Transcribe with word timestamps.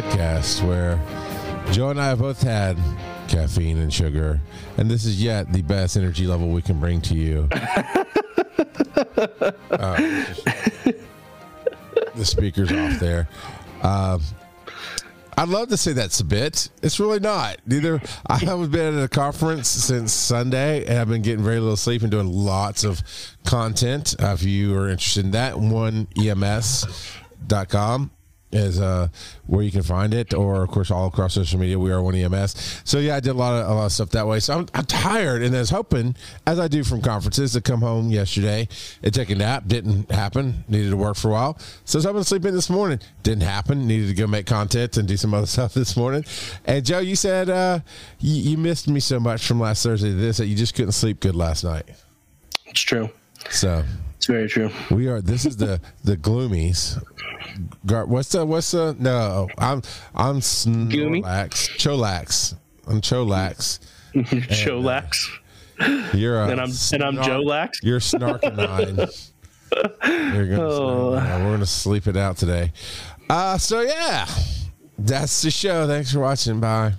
Podcast, 0.00 0.66
where 0.66 0.98
Joe 1.72 1.90
and 1.90 2.00
I 2.00 2.06
have 2.08 2.20
both 2.20 2.42
had 2.42 2.78
caffeine 3.28 3.76
and 3.76 3.92
sugar, 3.92 4.40
and 4.78 4.90
this 4.90 5.04
is 5.04 5.22
yet 5.22 5.52
the 5.52 5.60
best 5.60 5.94
energy 5.94 6.26
level 6.26 6.48
we 6.48 6.62
can 6.62 6.80
bring 6.80 7.02
to 7.02 7.14
you. 7.14 7.48
Uh, 9.70 9.96
the 12.14 12.24
speaker's 12.24 12.72
off 12.72 12.98
there. 12.98 13.28
Um, 13.82 14.22
I'd 15.36 15.48
love 15.48 15.68
to 15.68 15.76
say 15.76 15.92
that's 15.92 16.20
a 16.20 16.24
bit. 16.24 16.70
It's 16.82 16.98
really 16.98 17.20
not. 17.20 17.58
Neither. 17.66 18.00
I 18.26 18.38
haven't 18.38 18.70
been 18.70 18.98
at 18.98 19.04
a 19.04 19.08
conference 19.08 19.68
since 19.68 20.12
Sunday, 20.12 20.86
and 20.86 20.98
I've 20.98 21.08
been 21.08 21.22
getting 21.22 21.44
very 21.44 21.60
little 21.60 21.76
sleep 21.76 22.00
and 22.00 22.10
doing 22.10 22.32
lots 22.32 22.84
of 22.84 23.02
content. 23.44 24.14
Uh, 24.18 24.32
if 24.32 24.42
you 24.42 24.74
are 24.76 24.88
interested 24.88 25.26
in 25.26 25.32
that, 25.32 25.58
one 25.58 26.08
ems.com 26.16 28.10
is 28.52 28.80
uh, 28.80 29.08
where 29.46 29.62
you 29.62 29.70
can 29.70 29.82
find 29.82 30.12
it, 30.12 30.34
or 30.34 30.62
of 30.62 30.70
course 30.70 30.90
all 30.90 31.06
across 31.06 31.34
social 31.34 31.58
media. 31.58 31.78
We 31.78 31.92
are 31.92 32.02
one 32.02 32.14
EMS. 32.14 32.82
So 32.84 32.98
yeah, 32.98 33.16
I 33.16 33.20
did 33.20 33.30
a 33.30 33.34
lot 33.34 33.54
of 33.54 33.68
a 33.68 33.74
lot 33.74 33.86
of 33.86 33.92
stuff 33.92 34.10
that 34.10 34.26
way. 34.26 34.40
So 34.40 34.58
I'm, 34.58 34.66
I'm 34.74 34.84
tired, 34.84 35.42
and 35.42 35.54
I 35.54 35.60
was 35.60 35.70
hoping, 35.70 36.16
as 36.46 36.58
I 36.58 36.68
do 36.68 36.84
from 36.84 37.02
conferences, 37.02 37.52
to 37.52 37.60
come 37.60 37.80
home 37.80 38.10
yesterday 38.10 38.68
and 39.02 39.14
take 39.14 39.30
a 39.30 39.34
nap. 39.34 39.64
Didn't 39.66 40.10
happen. 40.10 40.64
Needed 40.68 40.90
to 40.90 40.96
work 40.96 41.16
for 41.16 41.28
a 41.28 41.32
while. 41.32 41.58
So 41.84 41.96
I 41.96 41.98
was 41.98 42.04
hoping 42.04 42.20
to 42.20 42.24
sleep 42.24 42.44
in 42.44 42.54
this 42.54 42.70
morning. 42.70 43.00
Didn't 43.22 43.42
happen. 43.42 43.86
Needed 43.86 44.08
to 44.08 44.14
go 44.14 44.26
make 44.26 44.46
content 44.46 44.96
and 44.96 45.06
do 45.06 45.16
some 45.16 45.34
other 45.34 45.46
stuff 45.50 45.74
this 45.74 45.96
morning. 45.96 46.24
And 46.64 46.84
Joe, 46.84 46.98
you 46.98 47.16
said 47.16 47.48
uh, 47.48 47.80
you, 48.18 48.50
you 48.52 48.58
missed 48.58 48.88
me 48.88 49.00
so 49.00 49.20
much 49.20 49.46
from 49.46 49.60
last 49.60 49.82
Thursday 49.82 50.10
to 50.10 50.16
this 50.16 50.38
that 50.38 50.46
you 50.46 50.56
just 50.56 50.74
couldn't 50.74 50.92
sleep 50.92 51.20
good 51.20 51.36
last 51.36 51.64
night. 51.64 51.88
It's 52.66 52.80
true. 52.80 53.10
So 53.48 53.82
It's 54.16 54.26
very 54.26 54.48
true. 54.48 54.70
we 54.90 55.08
are. 55.08 55.20
This 55.20 55.44
is 55.46 55.56
the 55.56 55.80
the 56.04 56.16
gloomies. 56.16 57.02
Gar- 57.86 58.06
What's 58.06 58.28
the 58.30 58.44
what's 58.44 58.70
the 58.72 58.94
no? 58.98 59.48
I'm 59.58 59.82
I'm? 60.14 60.40
Snorlax. 60.40 61.70
Cholax. 61.78 62.54
I'm 62.86 63.00
Cholax. 63.00 63.80
Cholax. 64.14 65.28
You're 66.14 66.40
a 66.42 66.48
And 66.48 66.60
I'm 66.60 66.70
and 66.92 67.02
I'm 67.02 67.22
Joe 67.24 67.40
Lax. 67.40 67.80
You're 67.82 68.00
snarkinine. 68.00 69.30
You're 70.34 70.46
gonna 70.48 70.62
Oh. 70.62 71.12
snark- 71.16 71.40
We're 71.42 71.50
gonna 71.52 71.66
sleep 71.66 72.06
it 72.06 72.16
out 72.16 72.36
today. 72.36 72.72
Uh 73.30 73.56
so 73.56 73.80
yeah. 73.80 74.26
That's 74.98 75.40
the 75.42 75.50
show. 75.50 75.86
Thanks 75.86 76.12
for 76.12 76.20
watching. 76.20 76.60
Bye. 76.60 76.92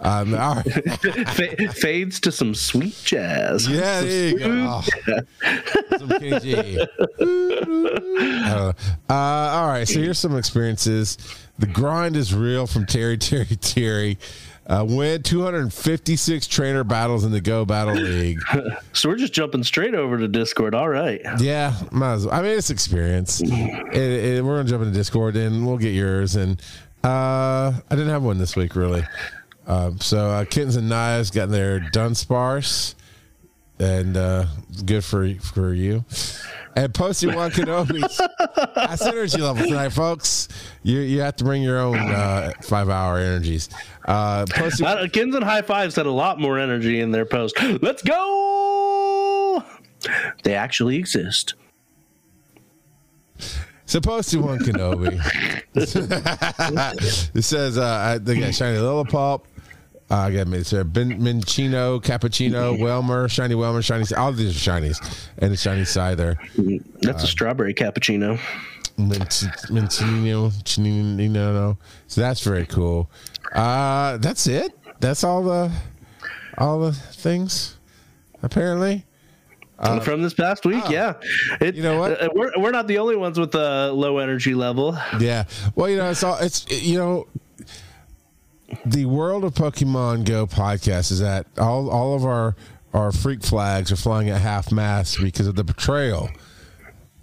Um, 0.00 0.34
all 0.34 0.56
right. 0.56 0.64
Fa- 1.30 1.72
fades 1.72 2.20
to 2.20 2.32
some 2.32 2.54
sweet 2.54 2.98
jazz. 3.04 3.68
Yeah, 3.68 4.00
there 4.00 4.28
you 4.28 4.38
go. 4.38 4.46
Oh. 4.48 4.82
Some 5.98 6.08
KG. 6.08 6.86
Uh, 8.44 8.72
uh, 9.08 9.12
all 9.12 9.68
right, 9.68 9.86
so 9.86 10.00
here's 10.00 10.18
some 10.18 10.36
experiences. 10.36 11.18
The 11.58 11.66
grind 11.66 12.16
is 12.16 12.34
real 12.34 12.66
from 12.66 12.86
Terry, 12.86 13.16
Terry, 13.18 13.44
Terry. 13.60 14.18
Uh, 14.66 14.84
win 14.88 15.22
256 15.22 16.46
trainer 16.46 16.84
battles 16.84 17.24
in 17.24 17.32
the 17.32 17.40
Go 17.40 17.64
Battle 17.64 17.94
League. 17.94 18.38
So 18.94 19.08
we're 19.08 19.16
just 19.16 19.32
jumping 19.32 19.64
straight 19.64 19.94
over 19.94 20.18
to 20.18 20.28
Discord. 20.28 20.74
All 20.74 20.88
right. 20.88 21.20
Yeah, 21.40 21.74
might 21.90 22.12
as 22.12 22.26
well. 22.26 22.34
I 22.38 22.42
mean, 22.42 22.56
it's 22.58 22.70
experience. 22.70 23.40
It, 23.92 23.96
it, 23.96 24.44
we're 24.44 24.56
gonna 24.56 24.68
jump 24.68 24.84
into 24.84 24.94
Discord 24.96 25.36
and 25.36 25.66
we'll 25.66 25.76
get 25.78 25.90
yours. 25.92 26.36
And 26.36 26.60
uh, 27.04 27.72
I 27.72 27.90
didn't 27.90 28.08
have 28.08 28.22
one 28.22 28.38
this 28.38 28.54
week 28.56 28.76
really. 28.76 29.02
Uh, 29.66 29.92
so 30.00 30.30
uh, 30.30 30.44
kittens 30.44 30.76
and 30.76 30.88
knives 30.88 31.30
got 31.30 31.48
their 31.50 31.80
Dunsparce, 31.80 32.94
and 33.82 34.16
uh, 34.16 34.46
good 34.84 35.04
for 35.04 35.34
for 35.34 35.74
you. 35.74 36.04
And 36.74 36.94
Posty 36.94 37.26
One 37.34 37.50
Kenobi's 37.50 38.20
that's 38.74 39.02
energy 39.02 39.38
level 39.38 39.66
tonight, 39.66 39.90
folks. 39.90 40.48
You 40.82 41.00
you 41.00 41.20
have 41.20 41.36
to 41.36 41.44
bring 41.44 41.62
your 41.62 41.78
own 41.78 41.98
uh, 41.98 42.52
five 42.62 42.88
hour 42.88 43.18
energies. 43.18 43.68
Uh, 44.06 44.46
Posty 44.48 44.84
Uh, 44.84 45.08
Kins 45.08 45.34
and 45.34 45.44
High 45.44 45.62
Fives 45.62 45.96
had 45.96 46.06
a 46.06 46.10
lot 46.10 46.38
more 46.40 46.58
energy 46.58 47.00
in 47.00 47.10
their 47.10 47.26
post. 47.26 47.56
Let's 47.82 48.02
go! 48.02 49.62
They 50.42 50.54
actually 50.54 50.96
exist. 50.96 51.54
Supposed 53.84 54.30
to 54.30 54.38
one 54.38 54.58
Kenobi. 54.60 55.20
it 57.34 57.42
says 57.42 57.76
uh, 57.76 57.84
I- 57.84 58.18
got 58.18 58.54
shiny 58.54 58.78
Lillipup. 58.78 59.42
Uh, 60.12 60.16
I 60.16 60.30
got 60.30 60.48
it's 60.48 60.74
uh, 60.74 60.84
ben, 60.84 61.18
Minccino, 61.18 61.98
Cappuccino, 62.02 62.78
Wailmer, 62.78 63.30
Shiny 63.30 63.54
Wailmer, 63.54 63.80
Shiny. 63.80 64.04
All 64.14 64.30
these 64.30 64.54
are 64.54 64.70
shinies, 64.70 65.28
and 65.38 65.50
the 65.50 65.56
shiny 65.56 65.86
side 65.86 66.18
there. 66.18 66.38
That's 67.00 67.24
a 67.24 67.26
strawberry 67.26 67.72
cappuccino. 67.72 68.38
Minccino, 68.98 70.52
Chinino. 70.64 71.78
So 72.08 72.20
that's 72.20 72.42
very 72.42 72.66
cool. 72.66 73.10
Uh, 73.54 74.18
that's 74.18 74.46
it. 74.46 74.78
That's 75.00 75.24
all 75.24 75.42
the 75.42 75.72
all 76.58 76.78
the 76.80 76.92
things. 76.92 77.78
Apparently, 78.42 79.06
From 80.02 80.20
this 80.20 80.34
past 80.34 80.66
week, 80.66 80.84
yeah. 80.90 81.14
It, 81.60 81.74
Uh, 81.74 81.76
You 81.76 81.82
know 81.82 81.98
what? 81.98 82.22
uh, 82.22 82.28
we're, 82.34 82.52
we're 82.58 82.70
not 82.70 82.86
the 82.86 82.98
only 82.98 83.16
ones 83.16 83.38
with 83.38 83.54
a 83.54 83.90
low 83.92 84.18
energy 84.18 84.54
level. 84.54 84.98
Yeah. 85.18 85.44
Well, 85.74 85.88
you 85.88 85.96
know, 85.96 86.10
it's 86.10 86.22
all 86.22 86.36
it's 86.38 86.66
you 86.70 86.98
know 86.98 87.26
the 88.84 89.06
world 89.06 89.44
of 89.44 89.54
Pokemon 89.54 90.24
Go 90.24 90.46
podcast 90.46 91.12
is 91.12 91.20
that 91.20 91.46
all 91.58 91.90
all 91.90 92.14
of 92.14 92.24
our 92.24 92.56
our 92.92 93.12
freak 93.12 93.42
flags 93.42 93.90
are 93.92 93.96
flying 93.96 94.28
at 94.28 94.40
half 94.40 94.72
mast 94.72 95.18
because 95.20 95.46
of 95.46 95.54
the 95.54 95.64
betrayal. 95.64 96.30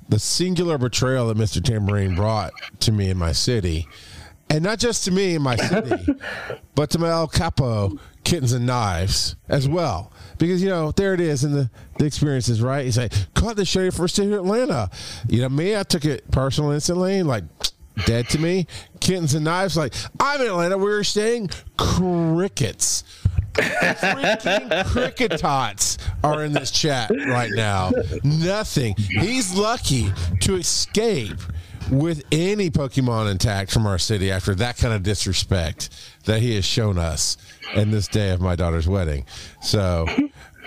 The 0.07 0.19
singular 0.19 0.77
betrayal 0.77 1.27
that 1.27 1.37
Mr. 1.37 1.63
Tambourine 1.63 2.15
brought 2.15 2.51
to 2.79 2.91
me 2.91 3.09
in 3.09 3.17
my 3.17 3.31
city. 3.31 3.87
And 4.49 4.63
not 4.63 4.79
just 4.79 5.05
to 5.05 5.11
me 5.11 5.35
in 5.35 5.43
my 5.43 5.55
city, 5.55 6.15
but 6.75 6.89
to 6.91 6.97
my 6.97 7.09
El 7.09 7.27
Capo 7.27 7.99
kittens 8.23 8.51
and 8.51 8.65
knives 8.65 9.35
as 9.47 9.69
well. 9.69 10.11
Because, 10.39 10.63
you 10.63 10.69
know, 10.69 10.91
there 10.91 11.13
it 11.13 11.21
is 11.21 11.43
in 11.43 11.51
the, 11.51 11.69
the 11.99 12.05
experiences, 12.05 12.59
right? 12.59 12.83
He's 12.83 12.97
like, 12.97 13.13
caught 13.35 13.57
the 13.57 13.65
show 13.65 13.91
first 13.91 14.15
day 14.15 14.23
here 14.23 14.33
in 14.33 14.39
Atlanta. 14.39 14.89
You 15.27 15.43
know, 15.43 15.49
me, 15.49 15.77
I 15.77 15.83
took 15.83 16.03
it 16.05 16.31
personal 16.31 16.71
instantly, 16.71 17.21
like 17.21 17.43
dead 18.05 18.29
to 18.29 18.39
me. 18.39 18.67
Kittens 18.99 19.33
and 19.33 19.45
knives, 19.45 19.77
like, 19.77 19.93
I'm 20.19 20.41
in 20.41 20.47
Atlanta. 20.47 20.77
We 20.77 20.85
were 20.85 21.03
staying 21.03 21.49
crickets. 21.77 23.03
Freaking 23.53 24.85
cricket 24.85 25.37
tots 25.39 25.97
are 26.23 26.43
in 26.45 26.53
this 26.53 26.71
chat 26.71 27.09
right 27.27 27.51
now. 27.53 27.91
Nothing. 28.23 28.95
He's 28.97 29.55
lucky 29.55 30.11
to 30.41 30.55
escape 30.55 31.39
with 31.91 32.23
any 32.31 32.69
Pokemon 32.69 33.31
intact 33.31 33.71
from 33.71 33.87
our 33.87 33.97
city 33.97 34.31
after 34.31 34.53
that 34.55 34.77
kind 34.77 34.93
of 34.93 35.03
disrespect 35.03 35.89
that 36.25 36.41
he 36.41 36.55
has 36.55 36.63
shown 36.63 36.97
us 36.97 37.37
in 37.75 37.91
this 37.91 38.07
day 38.07 38.29
of 38.29 38.41
my 38.41 38.55
daughter's 38.55 38.87
wedding. 38.87 39.25
So, 39.61 40.05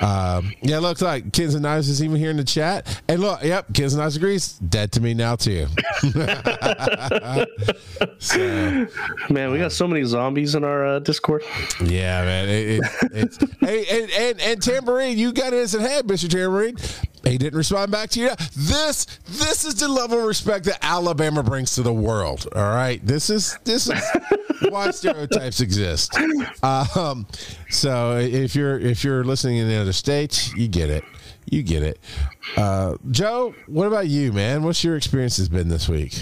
um, 0.02 0.52
yeah, 0.62 0.78
looks 0.80 1.00
like 1.00 1.32
Kids 1.32 1.54
and 1.54 1.62
Knives 1.62 1.88
is 1.88 2.02
even 2.02 2.16
here 2.16 2.30
in 2.30 2.36
the 2.36 2.44
chat. 2.44 3.02
And 3.08 3.20
look, 3.20 3.42
yep, 3.42 3.72
Kids 3.72 3.94
and 3.94 4.02
Knives 4.02 4.16
agrees. 4.16 4.54
Dead 4.58 4.90
to 4.92 5.00
me 5.00 5.14
now, 5.14 5.36
too. 5.36 5.68
so, 8.18 8.86
Man, 9.30 9.52
we 9.52 9.58
got 9.58 9.72
so 9.72 9.86
many 9.86 10.02
zombies 10.04 10.54
in 10.54 10.64
our 10.64 10.84
uh, 10.84 10.98
Discord. 10.98 11.44
yeah, 11.84 12.24
man. 12.24 12.48
It, 12.48 12.80
it, 13.12 13.50
hey, 13.60 14.02
and, 14.02 14.10
and, 14.10 14.40
and 14.40 14.62
Tambourine, 14.62 15.18
you 15.18 15.32
got 15.32 15.52
it 15.52 15.72
in 15.74 15.80
head, 15.80 16.06
Mr. 16.06 16.28
Tambourine. 16.28 16.76
He 17.24 17.38
didn't 17.38 17.56
respond 17.56 17.92
back 17.92 18.10
to 18.10 18.20
you. 18.20 18.30
This 18.56 19.06
this 19.26 19.64
is 19.64 19.76
the 19.76 19.88
level 19.88 20.18
of 20.18 20.24
respect 20.24 20.64
that 20.66 20.78
Alabama 20.82 21.42
brings 21.42 21.74
to 21.76 21.82
the 21.82 21.92
world. 21.92 22.48
All 22.54 22.62
right, 22.62 23.04
this 23.04 23.30
is 23.30 23.58
this 23.64 23.88
is 23.88 24.02
why 24.68 24.90
stereotypes 24.90 25.60
exist. 25.60 26.16
Um, 26.62 27.26
so 27.70 28.18
if 28.18 28.54
you're 28.54 28.78
if 28.78 29.04
you're 29.04 29.24
listening 29.24 29.58
in 29.58 29.68
the 29.68 29.76
other 29.76 29.92
states, 29.92 30.52
you 30.54 30.68
get 30.68 30.90
it. 30.90 31.04
You 31.50 31.62
get 31.62 31.82
it. 31.82 31.98
Uh, 32.56 32.96
Joe, 33.10 33.54
what 33.66 33.86
about 33.86 34.08
you, 34.08 34.32
man? 34.32 34.62
What's 34.62 34.82
your 34.82 34.96
experience 34.96 35.36
has 35.36 35.48
been 35.48 35.68
this 35.68 35.88
week? 35.88 36.14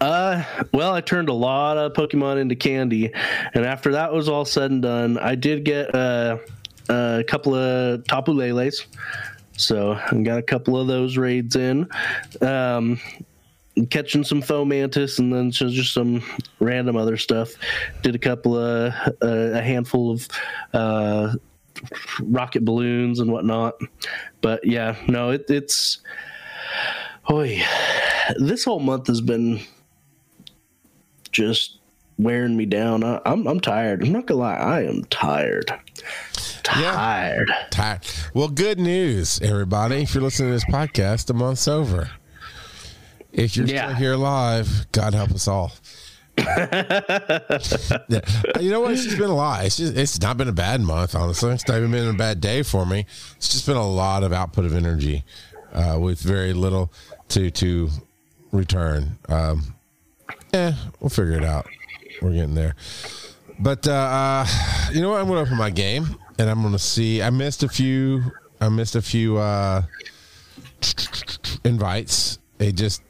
Uh, 0.00 0.44
well, 0.72 0.92
I 0.92 1.00
turned 1.00 1.28
a 1.28 1.34
lot 1.34 1.78
of 1.78 1.92
Pokemon 1.94 2.40
into 2.40 2.54
candy, 2.54 3.12
and 3.54 3.64
after 3.64 3.92
that 3.92 4.12
was 4.12 4.28
all 4.28 4.44
said 4.44 4.70
and 4.70 4.82
done, 4.82 5.18
I 5.18 5.34
did 5.34 5.64
get 5.64 5.94
uh, 5.94 6.38
a 6.88 7.24
couple 7.26 7.54
of 7.54 8.06
Tapu 8.06 8.32
Leles. 8.32 8.86
So 9.56 9.92
I 9.92 10.22
got 10.22 10.38
a 10.38 10.42
couple 10.42 10.80
of 10.80 10.86
those 10.86 11.16
raids 11.16 11.56
in. 11.56 11.88
Um, 12.40 13.00
catching 13.90 14.24
some 14.24 14.40
Fomantis 14.40 15.18
and 15.18 15.32
then 15.32 15.50
just 15.50 15.92
some 15.92 16.22
random 16.60 16.96
other 16.96 17.16
stuff. 17.16 17.52
Did 18.02 18.14
a 18.14 18.18
couple 18.18 18.56
of 18.56 18.92
uh, 19.22 19.26
a 19.26 19.60
handful 19.60 20.12
of 20.12 20.28
uh, 20.72 21.34
rocket 22.22 22.64
balloons 22.64 23.20
and 23.20 23.32
whatnot. 23.32 23.74
But 24.40 24.64
yeah, 24.64 24.96
no, 25.08 25.30
it, 25.30 25.44
it's. 25.48 25.98
Boy, 27.28 27.62
this 28.36 28.64
whole 28.64 28.80
month 28.80 29.06
has 29.06 29.22
been 29.22 29.60
just 31.32 31.78
wearing 32.18 32.56
me 32.56 32.66
down. 32.66 33.02
I, 33.02 33.20
I'm 33.24 33.46
I'm 33.46 33.60
tired. 33.60 34.02
I'm 34.02 34.12
not 34.12 34.26
gonna 34.26 34.40
lie, 34.40 34.54
I 34.54 34.82
am 34.82 35.04
tired. 35.04 35.72
Tired. 36.64 37.50
Tired. 37.70 38.00
Well, 38.32 38.48
good 38.48 38.78
news, 38.80 39.40
everybody. 39.42 40.02
If 40.02 40.14
you're 40.14 40.22
listening 40.24 40.48
to 40.48 40.54
this 40.54 40.64
podcast, 40.64 41.26
the 41.26 41.34
month's 41.34 41.68
over. 41.68 42.10
If 43.32 43.56
you're 43.56 43.66
Yeah. 43.66 43.88
still 43.88 43.96
here 43.96 44.16
live, 44.16 44.86
God 44.90 45.12
help 45.14 45.30
us 45.32 45.46
all. 45.46 45.72
yeah. 46.38 47.10
You 48.60 48.70
know 48.70 48.80
what? 48.80 48.92
It's 48.92 49.04
just 49.04 49.18
been 49.18 49.30
a 49.30 49.34
lot. 49.36 49.64
It's 49.64 49.76
just 49.76 49.94
it's 49.96 50.20
not 50.20 50.36
been 50.36 50.48
a 50.48 50.52
bad 50.52 50.80
month, 50.80 51.14
honestly. 51.14 51.52
It's 51.52 51.68
not 51.68 51.76
even 51.78 51.90
been 51.92 52.08
a 52.08 52.12
bad 52.14 52.40
day 52.40 52.62
for 52.62 52.84
me. 52.86 53.06
It's 53.36 53.48
just 53.50 53.66
been 53.66 53.76
a 53.76 53.86
lot 53.88 54.24
of 54.24 54.32
output 54.32 54.64
of 54.64 54.74
energy 54.74 55.22
uh, 55.72 55.98
with 56.00 56.18
very 56.20 56.52
little 56.54 56.92
to 57.28 57.50
to 57.52 57.90
return. 58.52 59.18
Um, 59.28 59.74
yeah, 60.52 60.74
we'll 61.00 61.10
figure 61.10 61.36
it 61.36 61.44
out. 61.44 61.66
We're 62.22 62.32
getting 62.32 62.54
there. 62.54 62.74
But 63.60 63.86
uh, 63.86 63.92
uh, 63.92 64.46
you 64.92 65.02
know 65.02 65.10
what? 65.10 65.20
I'm 65.20 65.26
going 65.28 65.36
to 65.36 65.42
open 65.48 65.56
my 65.58 65.70
game 65.70 66.16
and 66.38 66.50
I'm 66.50 66.70
to 66.72 66.78
see. 66.78 67.22
I 67.22 67.30
missed 67.30 67.62
a 67.62 67.68
few. 67.68 68.22
I 68.60 68.68
missed 68.68 68.94
a 68.94 69.02
few 69.02 69.38
uh, 69.38 69.82
invites. 71.64 72.38
It 72.58 72.72
just 72.72 73.02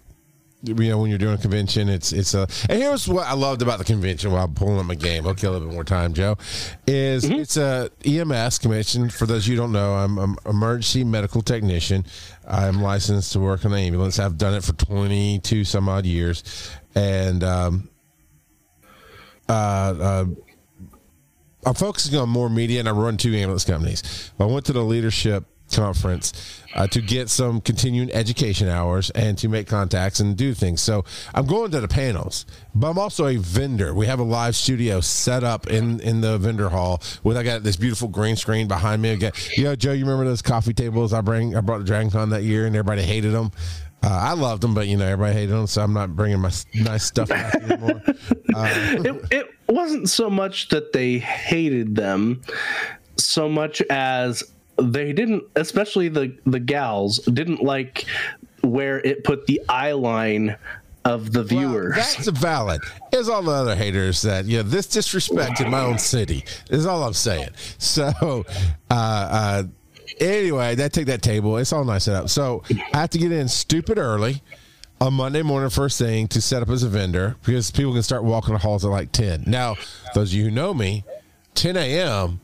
you 0.64 0.74
know 0.88 0.98
when 0.98 1.10
you're 1.10 1.18
doing 1.18 1.34
a 1.34 1.38
convention 1.38 1.88
it's 1.88 2.12
it's 2.12 2.32
a 2.34 2.48
and 2.68 2.80
here's 2.80 3.06
what 3.06 3.26
i 3.26 3.34
loved 3.34 3.60
about 3.60 3.78
the 3.78 3.84
convention 3.84 4.32
while 4.32 4.48
pulling 4.48 4.78
up 4.78 4.86
my 4.86 4.94
game 4.94 5.26
okay 5.26 5.46
a 5.46 5.50
little 5.50 5.68
bit 5.68 5.74
more 5.74 5.84
time 5.84 6.14
joe 6.14 6.36
is 6.86 7.24
mm-hmm. 7.24 7.40
it's 7.40 7.56
a 7.56 7.90
ems 8.04 8.58
convention 8.58 9.10
for 9.10 9.26
those 9.26 9.46
you 9.46 9.56
don't 9.56 9.72
know 9.72 9.94
i'm 9.94 10.18
an 10.18 10.36
emergency 10.46 11.04
medical 11.04 11.42
technician 11.42 12.04
i'm 12.48 12.80
licensed 12.80 13.32
to 13.32 13.40
work 13.40 13.64
on 13.64 13.72
the 13.72 13.78
ambulance 13.78 14.18
i've 14.18 14.38
done 14.38 14.54
it 14.54 14.64
for 14.64 14.72
22 14.72 15.64
some 15.64 15.88
odd 15.88 16.06
years 16.06 16.70
and 16.94 17.44
um 17.44 17.88
uh, 19.48 19.52
uh 19.52 20.24
I'm 21.66 21.74
focusing 21.74 22.18
on 22.18 22.28
more 22.28 22.48
media, 22.48 22.80
and 22.80 22.88
I 22.88 22.92
run 22.92 23.16
two 23.16 23.34
ambulance 23.34 23.64
companies. 23.64 24.32
I 24.38 24.44
went 24.44 24.66
to 24.66 24.72
the 24.72 24.82
leadership 24.82 25.44
conference 25.72 26.60
uh, 26.74 26.86
to 26.86 27.00
get 27.00 27.28
some 27.28 27.60
continuing 27.60 28.10
education 28.12 28.68
hours 28.68 29.10
and 29.10 29.36
to 29.38 29.48
make 29.48 29.66
contacts 29.66 30.20
and 30.20 30.36
do 30.36 30.54
things. 30.54 30.80
So 30.80 31.04
I'm 31.34 31.46
going 31.46 31.70
to 31.72 31.80
the 31.80 31.88
panels, 31.88 32.46
but 32.74 32.90
I'm 32.90 32.98
also 32.98 33.26
a 33.26 33.36
vendor. 33.36 33.94
We 33.94 34.06
have 34.06 34.18
a 34.18 34.24
live 34.24 34.56
studio 34.56 35.00
set 35.00 35.44
up 35.44 35.66
in 35.68 36.00
in 36.00 36.20
the 36.20 36.38
vendor 36.38 36.68
hall 36.68 37.02
with 37.22 37.36
I 37.36 37.42
got 37.42 37.62
this 37.62 37.76
beautiful 37.76 38.08
green 38.08 38.36
screen 38.36 38.68
behind 38.68 39.02
me. 39.02 39.12
I 39.12 39.16
got, 39.16 39.56
you 39.56 39.64
know, 39.64 39.76
Joe, 39.76 39.92
you 39.92 40.04
remember 40.04 40.24
those 40.24 40.42
coffee 40.42 40.74
tables 40.74 41.12
I 41.12 41.20
bring? 41.20 41.56
I 41.56 41.60
brought 41.60 41.78
to 41.78 41.84
Dragon 41.84 42.10
Con 42.10 42.30
that 42.30 42.42
year, 42.42 42.66
and 42.66 42.76
everybody 42.76 43.02
hated 43.02 43.32
them. 43.32 43.50
Uh, 44.02 44.08
I 44.10 44.34
loved 44.34 44.62
them, 44.62 44.74
but 44.74 44.86
you 44.86 44.98
know 44.98 45.06
everybody 45.06 45.32
hated 45.32 45.52
them, 45.52 45.66
so 45.66 45.80
I'm 45.82 45.94
not 45.94 46.14
bringing 46.14 46.38
my 46.38 46.52
nice 46.74 47.04
stuff 47.04 47.28
back 47.28 47.54
anymore. 47.54 48.02
Uh, 48.56 48.68
it, 48.70 49.24
it 49.32 49.53
wasn't 49.68 50.08
so 50.08 50.28
much 50.28 50.68
that 50.68 50.92
they 50.92 51.18
hated 51.18 51.94
them, 51.94 52.42
so 53.16 53.48
much 53.48 53.80
as 53.82 54.42
they 54.76 55.12
didn't 55.12 55.44
especially 55.56 56.08
the 56.08 56.36
the 56.46 56.58
gals 56.58 57.18
didn't 57.32 57.62
like 57.62 58.06
where 58.62 58.98
it 59.00 59.22
put 59.22 59.46
the 59.46 59.60
eye 59.68 59.92
line 59.92 60.56
of 61.04 61.32
the 61.32 61.44
viewers. 61.44 61.96
Well, 61.96 62.06
that's 62.16 62.28
valid. 62.28 62.80
There's 63.12 63.28
all 63.28 63.42
the 63.42 63.52
other 63.52 63.76
haters 63.76 64.22
that 64.22 64.46
you 64.46 64.58
know 64.58 64.62
this 64.62 64.86
disrespect 64.86 65.58
disrespected 65.58 65.70
my 65.70 65.80
own 65.80 65.98
city. 65.98 66.44
Is 66.70 66.86
all 66.86 67.04
I'm 67.04 67.12
saying. 67.12 67.50
So, 67.78 68.44
uh, 68.90 68.94
uh, 68.94 69.62
anyway, 70.20 70.74
that 70.76 70.92
take 70.92 71.06
that 71.06 71.22
table. 71.22 71.58
It's 71.58 71.72
all 71.72 71.84
nice 71.84 72.04
set 72.04 72.16
up. 72.16 72.28
So 72.30 72.62
I 72.92 72.98
have 72.98 73.10
to 73.10 73.18
get 73.18 73.32
in 73.32 73.48
stupid 73.48 73.98
early 73.98 74.42
on 75.00 75.14
Monday 75.14 75.42
morning, 75.42 75.70
first 75.70 75.98
thing 75.98 76.28
to 76.28 76.40
set 76.40 76.62
up 76.62 76.68
as 76.68 76.82
a 76.82 76.88
vendor 76.88 77.36
because 77.44 77.70
people 77.70 77.92
can 77.92 78.02
start 78.02 78.24
walking 78.24 78.54
the 78.54 78.58
halls 78.58 78.84
at 78.84 78.90
like 78.90 79.12
ten. 79.12 79.44
Now, 79.46 79.76
those 80.14 80.32
of 80.32 80.38
you 80.38 80.44
who 80.44 80.50
know 80.50 80.72
me, 80.74 81.04
10 81.54 81.76
a.m 81.76 82.40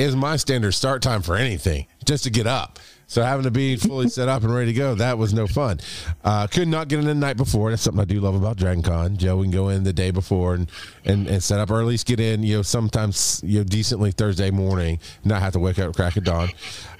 is 0.00 0.16
my 0.16 0.36
standard 0.36 0.72
start 0.72 1.02
time 1.02 1.20
for 1.20 1.36
anything 1.36 1.86
just 2.06 2.24
to 2.24 2.30
get 2.30 2.46
up. 2.46 2.78
So 3.10 3.24
having 3.24 3.42
to 3.42 3.50
be 3.50 3.74
fully 3.74 4.08
set 4.08 4.28
up 4.28 4.44
and 4.44 4.54
ready 4.54 4.72
to 4.72 4.78
go, 4.78 4.94
that 4.94 5.18
was 5.18 5.34
no 5.34 5.48
fun. 5.48 5.80
Uh, 6.22 6.46
could 6.46 6.68
not 6.68 6.86
get 6.86 7.00
in 7.00 7.06
the 7.06 7.14
night 7.14 7.36
before. 7.36 7.70
That's 7.70 7.82
something 7.82 8.00
I 8.00 8.04
do 8.04 8.20
love 8.20 8.36
about 8.36 8.56
Dragon 8.56 8.84
Con. 8.84 9.16
Joe, 9.16 9.38
we 9.38 9.46
can 9.46 9.50
go 9.50 9.68
in 9.68 9.82
the 9.82 9.92
day 9.92 10.12
before 10.12 10.54
and, 10.54 10.70
and, 11.04 11.26
and 11.26 11.42
set 11.42 11.58
up, 11.58 11.72
or 11.72 11.80
at 11.80 11.86
least 11.86 12.06
get 12.06 12.20
in, 12.20 12.44
you 12.44 12.58
know, 12.58 12.62
sometimes, 12.62 13.40
you 13.44 13.58
know, 13.58 13.64
decently 13.64 14.12
Thursday 14.12 14.52
morning, 14.52 15.00
not 15.24 15.42
have 15.42 15.54
to 15.54 15.58
wake 15.58 15.80
up 15.80 15.96
crack 15.96 16.16
of 16.16 16.22
dawn. 16.22 16.50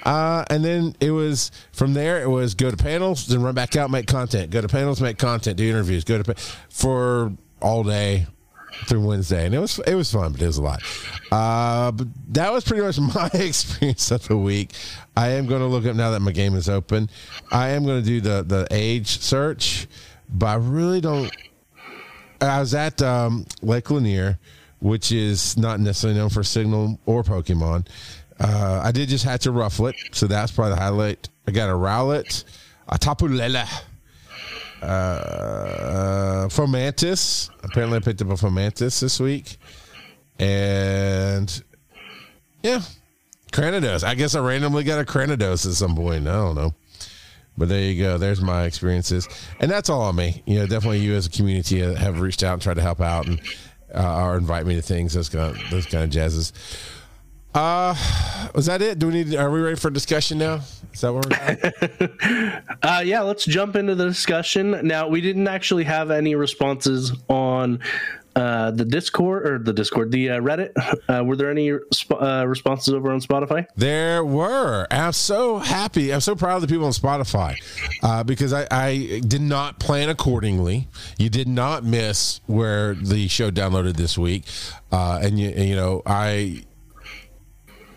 Uh, 0.03 0.45
and 0.51 0.65
then 0.65 0.97
it 0.99 1.13
was 1.13 1.53
from 1.71 1.95
there, 1.95 2.21
it 2.21 2.29
was 2.29 2.57
go 2.57 2.73
to 2.73 2.77
panels, 2.77 3.29
then 3.29 3.41
run 3.41 3.55
back 3.55 3.77
out, 3.77 3.89
make 3.89 4.09
content. 4.09 4.51
Go 4.51 4.61
to 4.61 4.67
panels, 4.67 5.01
make 5.01 5.17
content, 5.17 5.59
do 5.59 5.71
interviews, 5.71 6.03
go 6.03 6.21
to, 6.21 6.35
for 6.69 7.33
all 7.63 7.85
day, 7.85 8.27
through 8.87 9.07
Wednesday, 9.07 9.47
and 9.47 9.55
it 9.55 9.59
was 9.59 9.79
it 9.81 9.95
was 9.95 10.11
fun, 10.11 10.33
but 10.33 10.41
it 10.41 10.47
was 10.47 10.59
a 10.59 10.63
lot. 10.63 10.83
Uh, 11.31 11.91
but 11.93 12.09
that 12.29 12.53
was 12.53 12.65
pretty 12.65 12.83
much 12.83 12.99
my 13.15 13.31
experience 13.35 14.11
of 14.11 14.27
the 14.29 14.37
week. 14.37 14.73
I 15.17 15.31
am 15.31 15.47
going 15.47 15.61
to 15.61 15.67
look 15.67 15.87
up 15.87 15.97
now 15.97 16.11
that 16.13 16.21
my 16.21 16.33
game 16.33 16.55
is 16.55 16.69
open. 16.69 17.11
I 17.51 17.71
am 17.71 17.85
going 17.85 18.03
to 18.03 18.07
do 18.07 18.21
the 18.21 18.43
the 18.43 18.67
age 18.71 19.21
search, 19.21 19.87
but 20.29 20.47
I 20.47 20.55
really 20.55 21.01
don't. 21.01 21.31
I 22.41 22.61
was 22.61 22.75
at 22.75 23.03
um, 23.03 23.45
Lake 23.61 23.91
Lanier, 23.91 24.39
which 24.81 25.13
is 25.13 25.57
not 25.57 25.81
necessarily 25.81 26.19
known 26.19 26.31
for 26.31 26.43
Signal 26.43 26.99
or 27.07 27.23
Pokemon. 27.23 27.87
Uh, 28.39 28.81
I 28.83 28.93
did 28.93 29.11
just 29.11 29.25
hatch 29.25 29.47
a 29.47 29.51
Rufflet, 29.51 29.95
so 30.13 30.27
that's 30.27 30.53
probably 30.53 30.75
the 30.75 30.81
highlight. 30.81 31.29
I 31.47 31.51
got 31.51 31.69
a 31.69 31.75
Rowlet, 31.75 32.45
a 32.89 32.97
Tapu 32.97 33.29
Lele, 33.29 33.67
uh, 34.81 36.49
Fomantis. 36.49 37.51
Apparently, 37.63 37.99
I 37.99 38.01
picked 38.01 38.23
up 38.23 38.29
a 38.29 38.35
Fomantis 38.35 39.01
this 39.01 39.21
week, 39.21 39.59
and 40.39 41.63
yeah, 42.63 42.81
Cranidos. 43.51 44.05
I 44.05 44.15
guess 44.15 44.35
I 44.35 44.41
randomly 44.41 44.85
got 44.85 45.01
a 45.01 45.05
Cranidos 45.05 45.67
at 45.67 45.73
some 45.73 45.97
point. 45.97 46.27
I 46.27 46.33
don't 46.33 46.55
know. 46.55 46.75
But 47.59 47.69
there 47.69 47.83
you 47.83 48.03
go. 48.03 48.17
There's 48.17 48.41
my 48.41 48.65
experiences, 48.65 49.29
and 49.59 49.71
that's 49.71 49.91
all 49.91 50.03
on 50.03 50.17
me. 50.17 50.43
You 50.47 50.61
know, 50.61 50.67
definitely 50.67 51.01
you 51.01 51.15
as 51.15 51.27
a 51.27 51.31
community 51.31 51.81
have 51.81 52.21
reached 52.21 52.43
out 52.43 52.55
and 52.55 52.63
tried 52.63 52.75
to 52.75 52.83
help 52.83 53.01
out 53.01 53.27
and 53.27 53.41
uh, 53.95 54.25
or 54.25 54.37
invite 54.37 54.67
me 54.67 54.77
to 54.77 54.83
things. 54.83 55.15
Those 55.15 55.29
kind 55.29 55.55
of 55.55 55.71
those 55.71 55.87
kind 55.87 56.05
of 56.05 56.11
jazzes. 56.11 56.53
Uh, 57.53 57.95
was 58.55 58.67
that 58.67 58.81
it? 58.81 58.99
Do 58.99 59.09
we 59.09 59.13
need? 59.13 59.35
Are 59.35 59.51
we 59.51 59.61
ready 59.61 59.77
for 59.77 59.91
discussion 59.91 60.39
now? 60.39 60.61
Is 60.93 61.01
that 61.01 61.13
what 61.13 61.27
we're? 61.27 62.63
uh, 62.83 63.03
yeah, 63.05 63.21
let's 63.23 63.45
jump 63.45 63.75
into 63.75 63.97
the 63.97 64.07
discussion. 64.07 64.87
Now, 64.87 65.09
we 65.09 65.21
didn't 65.21 65.49
actually 65.49 65.85
have 65.85 66.13
any 66.13 66.37
responses 66.37 67.13
on 67.29 67.81
uh, 68.37 68.71
the 68.71 68.85
Discord 68.85 69.47
or 69.47 69.59
the 69.59 69.73
Discord, 69.73 70.11
the 70.13 70.31
uh, 70.31 70.41
Reddit. 70.41 70.73
Uh, 71.09 71.25
were 71.25 71.35
there 71.35 71.51
any 71.51 71.73
sp- 71.91 72.21
uh, 72.21 72.45
responses 72.47 72.95
over 72.95 73.11
on 73.11 73.21
Spotify? 73.21 73.67
There 73.75 74.25
were. 74.25 74.87
I'm 74.91 75.13
so 75.13 75.59
happy. 75.59 76.13
I'm 76.13 76.21
so 76.21 76.37
proud 76.37 76.57
of 76.57 76.63
the 76.63 76.69
people 76.69 76.87
on 76.87 76.93
Spotify 76.93 77.57
uh, 78.03 78.23
because 78.23 78.53
I, 78.53 78.67
I 78.71 79.21
did 79.27 79.41
not 79.41 79.81
plan 79.81 80.09
accordingly. 80.09 80.89
You 81.19 81.31
did 81.31 81.49
not 81.49 81.85
miss 81.85 82.41
where 82.47 82.95
the 82.95 83.27
show 83.29 83.51
downloaded 83.51 83.97
this 83.97 84.17
week, 84.17 84.45
uh, 84.93 85.19
and 85.23 85.39
you, 85.41 85.51
you 85.51 85.75
know 85.75 86.03
I 86.07 86.65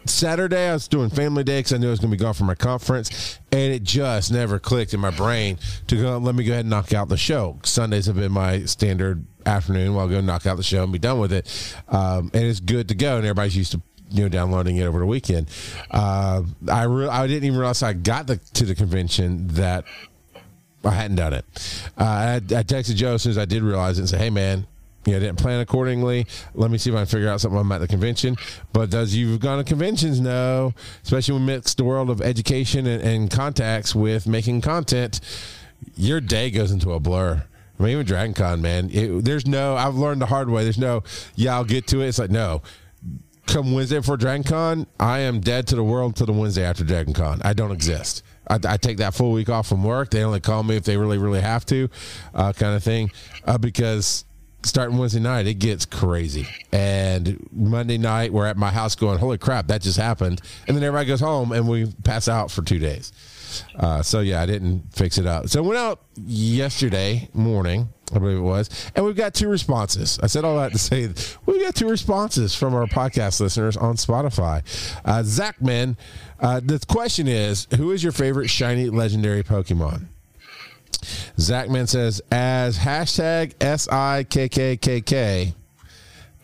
Saturday, 0.05 0.69
I 0.69 0.73
was 0.73 0.87
doing 0.87 1.09
family 1.09 1.43
day 1.43 1.59
because 1.59 1.73
I 1.73 1.77
knew 1.77 1.87
I 1.87 1.91
was 1.91 1.99
going 1.99 2.11
to 2.11 2.17
be 2.17 2.21
gone 2.21 2.33
for 2.33 2.43
my 2.43 2.55
conference, 2.55 3.39
and 3.51 3.73
it 3.73 3.83
just 3.83 4.31
never 4.31 4.59
clicked 4.59 4.93
in 4.93 4.99
my 4.99 5.11
brain 5.11 5.57
to 5.87 5.95
go. 5.95 6.17
Let 6.17 6.35
me 6.35 6.43
go 6.43 6.53
ahead 6.53 6.65
and 6.65 6.69
knock 6.69 6.93
out 6.93 7.09
the 7.09 7.17
show. 7.17 7.59
Sundays 7.63 8.05
have 8.07 8.15
been 8.15 8.31
my 8.31 8.65
standard 8.65 9.25
afternoon. 9.45 9.93
While 9.93 10.05
I'll 10.05 10.11
go 10.11 10.21
knock 10.21 10.45
out 10.45 10.57
the 10.57 10.63
show 10.63 10.83
and 10.83 10.91
be 10.91 10.99
done 10.99 11.19
with 11.19 11.33
it, 11.33 11.75
um, 11.87 12.31
and 12.33 12.43
it's 12.43 12.59
good 12.59 12.89
to 12.89 12.95
go. 12.95 13.17
And 13.17 13.25
everybody's 13.25 13.55
used 13.55 13.71
to 13.73 13.81
you 14.09 14.23
know 14.23 14.29
downloading 14.29 14.77
it 14.77 14.83
over 14.83 14.99
the 14.99 15.05
weekend. 15.05 15.49
Uh, 15.89 16.43
I 16.69 16.83
re- 16.83 17.07
I 17.07 17.27
didn't 17.27 17.45
even 17.45 17.59
realize 17.59 17.83
I 17.83 17.93
got 17.93 18.27
the, 18.27 18.37
to 18.37 18.65
the 18.65 18.75
convention 18.75 19.47
that 19.49 19.85
I 20.85 20.91
hadn't 20.91 21.17
done 21.17 21.33
it. 21.33 21.45
Uh, 21.97 22.03
I, 22.03 22.35
I 22.35 22.63
texted 22.63 22.95
Joe 22.95 23.15
as 23.15 23.23
soon 23.23 23.31
as 23.31 23.37
I 23.37 23.45
did 23.45 23.63
realize 23.63 23.97
it 23.97 24.01
and 24.01 24.09
said, 24.09 24.19
"Hey 24.19 24.29
man, 24.29 24.67
you 25.05 25.13
know, 25.13 25.19
didn't 25.19 25.37
plan 25.37 25.59
accordingly. 25.59 26.25
Let 26.53 26.71
me 26.71 26.77
see 26.77 26.89
if 26.89 26.95
I 26.95 26.99
can 26.99 27.07
figure 27.07 27.29
out 27.29 27.41
something. 27.41 27.59
I'm 27.59 27.71
at 27.71 27.79
the 27.79 27.87
convention. 27.87 28.35
But 28.71 28.93
as 28.93 29.15
you've 29.15 29.39
gone 29.39 29.57
to 29.57 29.63
conventions 29.63 30.19
know, 30.19 30.73
especially 31.03 31.35
when 31.35 31.45
mixed 31.45 31.77
the 31.77 31.83
world 31.83 32.09
of 32.09 32.21
education 32.21 32.87
and, 32.87 33.03
and 33.03 33.31
contacts 33.31 33.93
with 33.93 34.27
making 34.27 34.61
content, 34.61 35.19
your 35.95 36.21
day 36.21 36.49
goes 36.49 36.71
into 36.71 36.93
a 36.93 36.99
blur. 36.99 37.43
I 37.79 37.83
mean, 37.83 37.93
even 37.93 38.05
Dragon 38.05 38.33
Con, 38.33 38.61
man, 38.61 38.89
it, 38.91 39.25
there's 39.25 39.47
no, 39.47 39.75
I've 39.75 39.95
learned 39.95 40.21
the 40.21 40.27
hard 40.27 40.49
way. 40.49 40.63
There's 40.63 40.77
no, 40.77 41.03
yeah, 41.35 41.55
I'll 41.55 41.65
get 41.65 41.87
to 41.87 42.01
it. 42.01 42.07
It's 42.07 42.19
like, 42.19 42.29
no, 42.29 42.61
come 43.47 43.73
Wednesday 43.73 43.97
before 43.97 44.17
Dragon 44.17 44.43
Con, 44.43 44.87
I 44.99 45.19
am 45.19 45.39
dead 45.39 45.67
to 45.67 45.75
the 45.75 45.83
world 45.83 46.15
to 46.17 46.25
the 46.25 46.33
Wednesday 46.33 46.63
after 46.63 46.83
Dragon 46.83 47.13
Con. 47.13 47.41
I 47.43 47.53
don't 47.53 47.71
exist. 47.71 48.23
I, 48.47 48.59
I, 48.67 48.77
take 48.77 48.97
that 48.97 49.13
full 49.13 49.31
week 49.31 49.49
off 49.49 49.67
from 49.67 49.83
work. 49.83 50.11
They 50.11 50.23
only 50.23 50.39
call 50.39 50.63
me 50.63 50.75
if 50.75 50.83
they 50.83 50.97
really, 50.97 51.17
really 51.17 51.41
have 51.41 51.65
to, 51.67 51.89
uh, 52.33 52.53
kind 52.53 52.75
of 52.75 52.83
thing, 52.83 53.11
uh, 53.45 53.57
because 53.57 54.25
starting 54.65 54.97
Wednesday 54.97 55.19
night, 55.19 55.47
it 55.47 55.55
gets 55.55 55.85
crazy. 55.85 56.47
And 56.71 57.47
Monday 57.51 57.97
night, 57.97 58.31
we're 58.31 58.47
at 58.47 58.57
my 58.57 58.71
house 58.71 58.95
going, 58.95 59.19
holy 59.19 59.37
crap, 59.37 59.67
that 59.67 59.81
just 59.81 59.97
happened. 59.97 60.41
And 60.67 60.75
then 60.75 60.83
everybody 60.83 61.07
goes 61.07 61.19
home 61.19 61.51
and 61.51 61.67
we 61.67 61.91
pass 62.03 62.27
out 62.27 62.51
for 62.51 62.61
two 62.61 62.79
days. 62.79 63.11
Uh, 63.75 64.01
so, 64.01 64.21
yeah, 64.21 64.41
I 64.41 64.45
didn't 64.45 64.93
fix 64.93 65.17
it 65.17 65.25
up. 65.27 65.47
So, 65.49 65.63
I 65.63 65.67
went 65.67 65.77
out 65.79 66.01
yesterday 66.15 67.29
morning, 67.33 67.89
I 68.11 68.19
believe 68.19 68.37
it 68.37 68.41
was, 68.41 68.69
and 68.95 69.05
we've 69.05 69.15
got 69.15 69.33
two 69.33 69.47
responses. 69.47 70.19
I 70.23 70.27
said 70.27 70.43
all 70.43 70.57
that 70.57 70.71
to 70.71 70.79
say 70.79 71.07
we've 71.45 71.61
got 71.61 71.75
two 71.75 71.89
responses 71.89 72.55
from 72.55 72.73
our 72.73 72.85
podcast 72.85 73.39
listeners 73.41 73.77
on 73.77 73.95
Spotify. 73.95 74.63
Uh, 75.05 75.21
Zachman, 75.23 75.97
uh, 76.39 76.61
the 76.63 76.83
question 76.87 77.27
is 77.27 77.67
who 77.77 77.91
is 77.91 78.01
your 78.01 78.11
favorite 78.11 78.49
shiny 78.49 78.89
legendary 78.89 79.43
Pokemon? 79.43 80.07
Zachman 81.37 81.87
says, 81.87 82.21
as 82.31 82.77
hashtag 82.77 83.53
S 83.61 83.87
I 83.87 84.23
K 84.23 84.49
K 84.49 84.77
K 84.77 85.01
K, 85.01 85.53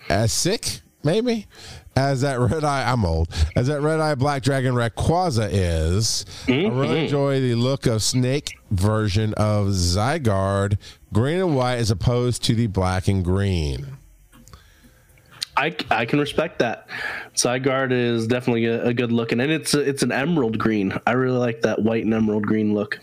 as 0.09 0.31
sick, 0.31 0.81
maybe? 1.03 1.47
As 1.95 2.21
that 2.21 2.39
red 2.39 2.63
eye, 2.63 2.89
I'm 2.89 3.03
old. 3.03 3.27
As 3.57 3.67
that 3.67 3.81
red 3.81 3.99
eye 3.99 4.15
black 4.15 4.41
dragon 4.41 4.73
Rayquaza 4.73 5.49
is, 5.51 6.25
mm-hmm. 6.45 6.73
I 6.73 6.79
really 6.79 7.03
enjoy 7.03 7.41
the 7.41 7.55
look 7.55 7.87
of 7.87 8.01
snake 8.01 8.57
version 8.71 9.33
of 9.33 9.67
Zygarde, 9.67 10.77
green 11.11 11.39
and 11.39 11.55
white, 11.57 11.75
as 11.75 11.91
opposed 11.91 12.43
to 12.45 12.55
the 12.55 12.67
black 12.67 13.09
and 13.09 13.23
green. 13.23 13.97
I, 15.57 15.75
I 15.91 16.05
can 16.05 16.19
respect 16.19 16.59
that. 16.59 16.87
Zygarde 17.35 17.91
is 17.91 18.27
definitely 18.27 18.63
a, 18.65 18.85
a 18.85 18.93
good 18.93 19.11
looking, 19.11 19.41
and 19.41 19.51
it's 19.51 19.73
a, 19.73 19.81
it's 19.81 20.01
an 20.01 20.13
emerald 20.13 20.57
green. 20.57 20.97
I 21.05 21.11
really 21.11 21.37
like 21.37 21.61
that 21.63 21.81
white 21.81 22.05
and 22.05 22.13
emerald 22.13 22.47
green 22.47 22.73
look. 22.73 22.97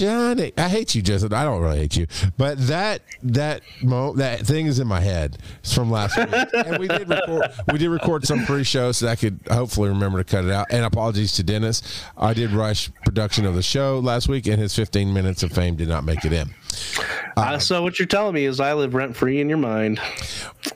Shiny. 0.00 0.52
I 0.56 0.68
hate 0.68 0.94
you, 0.94 1.02
Justin. 1.02 1.32
I 1.34 1.44
don't 1.44 1.60
really 1.60 1.78
hate 1.78 1.96
you, 1.96 2.06
but 2.38 2.58
that 2.68 3.02
that 3.22 3.62
mo- 3.82 4.14
that 4.14 4.40
thing 4.46 4.66
is 4.66 4.78
in 4.78 4.86
my 4.86 5.00
head. 5.00 5.38
It's 5.58 5.74
from 5.74 5.90
last 5.90 6.16
week, 6.16 6.48
and 6.66 6.78
we 6.78 6.88
did 6.88 7.08
record 7.08 7.50
we 7.70 7.78
did 7.78 7.90
record 7.90 8.26
some 8.26 8.46
pre-show, 8.46 8.92
so 8.92 9.08
I 9.08 9.16
could 9.16 9.40
hopefully 9.50 9.90
remember 9.90 10.22
to 10.22 10.24
cut 10.24 10.44
it 10.44 10.50
out. 10.50 10.68
And 10.70 10.84
apologies 10.84 11.32
to 11.32 11.42
Dennis. 11.42 11.82
I 12.16 12.32
did 12.32 12.50
rush 12.52 12.90
production 13.04 13.44
of 13.44 13.54
the 13.54 13.62
show 13.62 13.98
last 13.98 14.28
week, 14.28 14.46
and 14.46 14.58
his 14.58 14.74
15 14.74 15.12
minutes 15.12 15.42
of 15.42 15.52
fame 15.52 15.76
did 15.76 15.88
not 15.88 16.04
make 16.04 16.24
it 16.24 16.32
in. 16.32 16.50
Uh, 17.36 17.58
so 17.58 17.82
what 17.82 17.98
you're 17.98 18.06
telling 18.06 18.34
me 18.34 18.44
is 18.44 18.60
I 18.60 18.74
live 18.74 18.94
rent 18.94 19.16
free 19.16 19.40
in 19.40 19.48
your 19.48 19.58
mind. 19.58 20.00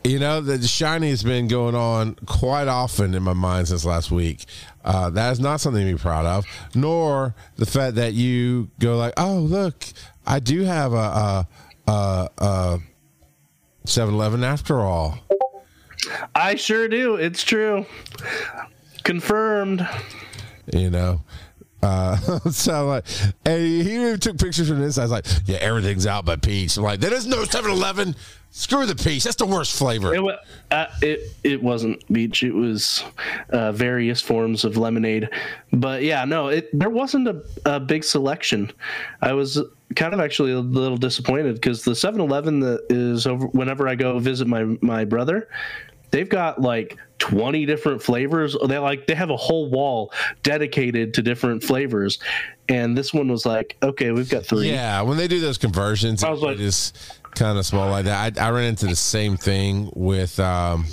You 0.02 0.18
know 0.18 0.40
the 0.40 0.66
shiny 0.66 1.10
has 1.10 1.22
been 1.22 1.48
going 1.48 1.74
on 1.74 2.14
quite 2.26 2.68
often 2.68 3.14
in 3.14 3.22
my 3.22 3.32
mind 3.32 3.68
since 3.68 3.84
last 3.84 4.10
week. 4.10 4.44
Uh, 4.84 5.10
that 5.10 5.32
is 5.32 5.40
not 5.40 5.60
something 5.60 5.84
to 5.86 5.92
be 5.92 5.98
proud 5.98 6.26
of, 6.26 6.44
nor 6.74 7.34
the 7.56 7.66
fact 7.66 7.96
that 7.96 8.12
you 8.14 8.70
go 8.78 8.96
like, 8.96 9.14
"Oh, 9.16 9.38
look, 9.38 9.84
I 10.26 10.40
do 10.40 10.62
have 10.62 10.92
a 10.92 10.96
a, 10.96 11.48
a, 11.90 12.28
a 12.38 12.78
7-Eleven 13.86 14.44
after 14.44 14.80
all." 14.80 15.18
I 16.34 16.54
sure 16.56 16.88
do. 16.88 17.16
It's 17.16 17.42
true. 17.44 17.86
Confirmed. 19.04 19.86
You 20.72 20.90
know, 20.90 21.22
uh, 21.84 22.16
so 22.50 22.86
like, 22.86 23.04
and 23.44 23.62
he 23.62 24.16
took 24.16 24.38
pictures 24.38 24.68
from 24.68 24.80
this. 24.80 24.98
I 24.98 25.02
was 25.02 25.10
like, 25.10 25.26
yeah, 25.46 25.58
everything's 25.58 26.06
out 26.06 26.24
but 26.24 26.42
peach. 26.42 26.76
I'm 26.76 26.82
like, 26.82 27.00
there 27.00 27.12
is 27.14 27.26
no 27.26 27.44
7 27.44 27.70
Eleven. 27.70 28.16
Screw 28.50 28.86
the 28.86 28.94
peach. 28.94 29.24
That's 29.24 29.36
the 29.36 29.46
worst 29.46 29.76
flavor. 29.76 30.14
It, 30.14 30.38
uh, 30.70 30.86
it, 31.02 31.32
it 31.42 31.60
wasn't 31.60 32.06
peach. 32.12 32.44
It 32.44 32.52
was 32.52 33.02
uh, 33.50 33.72
various 33.72 34.20
forms 34.20 34.64
of 34.64 34.76
lemonade. 34.76 35.28
But 35.72 36.04
yeah, 36.04 36.24
no, 36.24 36.48
it 36.48 36.70
there 36.72 36.88
wasn't 36.88 37.26
a, 37.26 37.42
a 37.64 37.80
big 37.80 38.04
selection. 38.04 38.70
I 39.20 39.32
was 39.32 39.60
kind 39.96 40.14
of 40.14 40.20
actually 40.20 40.52
a 40.52 40.60
little 40.60 40.96
disappointed 40.96 41.54
because 41.54 41.82
the 41.82 41.96
7 41.96 42.20
Eleven 42.20 42.60
that 42.60 42.86
is 42.90 43.26
over 43.26 43.46
whenever 43.48 43.88
I 43.88 43.96
go 43.96 44.18
visit 44.20 44.46
my, 44.46 44.64
my 44.80 45.04
brother, 45.04 45.48
they've 46.14 46.28
got 46.28 46.60
like 46.60 46.96
20 47.18 47.66
different 47.66 48.00
flavors. 48.00 48.56
They 48.66 48.78
like 48.78 49.06
they 49.06 49.14
have 49.14 49.30
a 49.30 49.36
whole 49.36 49.68
wall 49.68 50.12
dedicated 50.44 51.12
to 51.14 51.22
different 51.22 51.64
flavors. 51.64 52.20
And 52.68 52.96
this 52.96 53.12
one 53.12 53.28
was 53.28 53.44
like 53.44 53.76
okay 53.82 54.12
we've 54.12 54.30
got 54.30 54.46
three. 54.46 54.70
Yeah 54.70 55.02
when 55.02 55.18
they 55.18 55.28
do 55.28 55.40
those 55.40 55.58
conversions 55.58 56.22
I 56.22 56.30
was 56.30 56.40
like, 56.40 56.56
just 56.56 57.20
kind 57.34 57.58
of 57.58 57.66
small 57.66 57.90
like 57.90 58.04
that. 58.04 58.38
I, 58.38 58.46
I 58.46 58.50
ran 58.50 58.64
into 58.64 58.86
the 58.86 58.96
same 58.96 59.36
thing 59.36 59.90
with 59.94 60.38
um 60.38 60.86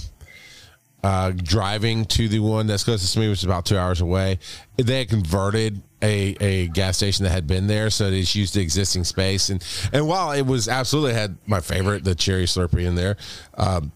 uh, 1.04 1.32
driving 1.36 2.06
to 2.06 2.28
the 2.28 2.38
one 2.38 2.68
that's 2.68 2.84
closest 2.84 3.16
to 3.16 3.20
me, 3.20 3.28
which 3.28 3.40
is 3.40 3.44
about 3.44 3.66
two 3.66 3.76
hours 3.76 4.02
away, 4.02 4.38
they 4.78 5.00
had 5.00 5.10
converted 5.10 5.82
a, 6.04 6.36
a 6.40 6.68
gas 6.68 6.98
station 6.98 7.24
that 7.24 7.32
had 7.32 7.48
been 7.48 7.66
there, 7.66 7.90
so 7.90 8.12
they 8.12 8.22
just 8.22 8.36
used 8.36 8.54
the 8.54 8.62
existing 8.62 9.04
space. 9.04 9.50
And 9.50 9.66
and 9.94 10.08
while 10.08 10.32
it 10.32 10.44
was 10.44 10.68
absolutely 10.68 11.14
had 11.14 11.38
my 11.48 11.60
favorite, 11.60 12.04
the 12.04 12.14
cherry 12.14 12.46
Slurpee 12.46 12.86
in 12.86 12.94
there, 12.94 13.18
um, 13.56 13.92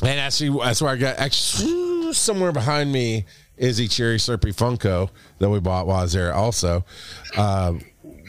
and 0.00 0.20
actually, 0.20 0.58
that's 0.64 0.80
where 0.80 0.92
I 0.92 0.96
got 0.96 1.18
actually 1.18 2.12
somewhere 2.12 2.52
behind 2.52 2.92
me 2.92 3.24
is 3.56 3.78
a 3.78 3.86
cherry 3.86 4.16
slurpee 4.16 4.54
Funko 4.54 5.10
that 5.38 5.48
we 5.48 5.60
bought 5.60 5.86
while 5.86 5.98
I 5.98 6.02
was 6.02 6.12
there. 6.12 6.32
Also, 6.32 6.84
uh, 7.36 7.74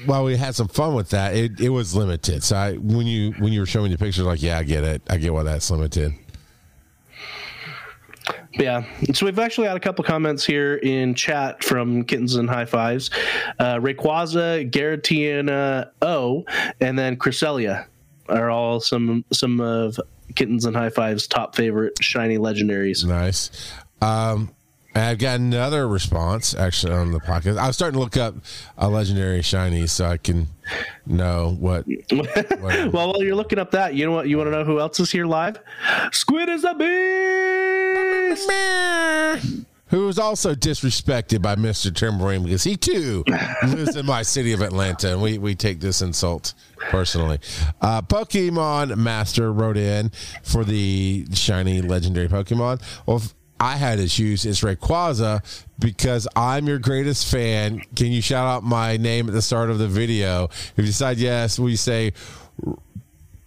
while 0.06 0.24
we 0.24 0.36
had 0.36 0.54
some 0.56 0.68
fun 0.68 0.96
with 0.96 1.10
that, 1.10 1.36
it, 1.36 1.60
it 1.60 1.70
was 1.70 1.96
limited. 1.96 2.44
So 2.44 2.56
I, 2.56 2.74
when 2.74 3.08
you 3.08 3.32
when 3.40 3.54
you 3.54 3.62
were 3.62 3.66
showing 3.66 3.92
the 3.92 3.98
pictures, 3.98 4.26
like, 4.26 4.42
yeah, 4.42 4.60
I 4.60 4.64
get 4.64 4.84
it. 4.84 5.02
I 5.10 5.18
get 5.18 5.34
why 5.34 5.44
that's 5.44 5.72
limited. 5.72 6.14
Yeah. 8.54 8.86
So 9.14 9.26
we've 9.26 9.40
actually 9.40 9.68
had 9.68 9.78
a 9.78 9.80
couple 9.80 10.04
comments 10.04 10.46
here 10.46 10.76
in 10.76 11.16
chat 11.16 11.64
from 11.64 12.04
Kittens 12.04 12.36
and 12.36 12.48
High 12.48 12.66
Fives. 12.66 13.10
Uh, 13.58 13.78
Rayquaza, 13.78 14.70
Giratina 14.70 15.90
O, 16.02 16.46
and 16.80 16.98
then 17.00 17.18
Cresselia 17.18 17.88
are 18.30 18.52
all 18.52 18.80
some 18.80 19.26
some 19.32 19.60
of 19.60 20.00
Kittens 20.36 20.66
and 20.66 20.76
High 20.76 20.90
Fives 20.90 21.28
top 21.28 21.56
favorite 21.56 21.94
shiny 22.02 22.38
legendaries. 22.38 23.06
Nice. 23.06 23.52
Um, 24.02 24.54
I've 24.96 25.18
got 25.18 25.40
another 25.40 25.88
response 25.88 26.54
actually 26.54 26.94
on 26.94 27.12
the 27.12 27.20
podcast. 27.20 27.58
I 27.58 27.68
was 27.68 27.76
starting 27.76 27.98
to 27.98 28.00
look 28.00 28.16
up 28.16 28.36
a 28.78 28.88
legendary 28.88 29.42
shiny 29.42 29.88
so 29.88 30.06
I 30.06 30.18
can 30.18 30.48
know 31.06 31.56
what. 31.60 31.86
what 32.12 32.62
well, 32.62 32.92
while 32.92 33.24
you're 33.24 33.36
looking 33.36 33.58
up 33.58 33.72
that, 33.72 33.96
you 33.96 34.06
know 34.06 34.12
what? 34.12 34.28
You 34.28 34.38
want 34.38 34.48
to 34.48 34.52
know 34.52 34.64
who 34.64 34.80
else 34.80 35.00
is 35.00 35.12
here 35.12 35.26
live? 35.26 35.60
Squid 36.12 36.50
is 36.50 36.64
a 36.64 36.76
beast 36.76 38.50
who 39.94 40.08
was 40.08 40.18
also 40.18 40.56
disrespected 40.56 41.40
by 41.40 41.56
Mr. 41.56 41.96
Timberlake 41.96 42.44
because 42.44 42.64
he 42.64 42.76
too 42.76 43.24
lives 43.68 43.96
in 43.96 44.08
my 44.08 44.24
city 44.24 44.52
of 44.52 44.62
Atlanta, 44.62 45.12
and 45.12 45.22
we, 45.22 45.38
we 45.38 45.54
take 45.54 45.80
this 45.80 46.02
insult 46.02 46.56
personally. 46.90 47.38
Uh, 47.80 48.02
Pokemon 48.02 48.98
Master 48.98 49.54
wrote 49.54 49.78
in 49.78 50.12
for 50.42 50.64
the 50.64 51.28
shiny 51.36 51.84
legendary 51.84 52.28
Pokemon. 52.28 52.82
Well, 53.06 53.22
I 53.60 53.76
had 53.76 54.00
issues. 54.00 54.46
It's 54.46 54.62
Rayquaza 54.62 55.44
because 55.78 56.28
I'm 56.36 56.66
your 56.66 56.80
greatest 56.80 57.30
fan. 57.30 57.84
Can 57.96 58.08
you 58.08 58.24
shout 58.24 58.48
out 58.48 58.64
my 58.64 58.98
name 58.98 59.28
at 59.28 59.34
the 59.36 59.44
start 59.44 59.70
of 59.70 59.78
the 59.78 59.88
video? 59.88 60.46
If 60.46 60.74
you 60.78 60.86
decide 60.86 61.20
yes, 61.20 61.60
we 61.60 61.76
say 61.76 62.14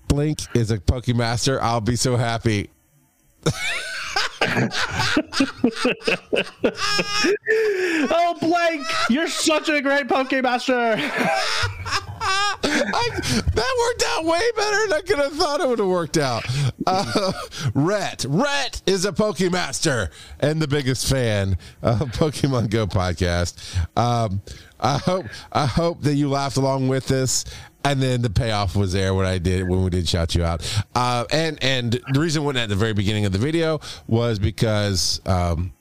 Blink 0.06 0.38
is 0.54 0.70
a 0.70 0.78
Pokemaster. 0.78 1.58
I'll 1.60 1.80
be 1.80 1.96
so 1.96 2.14
happy. 2.14 2.70
Oh, 8.08 8.36
Blake, 8.40 8.80
you're 9.10 9.28
such 9.28 9.68
a 9.68 9.80
great 9.80 10.08
Pokemaster. 10.08 10.96
I, 12.68 13.08
that 13.54 13.76
worked 13.78 14.04
out 14.08 14.24
way 14.24 14.40
better 14.56 14.88
than 14.88 14.92
I 14.92 15.00
could 15.06 15.18
have 15.18 15.32
thought 15.34 15.60
it 15.60 15.68
would 15.68 15.78
have 15.78 15.88
worked 15.88 16.18
out. 16.18 16.44
Uh, 16.86 17.32
Rhett. 17.74 18.24
Rhett 18.28 18.82
is 18.86 19.04
a 19.04 19.12
Pokemaster 19.12 20.10
and 20.40 20.60
the 20.60 20.68
biggest 20.68 21.08
fan 21.08 21.58
of 21.82 22.00
Pokemon 22.12 22.70
Go 22.70 22.86
podcast. 22.86 23.76
Um, 23.96 24.42
I 24.80 24.98
hope 24.98 25.26
I 25.52 25.66
hope 25.66 26.02
that 26.02 26.14
you 26.14 26.28
laughed 26.28 26.56
along 26.56 26.88
with 26.88 27.10
us 27.10 27.44
and 27.87 28.02
then 28.02 28.21
the 28.21 28.31
payoff 28.31 28.75
was 28.75 28.93
there 28.93 29.14
when 29.14 29.26
I 29.26 29.38
did 29.38 29.69
when 29.69 29.85
we 29.85 29.90
did 29.90 30.09
shout 30.09 30.35
you 30.35 30.45
out. 30.45 30.85
Uh, 30.95 31.25
and 31.31 31.62
and 31.62 32.00
the 32.12 32.21
reason 32.21 32.43
we 32.43 32.47
went 32.47 32.59
at 32.59 32.69
the 32.69 32.75
very 32.76 32.93
beginning 32.93 33.25
of 33.26 33.33
the 33.33 33.38
video 33.38 33.81
was 34.09 34.40
because 34.40 35.21
um, 35.25 35.73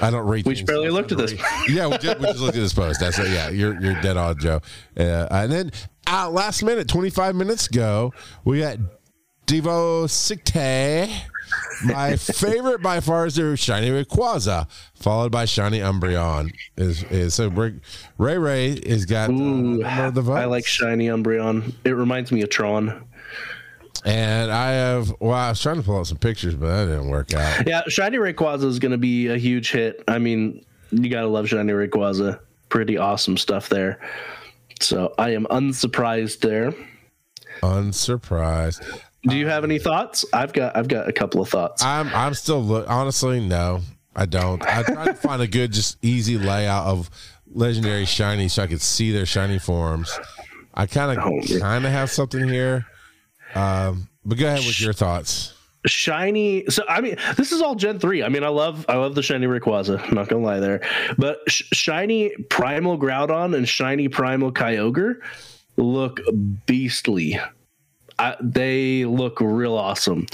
I 0.00 0.10
don't 0.10 0.26
read. 0.26 0.46
We 0.46 0.54
just 0.54 0.66
barely 0.66 0.88
looked 0.88 1.12
at 1.12 1.18
this. 1.18 1.32
yeah, 1.68 1.86
we 1.86 1.98
just, 1.98 2.18
we 2.18 2.26
just, 2.26 2.40
looked 2.40 2.56
at 2.56 2.60
this 2.60 2.72
post. 2.72 3.00
That's 3.00 3.18
it. 3.18 3.28
Yeah, 3.28 3.50
you're 3.50 3.78
you're 3.80 4.00
dead 4.00 4.16
on, 4.16 4.38
Joe. 4.38 4.60
Uh, 4.96 5.26
and 5.30 5.52
then 5.52 5.72
uh, 6.06 6.30
last 6.30 6.62
minute, 6.62 6.88
25 6.88 7.34
minutes 7.34 7.66
ago, 7.66 8.14
we 8.44 8.60
got 8.60 8.78
Devo 9.46 10.08
Sikte 10.08 11.10
my 11.84 12.16
favorite 12.16 12.82
by 12.82 13.00
far 13.00 13.26
is 13.26 13.36
the 13.36 13.56
shiny 13.56 13.90
Rayquaza, 13.90 14.68
followed 14.94 15.32
by 15.32 15.44
shiny 15.44 15.80
Umbreon. 15.80 16.52
Is 16.76 17.02
is 17.04 17.34
so 17.34 17.48
Ray 18.18 18.38
Ray 18.38 18.80
has 18.88 19.04
got 19.06 19.30
Ooh, 19.30 19.82
uh, 19.82 20.10
the 20.10 20.22
I 20.32 20.44
like 20.44 20.66
shiny 20.66 21.06
Umbreon. 21.06 21.72
It 21.84 21.90
reminds 21.90 22.32
me 22.32 22.42
of 22.42 22.50
Tron. 22.50 23.06
And 24.04 24.50
I 24.50 24.70
have 24.70 25.14
well, 25.20 25.32
I 25.32 25.50
was 25.50 25.60
trying 25.60 25.76
to 25.76 25.82
pull 25.82 25.98
out 25.98 26.06
some 26.06 26.18
pictures, 26.18 26.54
but 26.54 26.66
that 26.66 26.86
didn't 26.86 27.10
work 27.10 27.34
out. 27.34 27.66
Yeah, 27.66 27.82
shiny 27.88 28.18
Rayquaza 28.18 28.64
is 28.64 28.78
going 28.78 28.92
to 28.92 28.98
be 28.98 29.28
a 29.28 29.36
huge 29.36 29.70
hit. 29.72 30.02
I 30.08 30.18
mean, 30.18 30.64
you 30.90 31.10
got 31.10 31.22
to 31.22 31.28
love 31.28 31.48
shiny 31.48 31.72
Rayquaza. 31.72 32.40
Pretty 32.68 32.96
awesome 32.96 33.36
stuff 33.36 33.68
there. 33.68 34.00
So 34.80 35.14
I 35.18 35.30
am 35.30 35.46
unsurprised 35.50 36.40
there. 36.40 36.72
Unsurprised. 37.62 38.82
Do 39.22 39.36
you 39.36 39.48
have 39.48 39.64
any 39.64 39.78
thoughts? 39.78 40.24
I've 40.32 40.52
got 40.52 40.76
I've 40.76 40.88
got 40.88 41.08
a 41.08 41.12
couple 41.12 41.42
of 41.42 41.48
thoughts. 41.48 41.82
I'm 41.82 42.08
I'm 42.14 42.34
still 42.34 42.62
look 42.62 42.88
honestly 42.88 43.40
no, 43.40 43.82
I 44.16 44.26
don't. 44.26 44.62
I 44.66 44.82
try 44.82 45.04
to 45.06 45.14
find 45.14 45.42
a 45.42 45.46
good 45.46 45.72
just 45.72 45.98
easy 46.02 46.38
layout 46.38 46.86
of 46.86 47.10
legendary 47.52 48.06
shiny 48.06 48.48
so 48.48 48.62
I 48.62 48.66
could 48.66 48.80
see 48.80 49.12
their 49.12 49.26
shiny 49.26 49.58
forms. 49.58 50.18
I 50.74 50.86
kind 50.86 51.18
of 51.18 51.24
oh, 51.24 51.58
kind 51.58 51.84
of 51.84 51.92
have 51.92 52.10
something 52.10 52.48
here. 52.48 52.86
Um, 53.54 54.08
but 54.24 54.38
go 54.38 54.46
ahead 54.46 54.60
with 54.60 54.80
your 54.80 54.92
thoughts. 54.92 55.54
Shiny. 55.86 56.66
So 56.68 56.84
I 56.88 57.00
mean, 57.00 57.16
this 57.36 57.52
is 57.52 57.60
all 57.60 57.74
Gen 57.74 57.98
three. 57.98 58.22
I 58.22 58.28
mean, 58.30 58.44
I 58.44 58.48
love 58.48 58.86
I 58.88 58.96
love 58.96 59.14
the 59.14 59.22
shiny 59.22 59.46
Rayquaza. 59.46 60.02
I'm 60.02 60.14
not 60.14 60.28
gonna 60.28 60.42
lie 60.42 60.60
there, 60.60 60.80
but 61.18 61.40
sh- 61.48 61.64
shiny 61.72 62.30
Primal 62.48 62.98
Groudon 62.98 63.54
and 63.54 63.68
shiny 63.68 64.08
Primal 64.08 64.52
Kyogre 64.52 65.16
look 65.76 66.20
beastly. 66.66 67.38
I, 68.20 68.36
they 68.40 69.04
look 69.06 69.40
real 69.40 69.74
awesome. 69.74 70.26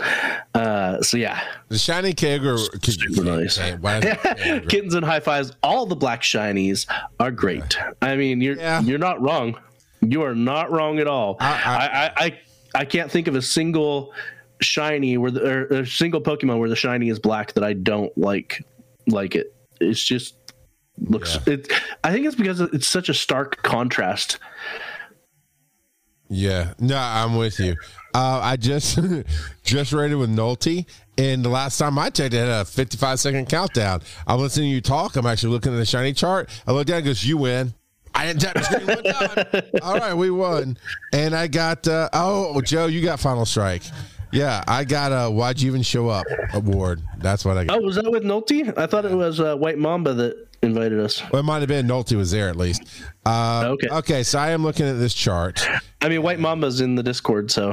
Uh, 0.54 1.00
so 1.02 1.16
yeah, 1.16 1.40
The 1.68 1.78
shiny 1.78 2.12
Kyogre. 2.14 2.58
Super 2.84 3.22
nice. 3.24 3.56
Hey, 3.58 3.76
why 3.76 3.98
is 3.98 4.04
it 4.04 4.18
Kyogre? 4.18 4.68
kittens 4.68 4.94
and 4.94 5.04
high 5.04 5.20
fives. 5.20 5.52
All 5.62 5.86
the 5.86 5.94
black 5.94 6.22
shinies 6.22 6.86
are 7.20 7.30
great. 7.30 7.78
I 8.02 8.16
mean, 8.16 8.40
you're 8.40 8.56
Yeah. 8.56 8.80
you're 8.82 8.98
not 8.98 9.20
wrong. 9.22 9.56
You 10.00 10.22
are 10.22 10.34
not 10.34 10.70
wrong 10.72 10.98
at 10.98 11.06
all. 11.06 11.36
I- 11.40 11.46
I- 11.64 11.86
I 12.24 12.26
I, 12.26 12.38
I, 12.80 12.84
can't 12.84 13.10
think 13.10 13.28
of 13.28 13.36
a 13.36 13.42
single 13.42 14.12
shiny 14.60 15.16
where 15.16 15.30
the, 15.30 15.48
or 15.48 15.66
a 15.82 15.86
single 15.86 16.20
Pokemon 16.20 16.58
where 16.58 16.68
the 16.68 16.76
shiny 16.76 17.08
is 17.08 17.18
black 17.18 17.52
that 17.54 17.62
I 17.64 17.72
don't 17.72 18.16
like 18.18 18.64
like 19.06 19.34
it. 19.36 19.54
It's 19.80 20.02
just 20.02 20.34
looks. 20.98 21.38
It. 21.46 21.72
I 22.02 22.10
think 22.12 22.26
it's 22.26 22.34
because 22.36 22.60
it's 22.60 22.88
such 22.88 23.08
a 23.08 23.14
stark 23.14 23.62
contrast. 23.62 24.38
Yeah, 26.28 26.74
no, 26.78 26.96
I'm 26.96 27.36
with 27.36 27.60
you. 27.60 27.76
Uh, 28.14 28.40
I 28.42 28.56
just 28.56 28.98
just 29.64 29.92
rated 29.92 30.16
with 30.18 30.30
Nolte, 30.30 30.86
and 31.18 31.44
the 31.44 31.48
last 31.48 31.78
time 31.78 31.98
I 31.98 32.10
checked, 32.10 32.34
it 32.34 32.38
had 32.38 32.48
a 32.48 32.64
55 32.64 33.20
second 33.20 33.48
countdown. 33.48 34.02
I'm 34.26 34.40
listening 34.40 34.70
to 34.70 34.74
you 34.74 34.80
talk. 34.80 35.16
I'm 35.16 35.26
actually 35.26 35.52
looking 35.52 35.72
at 35.72 35.76
the 35.76 35.84
shiny 35.84 36.12
chart. 36.12 36.48
I 36.66 36.72
look 36.72 36.86
down, 36.86 36.98
and 36.98 37.06
goes, 37.06 37.24
"You 37.24 37.36
win." 37.38 37.74
I 38.14 38.26
didn't 38.26 38.40
tap 38.40 38.54
the 38.54 38.62
screen 38.62 38.86
one 38.86 39.04
time. 39.04 39.62
All 39.82 39.98
right, 39.98 40.14
we 40.14 40.30
won, 40.30 40.78
and 41.12 41.34
I 41.34 41.46
got. 41.46 41.86
Uh, 41.86 42.08
oh, 42.12 42.60
Joe, 42.62 42.86
you 42.86 43.02
got 43.02 43.20
final 43.20 43.44
strike. 43.44 43.82
Yeah, 44.32 44.64
I 44.66 44.84
got 44.84 45.12
a 45.12 45.30
"Why'd 45.30 45.60
you 45.60 45.68
even 45.68 45.82
show 45.82 46.08
up?" 46.08 46.26
award. 46.54 47.02
That's 47.18 47.44
what 47.44 47.58
I 47.58 47.64
got. 47.64 47.78
Oh, 47.78 47.82
was 47.82 47.96
that 47.96 48.10
with 48.10 48.24
Nolte? 48.24 48.76
I 48.76 48.86
thought 48.86 49.04
it 49.04 49.14
was 49.14 49.38
uh, 49.40 49.56
White 49.56 49.78
Mamba 49.78 50.14
that 50.14 50.45
invited 50.62 51.00
us. 51.00 51.22
Well, 51.30 51.40
it 51.40 51.44
might 51.44 51.60
have 51.60 51.68
been 51.68 51.86
Nolte 51.86 52.16
was 52.16 52.30
there 52.30 52.48
at 52.48 52.56
least. 52.56 52.82
Uh, 53.24 53.74
Okay. 53.74 53.88
Okay, 53.88 54.22
so 54.22 54.38
I 54.38 54.50
am 54.50 54.62
looking 54.62 54.86
at 54.86 54.98
this 54.98 55.14
chart. 55.14 55.66
I 56.00 56.08
mean, 56.08 56.22
White 56.22 56.38
Mamba's 56.38 56.80
in 56.80 56.94
the 56.94 57.02
Discord, 57.02 57.50
so 57.50 57.72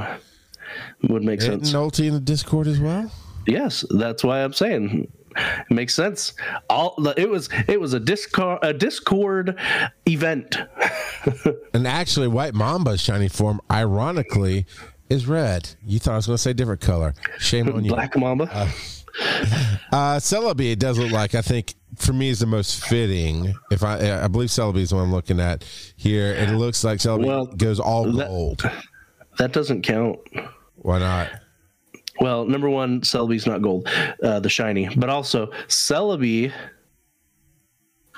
it 1.01 1.09
would 1.09 1.23
make 1.23 1.39
Isn't 1.39 1.65
sense. 1.65 1.73
Nolte 1.73 2.05
in 2.07 2.13
the 2.13 2.19
Discord 2.19 2.67
as 2.67 2.79
well? 2.79 3.11
Yes, 3.45 3.85
that's 3.91 4.23
why 4.23 4.43
I'm 4.43 4.53
saying 4.53 5.11
it 5.35 5.71
makes 5.73 5.93
sense. 5.95 6.33
All 6.69 6.95
it 7.17 7.29
was 7.29 7.49
it 7.67 7.79
was 7.79 7.93
a 7.93 7.99
Discord 7.99 8.59
a 8.61 8.73
Discord 8.73 9.57
event. 10.05 10.57
And 11.73 11.87
actually, 11.87 12.27
White 12.27 12.53
Mamba's 12.53 12.99
shiny 12.99 13.29
form, 13.29 13.61
ironically, 13.71 14.65
is 15.09 15.25
red. 15.25 15.69
You 15.85 15.97
thought 15.97 16.13
I 16.13 16.15
was 16.17 16.27
going 16.27 16.35
to 16.35 16.41
say 16.41 16.51
different 16.51 16.81
color. 16.81 17.13
Shame 17.39 17.69
on 17.73 17.85
you. 17.85 17.91
Black 17.91 18.17
Mamba. 18.17 18.49
Uh, 18.53 18.67
Celebi, 20.19 20.71
it 20.73 20.79
does 20.79 20.97
look 20.99 21.11
like, 21.11 21.33
I 21.33 21.41
think, 21.41 21.75
for 21.97 22.13
me, 22.13 22.29
is 22.29 22.39
the 22.39 22.45
most 22.45 22.83
fitting. 22.85 23.53
If 23.71 23.83
I 23.83 24.23
I 24.23 24.27
believe 24.27 24.49
Celebi 24.49 24.77
is 24.77 24.93
what 24.93 25.01
I'm 25.01 25.11
looking 25.11 25.39
at 25.39 25.63
here. 25.95 26.33
And 26.37 26.51
it 26.51 26.57
looks 26.57 26.83
like 26.83 26.99
Celebi 26.99 27.25
Well, 27.25 27.45
goes 27.45 27.79
all 27.79 28.11
that- 28.11 28.27
gold. 28.27 28.63
that 29.37 29.51
doesn't 29.53 29.81
count. 29.83 30.19
Why 30.75 30.99
not? 30.99 31.29
Well, 32.19 32.45
number 32.45 32.69
one, 32.69 33.01
Celebi's 33.01 33.47
not 33.47 33.61
gold, 33.61 33.89
uh, 34.21 34.39
the 34.39 34.49
shiny, 34.49 34.87
but 34.95 35.09
also 35.09 35.47
Celebi 35.67 36.51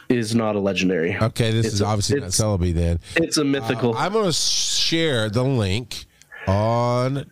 is 0.10 0.36
not 0.36 0.56
a 0.56 0.60
legendary. 0.60 1.16
Okay, 1.20 1.52
this 1.52 1.66
It's 1.68 1.76
is 1.76 1.82
a- 1.82 1.86
obviously 1.86 2.20
not 2.20 2.30
Celebi 2.30 2.74
then. 2.74 3.00
It's 3.16 3.38
a 3.38 3.44
mythical. 3.44 3.96
I'm 3.98 4.14
going 4.14 4.26
to 4.26 4.34
share 4.34 5.30
the 5.30 5.44
link 5.44 6.06
on 6.48 7.26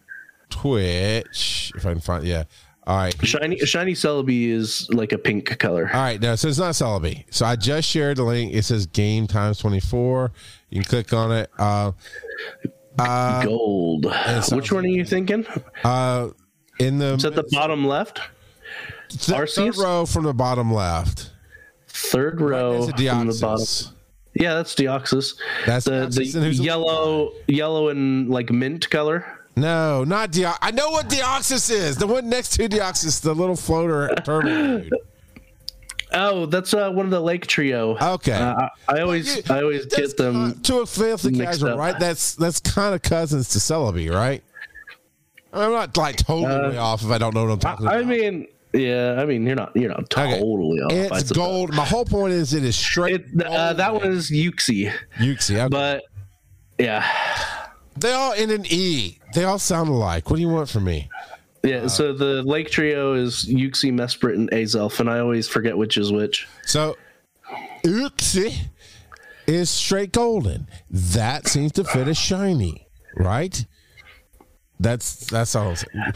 Twitch. 0.50 1.72
If 1.76 1.86
I 1.86 1.92
can 1.92 2.02
find, 2.02 2.24
yeah. 2.24 2.44
All 2.86 2.98
right. 2.98 3.16
shiny 3.26 3.58
shiny 3.60 3.94
Celebi 3.94 4.50
is 4.50 4.90
like 4.92 5.14
a 5.14 5.18
pink 5.18 5.58
color. 5.60 5.90
All 5.94 6.02
right, 6.02 6.20
no, 6.22 6.36
so 6.36 6.50
it's 6.50 6.58
not 6.58 6.74
Celebi. 6.74 7.24
So 7.30 7.46
I 7.46 7.56
just 7.56 7.88
shared 7.88 8.18
the 8.18 8.24
link. 8.24 8.54
It 8.54 8.64
says 8.64 8.86
game 8.88 9.26
times 9.26 9.58
24. 9.60 10.32
You 10.70 10.82
can 10.82 10.90
click 10.90 11.14
on 11.14 11.32
it. 11.32 11.50
Uh, 11.58 11.94
uh, 13.00 13.44
Gold. 13.46 14.06
Which 14.52 14.72
one 14.72 14.86
are 14.86 14.90
you 14.90 15.06
thinking? 15.06 15.46
uh, 15.84 16.30
in 16.80 16.98
the 17.00 17.14
Is 17.14 17.26
at 17.26 17.36
the 17.36 17.44
bottom 17.52 17.86
left? 17.88 18.20
th- 19.10 19.50
third 19.54 19.78
row 19.78 20.06
from 20.06 20.24
the 20.26 20.34
bottom 20.34 20.74
left. 20.74 21.32
Third 21.88 22.42
row 22.42 22.88
from 22.88 22.98
the 22.98 23.38
bottom. 23.42 23.96
Yeah, 24.36 24.56
that's 24.56 24.74
Deoxys. 24.76 25.36
That's 25.68 25.86
the, 25.86 25.92
Deoxys, 26.08 26.34
and 26.34 26.44
the 26.44 26.48
who's 26.48 26.58
the- 26.58 26.64
yellow, 26.66 27.32
yellow 27.48 27.90
and 27.90 28.30
like 28.30 28.52
mint 28.52 28.90
color. 28.90 29.33
No, 29.56 30.04
not 30.04 30.32
Deoxys. 30.32 30.58
I 30.62 30.72
know 30.72 30.90
what 30.90 31.10
Deoxys 31.10 31.70
is. 31.72 31.98
The 31.98 32.08
one 32.08 32.28
next 32.30 32.50
to 32.58 32.68
Deoxys, 32.68 33.22
the 33.22 33.34
little 33.36 33.56
floater 33.56 34.10
turtle 34.24 34.50
dude. 34.80 34.94
Oh, 36.16 36.46
that's 36.46 36.74
uh, 36.74 36.92
one 36.92 37.06
of 37.06 37.12
the 37.12 37.20
Lake 37.20 37.48
Trio. 37.48 37.98
Okay. 37.98 38.34
Uh, 38.34 38.68
I, 38.88 38.98
I 38.98 39.02
always, 39.02 39.38
You- 39.38 39.44
I 39.50 39.62
always 39.62 39.86
get 39.88 40.16
them. 40.18 40.60
to 40.62 40.82
a 40.82 40.86
filthy 40.86 41.32
casual, 41.36 41.70
up. 41.72 41.80
right? 41.80 42.00
That's 42.00 42.36
that's 42.36 42.60
kind 42.60 42.94
of 42.94 43.02
cousins 43.02 43.50
to 43.50 43.60
Celebi, 43.60 44.12
right? 44.14 44.44
I'm 45.52 45.72
not 45.72 45.96
like 45.98 46.16
totally 46.18 46.70
way 46.72 46.78
off 46.78 47.04
if 47.04 47.10
I 47.12 47.18
don't 47.20 47.34
know 47.36 47.44
what 47.46 47.52
I'm 47.54 47.60
talking 47.60 47.86
about. 47.86 47.98
Uh, 47.98 48.02
I 48.02 48.04
mean, 48.06 48.48
yeah, 48.74 49.18
I 49.20 49.26
mean, 49.26 49.46
you're 49.46 49.56
not, 49.56 49.76
you're 49.76 49.90
not 49.90 50.02
Okay. 50.16 50.40
totally 50.40 50.80
off. 50.82 51.12
I 51.12 51.20
it's 51.20 51.32
gold. 51.32 51.74
My 51.76 51.86
whole 51.86 52.06
point 52.06 52.34
is 52.34 52.54
it 52.56 52.64
is 52.64 52.76
straight. 52.76 53.22
It, 53.36 53.44
uh, 53.46 53.74
that 53.74 53.94
was 53.94 54.32
Uxie, 54.32 54.92
Uxie. 55.18 55.58
Okay. 55.60 55.68
but 55.70 56.04
yeah, 56.80 57.08
They 57.96 58.12
all 58.14 58.34
end 58.34 58.52
in 58.52 58.66
E. 58.68 59.20
They 59.34 59.44
all 59.44 59.60
sound 59.60 59.90
alike. 59.90 60.30
What 60.30 60.38
do 60.38 60.42
you 60.42 60.50
want 60.50 60.70
from 60.70 60.84
me? 60.86 61.10
yeah. 61.64 61.78
Uh, 61.78 61.88
so 61.90 62.14
the 62.14 62.42
Lake 62.44 62.70
Trio 62.70 63.14
is 63.14 63.46
Uxie, 63.46 63.92
Mesprit, 63.94 64.36
and 64.36 64.50
Azelf, 64.52 65.00
and 65.00 65.10
I 65.10 65.20
always 65.20 65.48
forget 65.48 65.78
which 65.78 65.98
is 65.98 66.12
which. 66.12 66.48
So, 66.66 66.98
Uxie 67.86 68.68
is 69.48 69.70
straight 69.70 70.12
golden. 70.12 70.68
That 70.90 71.48
seems 71.48 71.72
to 71.74 71.84
fit 71.84 72.08
a 72.08 72.14
shiny, 72.14 72.88
right? 73.16 73.66
That's 74.80 75.28
that's 75.28 75.56
all. 75.56 75.76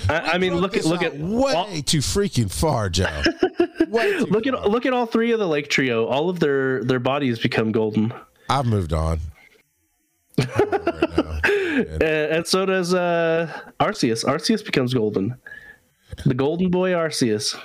I, 0.09 0.31
I 0.33 0.37
mean, 0.37 0.55
look 0.55 0.75
at 0.75 0.83
look 0.85 1.01
at 1.03 1.15
way 1.17 1.53
all- 1.53 1.67
too 1.83 1.99
freaking 1.99 2.51
far, 2.51 2.89
Joe. 2.89 3.23
look 3.87 4.45
at 4.47 4.69
look 4.69 4.85
at 4.85 4.93
all 4.93 5.05
three 5.05 5.31
of 5.31 5.39
the 5.39 5.47
Lake 5.47 5.69
Trio. 5.69 6.05
All 6.07 6.29
of 6.29 6.39
their 6.39 6.83
their 6.83 6.99
bodies 6.99 7.39
become 7.39 7.71
golden, 7.71 8.13
I've 8.49 8.65
moved 8.65 8.91
on. 8.91 9.19
Right 11.77 12.01
uh, 12.01 12.05
and 12.05 12.47
so 12.47 12.65
does 12.65 12.93
uh, 12.93 13.51
Arceus. 13.79 14.25
Arceus 14.25 14.65
becomes 14.65 14.93
golden. 14.93 15.35
The 16.25 16.33
golden 16.33 16.71
boy 16.71 16.91
Arceus. 16.91 17.55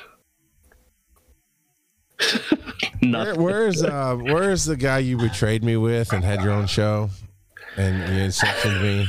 Where, 3.00 3.34
where's 3.34 3.82
uh, 3.82 4.16
where's 4.16 4.64
the 4.64 4.76
guy 4.76 4.98
you 4.98 5.16
betrayed 5.16 5.64
me 5.64 5.76
with 5.76 6.12
and 6.12 6.22
had 6.22 6.40
your 6.42 6.52
own 6.52 6.66
show, 6.66 7.10
and 7.76 7.98
you 8.14 8.22
insulted 8.22 8.80
me? 8.80 9.06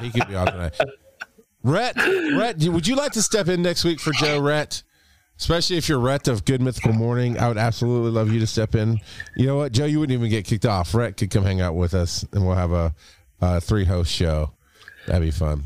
He 0.00 0.10
could 0.10 0.28
be 0.28 0.36
on 0.36 0.46
tonight. 0.46 0.78
Rhett, 1.64 1.96
Rhett, 1.96 2.62
would 2.68 2.86
you 2.86 2.94
like 2.94 3.12
to 3.12 3.22
step 3.22 3.48
in 3.48 3.62
next 3.62 3.84
week 3.84 3.98
for 3.98 4.12
Joe 4.12 4.38
Rhett? 4.40 4.84
Especially 5.38 5.76
if 5.76 5.88
you're 5.88 5.98
Rhett 5.98 6.28
of 6.28 6.44
Good 6.44 6.60
Mythical 6.60 6.92
Morning, 6.92 7.38
I 7.38 7.48
would 7.48 7.58
absolutely 7.58 8.10
love 8.10 8.32
you 8.32 8.38
to 8.40 8.46
step 8.46 8.74
in. 8.74 9.00
You 9.36 9.46
know 9.46 9.56
what, 9.56 9.72
Joe? 9.72 9.86
You 9.86 9.98
wouldn't 9.98 10.16
even 10.16 10.30
get 10.30 10.44
kicked 10.44 10.66
off. 10.66 10.94
Rhett 10.94 11.16
could 11.16 11.30
come 11.30 11.44
hang 11.44 11.60
out 11.60 11.74
with 11.74 11.94
us, 11.94 12.24
and 12.32 12.46
we'll 12.46 12.54
have 12.54 12.72
a, 12.72 12.94
a 13.40 13.60
three 13.60 13.84
host 13.84 14.12
show. 14.12 14.52
That'd 15.06 15.22
be 15.22 15.30
fun. 15.30 15.64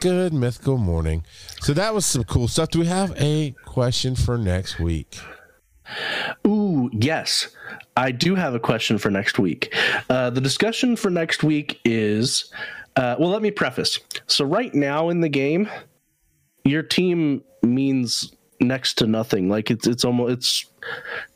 Good 0.00 0.32
Mythical 0.32 0.78
Morning. 0.78 1.24
So 1.60 1.74
that 1.74 1.94
was 1.94 2.06
some 2.06 2.24
cool 2.24 2.46
stuff. 2.48 2.70
Do 2.70 2.78
we 2.80 2.86
have 2.86 3.12
a 3.20 3.54
question 3.64 4.14
for 4.14 4.38
next 4.38 4.78
week? 4.78 5.18
Ooh, 6.46 6.90
yes. 6.92 7.48
I 7.96 8.10
do 8.10 8.34
have 8.34 8.54
a 8.54 8.60
question 8.60 8.98
for 8.98 9.10
next 9.10 9.38
week. 9.38 9.74
Uh, 10.08 10.30
the 10.30 10.40
discussion 10.40 10.96
for 10.96 11.10
next 11.10 11.42
week 11.42 11.80
is 11.84 12.52
uh, 12.96 13.16
well, 13.18 13.30
let 13.30 13.42
me 13.42 13.50
preface. 13.50 13.98
So, 14.26 14.44
right 14.44 14.72
now 14.74 15.08
in 15.08 15.20
the 15.20 15.28
game, 15.28 15.68
your 16.64 16.82
team 16.82 17.42
means 17.64 18.32
next 18.60 18.94
to 18.94 19.06
nothing. 19.06 19.48
Like, 19.48 19.70
it's, 19.70 19.86
it's 19.86 20.04
almost, 20.04 20.32
it's 20.32 20.66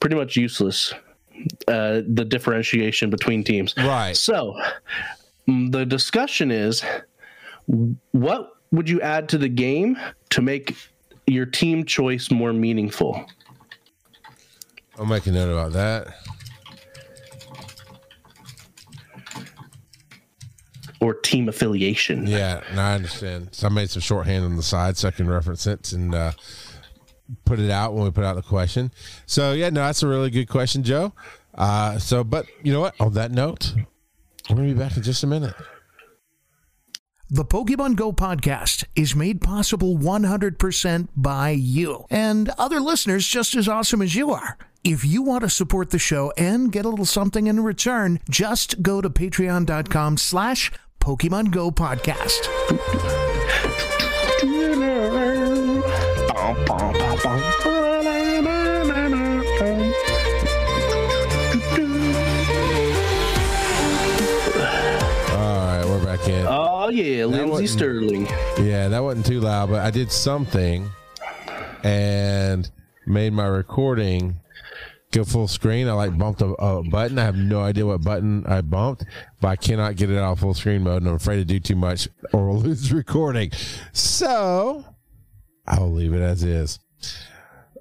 pretty 0.01 0.17
much 0.17 0.37
useless, 0.37 0.93
uh, 1.67 2.03
the 2.07 2.25
differentiation 2.25 3.11
between 3.11 3.45
teams. 3.45 3.75
Right. 3.77 4.17
So, 4.17 4.61
mm, 5.49 5.73
the 5.73 5.85
discussion 5.87 6.51
is 6.51 6.85
what 8.13 8.53
would 8.71 8.89
you 8.89 9.01
add 9.01 9.29
to 9.31 9.39
the 9.39 9.49
game 9.49 9.99
to 10.31 10.43
make 10.43 10.77
your 11.27 11.47
team 11.47 11.85
choice 11.85 12.31
more 12.31 12.53
meaningful? 12.53 13.27
I'll 14.99 15.07
make 15.07 15.27
a 15.27 15.33
note 15.33 15.53
about 15.53 15.73
that. 15.73 16.15
Or 21.01 21.15
team 21.15 21.49
affiliation. 21.49 22.27
Yeah, 22.27 22.63
no, 22.75 22.83
I 22.83 22.95
understand. 22.95 23.51
So 23.53 23.69
I 23.69 23.71
made 23.71 23.89
some 23.91 24.03
shorthand 24.03 24.45
on 24.45 24.57
the 24.57 24.63
side 24.63 24.97
so 24.97 25.09
I 25.09 25.11
can 25.13 25.29
reference 25.29 25.67
it 25.67 25.93
and 25.93 26.15
uh, 26.15 26.33
put 27.45 27.61
it 27.61 27.71
out 27.71 27.95
when 27.95 28.05
we 28.05 28.11
put 28.11 28.25
out 28.25 28.35
the 28.35 28.43
question. 28.43 28.91
So 29.27 29.53
yeah, 29.53 29.71
no, 29.71 29.83
that's 29.83 30.03
a 30.03 30.09
really 30.09 30.31
good 30.31 30.49
question, 30.49 30.83
Joe. 30.83 31.13
Uh, 31.55 31.99
so, 31.99 32.25
but 32.25 32.47
you 32.63 32.73
know 32.73 32.81
what? 32.81 32.95
On 33.01 33.13
that 33.15 33.31
note, 33.31 33.75
we're 34.49 34.57
gonna 34.57 34.69
be 34.69 34.75
back 34.75 34.97
in 34.97 35.03
just 35.03 35.23
a 35.23 35.27
minute. 35.27 35.55
The 37.31 37.45
Pokemon 37.45 37.97
Go 37.97 38.11
podcast 38.11 38.85
is 38.97 39.15
made 39.15 39.43
possible 39.43 39.99
100% 39.99 41.09
by 41.15 41.51
you 41.51 42.07
and 42.09 42.49
other 42.57 42.81
listeners 42.81 43.27
just 43.27 43.55
as 43.55 43.69
awesome 43.69 44.01
as 44.01 44.15
you 44.15 44.31
are. 44.31 44.57
If 44.83 45.05
you 45.05 45.21
want 45.21 45.43
to 45.43 45.51
support 45.51 45.91
the 45.91 45.99
show 45.99 46.33
and 46.39 46.73
get 46.73 46.87
a 46.87 46.89
little 46.89 47.05
something 47.05 47.47
in 47.47 47.61
return, 47.61 48.21
just 48.31 48.81
go 48.81 49.03
to 49.03 49.11
patreon.com 49.11 50.17
slash 50.17 50.73
Pokemon 51.09 51.51
Go 51.51 51.71
podcast. 51.71 52.47
All 65.33 65.57
right, 65.57 65.85
we're 65.87 66.05
back 66.05 66.29
in. 66.29 66.47
Oh 66.47 66.91
yeah, 66.91 67.25
Lindsey 67.25 67.67
Stirling. 67.67 68.27
Yeah, 68.59 68.89
that 68.89 69.03
wasn't 69.03 69.25
too 69.25 69.41
loud, 69.41 69.71
but 69.71 69.81
I 69.81 69.91
did 69.91 70.13
something 70.13 70.91
and 71.83 72.71
made 73.07 73.33
my 73.33 73.47
recording 73.47 74.41
go 75.13 75.25
full 75.25 75.49
screen. 75.49 75.89
I 75.89 75.93
like 75.93 76.17
bumped 76.17 76.43
a, 76.43 76.47
a 76.47 76.83
button. 76.83 77.19
I 77.19 77.25
have 77.25 77.37
no 77.37 77.61
idea 77.61 77.87
what 77.87 78.03
button 78.03 78.45
I 78.47 78.61
bumped, 78.61 79.05
but 79.41 79.49
I 79.49 79.57
cannot 79.57 79.97
get 79.97 80.11
it 80.11 80.19
out 80.19 80.39
full 80.39 80.55
screen 80.55 80.83
mode, 80.83 81.03
and 81.03 81.09
I'm 81.09 81.15
afraid 81.17 81.37
to 81.37 81.45
do 81.45 81.61
too 81.61 81.77
much 81.77 82.09
or 82.33 82.49
we'll 82.49 82.61
lose 82.61 82.93
recording. 82.93 83.51
So 83.93 84.85
I 85.67 85.79
will 85.81 85.93
leave 85.93 86.15
it 86.15 86.21
as 86.21 86.43
is. 86.43 86.79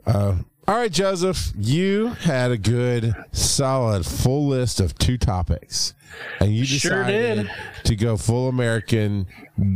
Uh, 0.05 0.37
all 0.67 0.75
right, 0.75 0.91
Joseph, 0.91 1.53
you 1.57 2.07
had 2.07 2.51
a 2.51 2.57
good, 2.57 3.13
solid, 3.31 4.05
full 4.05 4.47
list 4.47 4.81
of 4.81 4.97
two 4.97 5.17
topics, 5.17 5.93
and 6.41 6.53
you 6.53 6.65
Sure 6.65 7.03
decided 7.03 7.47
did. 7.47 7.51
to 7.85 7.95
go 7.95 8.17
full 8.17 8.49
American 8.49 9.27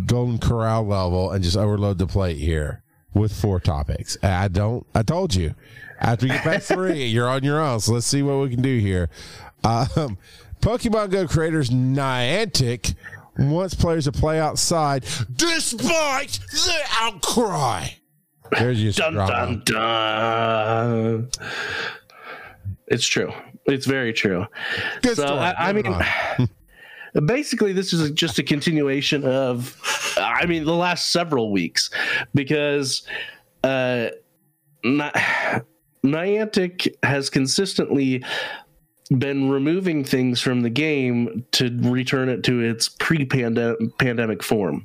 Golden 0.05 0.37
Corral 0.37 0.85
level 0.85 1.31
and 1.31 1.43
just 1.43 1.55
overload 1.55 1.97
the 1.97 2.07
plate 2.07 2.37
here 2.37 2.83
with 3.13 3.33
four 3.33 3.59
topics. 3.59 4.17
I 4.23 4.47
don't. 4.47 4.85
I 4.95 5.03
told 5.03 5.35
you. 5.35 5.55
After 5.99 6.25
you 6.25 6.33
get 6.33 6.43
past 6.43 6.67
three, 6.73 7.05
you're 7.05 7.29
on 7.29 7.43
your 7.43 7.59
own. 7.61 7.79
So 7.79 7.93
let's 7.93 8.07
see 8.07 8.23
what 8.23 8.41
we 8.41 8.49
can 8.49 8.61
do 8.61 8.79
here. 8.79 9.09
Um, 9.63 10.17
Pokemon 10.61 11.11
Go 11.11 11.27
creators 11.27 11.69
Niantic 11.69 12.95
wants 13.37 13.73
players 13.73 14.05
to 14.05 14.11
play 14.11 14.39
outside 14.39 15.05
despite 15.35 16.39
the 16.51 16.79
outcry. 16.99 17.87
There's 18.51 18.83
your 18.83 18.91
Dun 18.91 19.15
dun 19.15 19.61
dun. 19.65 21.29
It's 22.87 23.05
true. 23.05 23.31
It's 23.65 23.85
very 23.85 24.11
true. 24.11 24.45
Good 25.01 25.15
so. 25.15 25.35
I, 25.35 25.69
I 25.69 25.73
mean. 25.73 26.49
basically, 27.25 27.73
this 27.73 27.93
is 27.93 28.11
just 28.11 28.39
a 28.39 28.43
continuation 28.43 29.23
of, 29.25 29.77
I 30.17 30.45
mean, 30.45 30.65
the 30.65 30.73
last 30.73 31.11
several 31.11 31.51
weeks 31.51 31.89
because 32.33 33.03
uh, 33.63 34.07
Ni- 34.83 35.11
Niantic 36.03 36.95
has 37.03 37.29
consistently 37.29 38.23
been 39.17 39.49
removing 39.49 40.03
things 40.03 40.41
from 40.41 40.61
the 40.61 40.69
game 40.69 41.45
to 41.51 41.77
return 41.81 42.29
it 42.29 42.43
to 42.45 42.61
its 42.61 42.87
pre-pandemic 42.87 44.41
form. 44.41 44.83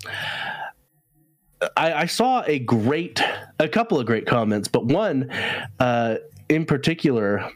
I, 1.77 1.93
I 1.93 2.07
saw 2.07 2.43
a 2.43 2.59
great, 2.59 3.23
a 3.61 3.69
couple 3.69 3.99
of 4.01 4.07
great 4.07 4.27
comments, 4.27 4.69
but 4.69 4.87
one 4.87 5.31
uh, 5.79 6.17
in 6.49 6.67
particular 6.67 7.49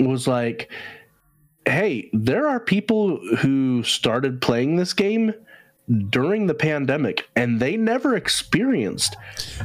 was 0.00 0.26
like, 0.26 0.70
"Hey, 1.66 2.10
there 2.12 2.46
are 2.48 2.60
people 2.60 3.18
who 3.38 3.82
started 3.82 4.40
playing 4.40 4.76
this 4.76 4.92
game 4.92 5.34
during 6.08 6.46
the 6.46 6.54
pandemic, 6.54 7.28
and 7.36 7.60
they 7.60 7.76
never 7.76 8.16
experienced 8.16 9.16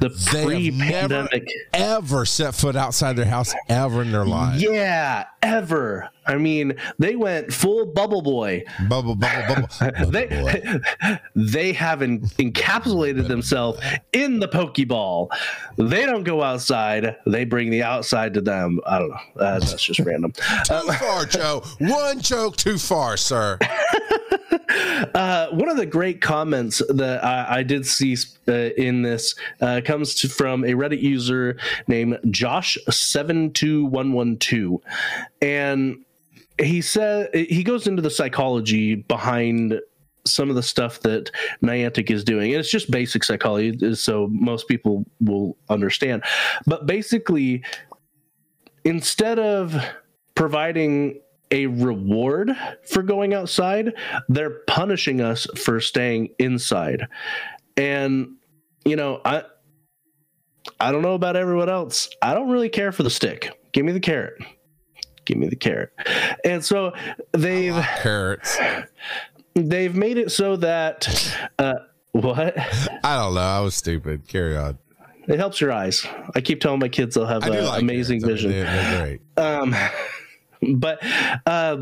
the 0.01 0.09
They 0.09 0.69
never 0.69 0.69
pre-pandemic." 0.69 1.47
ever 1.73 2.25
set 2.25 2.55
foot 2.55 2.75
outside 2.75 3.15
their 3.15 3.25
house 3.25 3.53
ever 3.69 4.01
in 4.01 4.11
their 4.11 4.25
lives. 4.25 4.61
Yeah, 4.61 5.25
ever. 5.41 6.09
I 6.25 6.35
mean, 6.37 6.75
they 6.99 7.15
went 7.15 7.51
full 7.53 7.87
bubble 7.87 8.21
boy. 8.21 8.63
Bubble, 8.87 9.15
bubble, 9.15 9.47
bubble. 9.47 9.67
bubble 9.79 10.11
they 10.11 10.27
boy. 10.27 11.19
they 11.35 11.73
have 11.73 12.01
en- 12.01 12.19
encapsulated 12.37 13.27
themselves 13.27 13.79
in 14.13 14.39
the 14.39 14.47
Pokeball. 14.47 15.29
They 15.77 16.05
don't 16.05 16.23
go 16.23 16.43
outside. 16.43 17.15
They 17.25 17.45
bring 17.45 17.71
the 17.71 17.81
outside 17.83 18.33
to 18.35 18.41
them. 18.41 18.79
I 18.85 18.99
don't 18.99 19.09
know. 19.09 19.15
Uh, 19.41 19.59
that's 19.59 19.81
just 19.81 20.01
random. 20.01 20.33
Too 20.65 20.91
far, 20.99 21.25
Joe. 21.25 21.63
One 21.79 22.19
joke 22.19 22.57
too 22.57 22.77
far, 22.77 23.17
sir. 23.17 23.57
Uh, 24.51 25.47
one 25.51 25.69
of 25.69 25.77
the 25.77 25.85
great 25.85 26.21
comments 26.21 26.81
that 26.89 27.23
I, 27.23 27.59
I 27.59 27.63
did 27.63 27.85
see 27.85 28.17
uh, 28.47 28.51
in 28.77 29.01
this 29.01 29.35
uh, 29.61 29.81
comes 29.83 30.15
to, 30.15 30.29
from 30.29 30.63
a 30.63 30.73
Reddit 30.73 31.01
user 31.01 31.57
named 31.87 32.19
Josh 32.29 32.77
seven 32.89 33.51
two 33.53 33.85
one 33.85 34.13
one 34.13 34.37
two, 34.37 34.81
and 35.41 36.03
he 36.59 36.81
said 36.81 37.33
he 37.33 37.63
goes 37.63 37.87
into 37.87 38.01
the 38.01 38.09
psychology 38.09 38.95
behind 38.95 39.79
some 40.25 40.49
of 40.49 40.55
the 40.55 40.63
stuff 40.63 40.99
that 41.01 41.31
Niantic 41.63 42.11
is 42.11 42.23
doing. 42.23 42.51
And 42.51 42.59
it's 42.59 42.71
just 42.71 42.91
basic 42.91 43.23
psychology, 43.23 43.95
so 43.95 44.27
most 44.31 44.67
people 44.67 45.05
will 45.21 45.57
understand. 45.69 46.23
But 46.65 46.85
basically, 46.85 47.63
instead 48.83 49.39
of 49.39 49.75
providing 50.35 51.21
a 51.51 51.65
reward 51.67 52.51
for 52.87 53.01
going 53.03 53.33
outside, 53.33 53.93
they're 54.27 54.61
punishing 54.67 55.21
us 55.21 55.47
for 55.55 55.79
staying 55.79 56.29
inside. 56.39 57.07
And 57.77 58.35
you 58.85 58.95
know, 58.95 59.21
I 59.25 59.43
I 60.79 60.91
don't 60.91 61.01
know 61.01 61.13
about 61.13 61.35
everyone 61.35 61.69
else. 61.69 62.09
I 62.21 62.33
don't 62.33 62.49
really 62.49 62.69
care 62.69 62.91
for 62.91 63.03
the 63.03 63.09
stick. 63.09 63.51
Give 63.71 63.85
me 63.85 63.91
the 63.91 63.99
carrot. 63.99 64.41
Give 65.25 65.37
me 65.37 65.47
the 65.47 65.55
carrot. 65.55 65.91
And 66.43 66.63
so 66.63 66.93
they've 67.33 67.73
Carrots. 67.73 68.57
they've 69.55 69.95
made 69.95 70.17
it 70.17 70.31
so 70.31 70.55
that 70.57 71.35
uh 71.57 71.75
what? 72.11 72.57
I 73.03 73.15
don't 73.15 73.35
know. 73.35 73.41
I 73.41 73.59
was 73.59 73.75
stupid. 73.75 74.27
Carry 74.27 74.57
on. 74.57 74.77
It 75.27 75.37
helps 75.37 75.61
your 75.61 75.71
eyes. 75.71 76.07
I 76.33 76.41
keep 76.41 76.59
telling 76.59 76.79
my 76.79 76.89
kids 76.89 77.13
they'll 77.13 77.27
have 77.27 77.43
uh, 77.43 77.49
like 77.49 77.81
amazing 77.83 78.21
carrots. 78.21 78.43
I 78.43 78.47
mean, 78.47 78.53
vision. 78.55 78.65
they're, 78.65 78.83
they're 78.83 79.01
great. 79.05 79.37
um 79.37 79.75
but 80.75 80.99
uh 81.45 81.77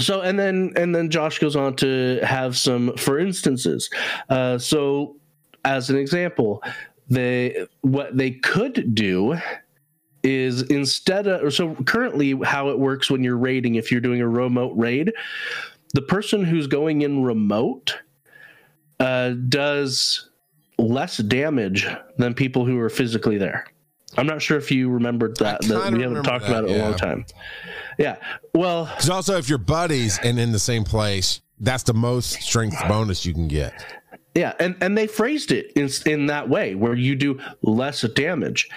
so 0.00 0.20
and 0.22 0.38
then 0.38 0.72
and 0.76 0.94
then 0.94 1.10
josh 1.10 1.38
goes 1.38 1.56
on 1.56 1.74
to 1.76 2.18
have 2.22 2.56
some 2.56 2.96
for 2.96 3.18
instances. 3.18 3.90
Uh 4.28 4.58
so 4.58 5.16
as 5.64 5.90
an 5.90 5.96
example 5.96 6.62
they 7.08 7.66
what 7.82 8.16
they 8.16 8.30
could 8.30 8.94
do 8.94 9.36
is 10.22 10.62
instead 10.62 11.26
of 11.26 11.52
so 11.52 11.74
currently 11.84 12.32
how 12.44 12.68
it 12.68 12.78
works 12.78 13.10
when 13.10 13.24
you're 13.24 13.36
raiding 13.36 13.74
if 13.74 13.90
you're 13.90 14.00
doing 14.00 14.20
a 14.20 14.28
remote 14.28 14.72
raid 14.76 15.12
the 15.94 16.02
person 16.02 16.44
who's 16.44 16.66
going 16.66 17.02
in 17.02 17.22
remote 17.22 17.98
uh 19.00 19.30
does 19.48 20.30
less 20.78 21.18
damage 21.18 21.86
than 22.18 22.34
people 22.34 22.64
who 22.64 22.78
are 22.78 22.88
physically 22.88 23.36
there 23.36 23.66
i'm 24.16 24.26
not 24.26 24.40
sure 24.42 24.58
if 24.58 24.70
you 24.70 24.88
remembered 24.90 25.36
that, 25.36 25.60
that 25.62 25.92
we 25.92 26.02
haven't 26.02 26.22
talked 26.22 26.46
that, 26.46 26.50
about 26.50 26.64
it 26.64 26.70
in 26.70 26.80
a 26.80 26.84
long 26.84 26.94
time 26.94 27.24
yeah 27.98 28.16
well 28.54 28.84
Because 28.84 29.10
also, 29.10 29.36
if 29.36 29.48
you're 29.48 29.58
buddies 29.58 30.18
and 30.22 30.38
in 30.38 30.52
the 30.52 30.58
same 30.58 30.84
place, 30.84 31.40
that's 31.60 31.82
the 31.82 31.94
most 31.94 32.42
strength 32.42 32.76
bonus 32.88 33.24
you 33.24 33.32
can 33.32 33.48
get. 33.48 33.84
Yeah, 34.34 34.54
and 34.58 34.76
and 34.80 34.96
they 34.96 35.06
phrased 35.06 35.52
it 35.52 35.72
in 35.72 35.88
in 36.06 36.26
that 36.26 36.48
way 36.48 36.74
where 36.74 36.94
you 36.94 37.14
do 37.14 37.38
less 37.62 38.02
damage, 38.02 38.68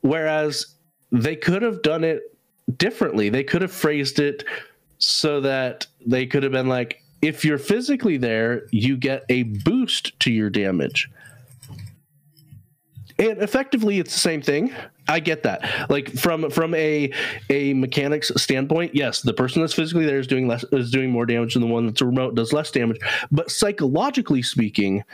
whereas 0.00 0.74
they 1.10 1.36
could 1.36 1.62
have 1.62 1.82
done 1.82 2.04
it 2.04 2.22
differently. 2.76 3.28
They 3.28 3.44
could 3.44 3.62
have 3.62 3.72
phrased 3.72 4.18
it 4.20 4.44
so 4.98 5.40
that 5.40 5.86
they 6.06 6.26
could 6.26 6.42
have 6.42 6.52
been 6.52 6.68
like, 6.68 7.02
if 7.22 7.44
you're 7.44 7.58
physically 7.58 8.16
there, 8.16 8.66
you 8.70 8.96
get 8.96 9.24
a 9.28 9.44
boost 9.44 10.18
to 10.20 10.30
your 10.30 10.50
damage. 10.50 11.10
And 13.20 13.42
effectively, 13.42 13.98
it's 13.98 14.14
the 14.14 14.18
same 14.18 14.40
thing. 14.40 14.72
I 15.06 15.20
get 15.20 15.42
that. 15.42 15.90
Like 15.90 16.10
from 16.10 16.50
from 16.50 16.74
a 16.74 17.12
a 17.50 17.74
mechanics 17.74 18.32
standpoint, 18.36 18.94
yes, 18.94 19.20
the 19.20 19.34
person 19.34 19.60
that's 19.60 19.74
physically 19.74 20.06
there 20.06 20.18
is 20.18 20.26
doing 20.26 20.48
less 20.48 20.64
is 20.72 20.90
doing 20.90 21.10
more 21.10 21.26
damage 21.26 21.54
than 21.54 21.60
the 21.60 21.68
one 21.68 21.86
that's 21.86 22.00
remote 22.00 22.34
does 22.34 22.54
less 22.54 22.70
damage. 22.70 22.98
But 23.30 23.50
psychologically 23.50 24.40
speaking, 24.40 25.04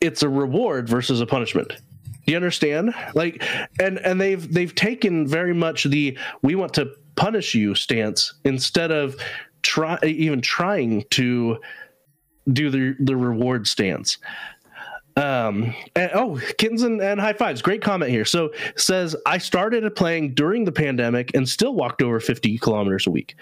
it's 0.00 0.22
a 0.22 0.28
reward 0.28 0.88
versus 0.88 1.20
a 1.20 1.26
punishment. 1.26 1.68
Do 1.68 2.32
you 2.32 2.36
understand? 2.36 2.94
Like, 3.14 3.42
and 3.80 3.98
and 3.98 4.20
they've 4.20 4.52
they've 4.52 4.74
taken 4.74 5.26
very 5.26 5.54
much 5.54 5.84
the 5.84 6.16
we 6.42 6.54
want 6.54 6.72
to 6.74 6.92
punish 7.16 7.54
you 7.54 7.74
stance 7.74 8.34
instead 8.44 8.92
of 8.92 9.16
try 9.62 9.98
even 10.04 10.40
trying 10.40 11.04
to 11.10 11.58
do 12.52 12.70
the 12.70 12.94
the 13.00 13.16
reward 13.16 13.66
stance. 13.66 14.18
Um, 15.20 15.74
and, 15.96 16.10
oh, 16.14 16.40
kittens 16.56 16.82
and, 16.82 17.00
and 17.02 17.20
high 17.20 17.34
fives. 17.34 17.60
Great 17.60 17.82
comment 17.82 18.10
here. 18.10 18.24
So 18.24 18.50
says 18.76 19.14
I 19.26 19.36
started 19.36 19.94
playing 19.94 20.34
during 20.34 20.64
the 20.64 20.72
pandemic 20.72 21.34
and 21.34 21.46
still 21.46 21.74
walked 21.74 22.00
over 22.00 22.20
50 22.20 22.56
kilometers 22.58 23.06
a 23.06 23.10
week. 23.10 23.34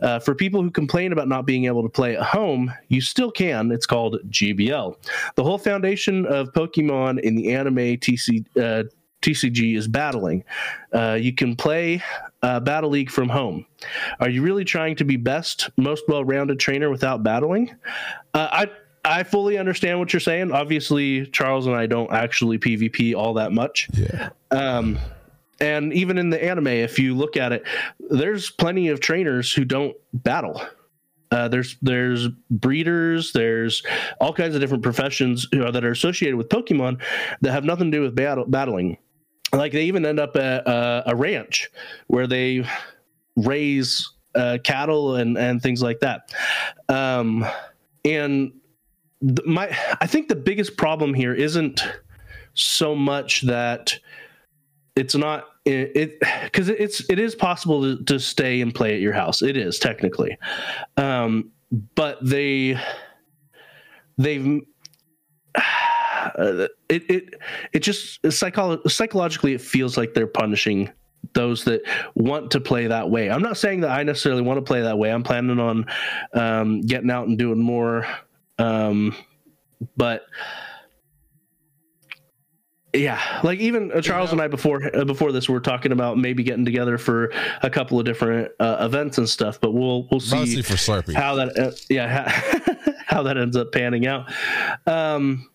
Uh, 0.00 0.20
for 0.20 0.34
people 0.34 0.62
who 0.62 0.70
complain 0.70 1.12
about 1.12 1.26
not 1.26 1.44
being 1.44 1.64
able 1.64 1.82
to 1.82 1.88
play 1.88 2.16
at 2.16 2.22
home, 2.22 2.72
you 2.88 3.00
still 3.00 3.32
can. 3.32 3.72
It's 3.72 3.86
called 3.86 4.18
GBL. 4.30 4.94
The 5.34 5.42
whole 5.42 5.58
foundation 5.58 6.24
of 6.26 6.52
Pokemon 6.52 7.20
in 7.20 7.34
the 7.34 7.52
anime 7.52 7.76
TC, 7.76 8.46
uh, 8.56 8.84
TCG 9.22 9.76
is 9.76 9.88
battling. 9.88 10.44
Uh, 10.92 11.18
you 11.20 11.32
can 11.32 11.56
play 11.56 12.00
uh, 12.42 12.60
Battle 12.60 12.90
League 12.90 13.10
from 13.10 13.28
home. 13.28 13.66
Are 14.20 14.28
you 14.28 14.42
really 14.42 14.64
trying 14.64 14.94
to 14.96 15.04
be 15.04 15.16
best, 15.16 15.70
most 15.78 16.04
well-rounded 16.06 16.60
trainer 16.60 16.90
without 16.90 17.24
battling? 17.24 17.74
Uh, 18.34 18.48
I 18.52 18.70
I 19.04 19.22
fully 19.22 19.58
understand 19.58 19.98
what 19.98 20.12
you're 20.12 20.20
saying. 20.20 20.52
Obviously, 20.52 21.26
Charles 21.26 21.66
and 21.66 21.76
I 21.76 21.86
don't 21.86 22.10
actually 22.10 22.58
PvP 22.58 23.14
all 23.14 23.34
that 23.34 23.52
much. 23.52 23.88
Yeah. 23.92 24.30
Um, 24.50 24.98
and 25.60 25.92
even 25.92 26.18
in 26.18 26.30
the 26.30 26.42
anime, 26.42 26.68
if 26.68 26.98
you 26.98 27.14
look 27.14 27.36
at 27.36 27.52
it, 27.52 27.64
there's 28.10 28.50
plenty 28.50 28.88
of 28.88 29.00
trainers 29.00 29.52
who 29.52 29.64
don't 29.64 29.94
battle. 30.12 30.60
Uh, 31.30 31.48
there's 31.48 31.76
there's 31.82 32.28
breeders, 32.50 33.32
there's 33.32 33.82
all 34.20 34.32
kinds 34.32 34.54
of 34.54 34.60
different 34.60 34.82
professions 34.82 35.46
who 35.52 35.64
are, 35.64 35.72
that 35.72 35.84
are 35.84 35.90
associated 35.90 36.36
with 36.36 36.48
Pokemon 36.48 37.00
that 37.40 37.52
have 37.52 37.64
nothing 37.64 37.90
to 37.90 37.98
do 37.98 38.02
with 38.02 38.14
battle, 38.14 38.44
battling. 38.46 38.98
Like 39.52 39.72
they 39.72 39.84
even 39.84 40.06
end 40.06 40.20
up 40.20 40.36
at 40.36 40.66
uh, 40.66 41.02
a 41.06 41.14
ranch 41.16 41.70
where 42.06 42.26
they 42.26 42.64
raise 43.36 44.12
uh, 44.34 44.58
cattle 44.62 45.16
and 45.16 45.36
and 45.36 45.62
things 45.62 45.82
like 45.82 46.00
that. 46.00 46.32
Um, 46.88 47.44
and 48.04 48.52
my 49.44 49.76
I 50.00 50.06
think 50.06 50.28
the 50.28 50.36
biggest 50.36 50.76
problem 50.76 51.14
here 51.14 51.34
isn't 51.34 51.82
so 52.54 52.94
much 52.94 53.42
that 53.42 53.98
it's 54.96 55.14
not 55.14 55.46
it 55.64 56.20
because 56.42 56.68
it, 56.68 56.80
it's 56.80 57.08
it 57.10 57.18
is 57.18 57.34
possible 57.34 57.82
to, 57.82 58.04
to 58.04 58.20
stay 58.20 58.60
and 58.60 58.74
play 58.74 58.94
at 58.94 59.00
your 59.00 59.12
house. 59.12 59.42
It 59.42 59.56
is 59.56 59.78
technically, 59.78 60.36
um, 60.96 61.50
but 61.94 62.18
they 62.22 62.78
they've. 64.18 64.60
It 66.36 66.72
it 66.88 67.34
it 67.72 67.80
just 67.80 68.20
psycholo- 68.22 68.90
psychologically 68.90 69.52
it 69.52 69.60
feels 69.60 69.96
like 69.96 70.14
they're 70.14 70.26
punishing 70.26 70.90
those 71.34 71.64
that 71.64 71.82
want 72.14 72.50
to 72.52 72.60
play 72.60 72.86
that 72.86 73.10
way. 73.10 73.30
I'm 73.30 73.42
not 73.42 73.56
saying 73.56 73.80
that 73.80 73.90
I 73.90 74.02
necessarily 74.02 74.42
want 74.42 74.58
to 74.58 74.62
play 74.62 74.80
that 74.82 74.98
way. 74.98 75.12
I'm 75.12 75.22
planning 75.22 75.58
on 75.58 75.86
um, 76.32 76.80
getting 76.80 77.10
out 77.10 77.28
and 77.28 77.38
doing 77.38 77.60
more, 77.60 78.06
um, 78.58 79.14
but 79.96 80.26
yeah, 82.94 83.40
like 83.42 83.58
even 83.58 83.90
uh, 83.92 84.00
Charles 84.00 84.32
and 84.32 84.40
I 84.40 84.48
before 84.48 84.94
uh, 84.94 85.04
before 85.04 85.32
this, 85.32 85.48
we 85.48 85.56
are 85.56 85.60
talking 85.60 85.92
about 85.92 86.16
maybe 86.16 86.42
getting 86.42 86.64
together 86.64 86.96
for 86.96 87.32
a 87.62 87.70
couple 87.70 87.98
of 87.98 88.06
different 88.06 88.52
uh, 88.60 88.76
events 88.80 89.18
and 89.18 89.28
stuff. 89.28 89.60
But 89.60 89.72
we'll 89.72 90.06
we'll 90.10 90.20
see 90.20 90.36
Mostly 90.36 90.62
for 90.62 90.74
Slurpee. 90.74 91.14
how 91.14 91.34
that 91.34 91.58
uh, 91.58 91.72
yeah 91.88 92.30
how, 92.30 92.92
how 93.06 93.22
that 93.24 93.36
ends 93.36 93.56
up 93.56 93.72
panning 93.72 94.06
out. 94.06 94.32
Um, 94.86 95.48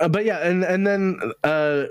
uh, 0.00 0.08
but 0.08 0.24
yeah, 0.24 0.38
and 0.38 0.64
and 0.64 0.86
then 0.86 1.20
uh, 1.44 1.84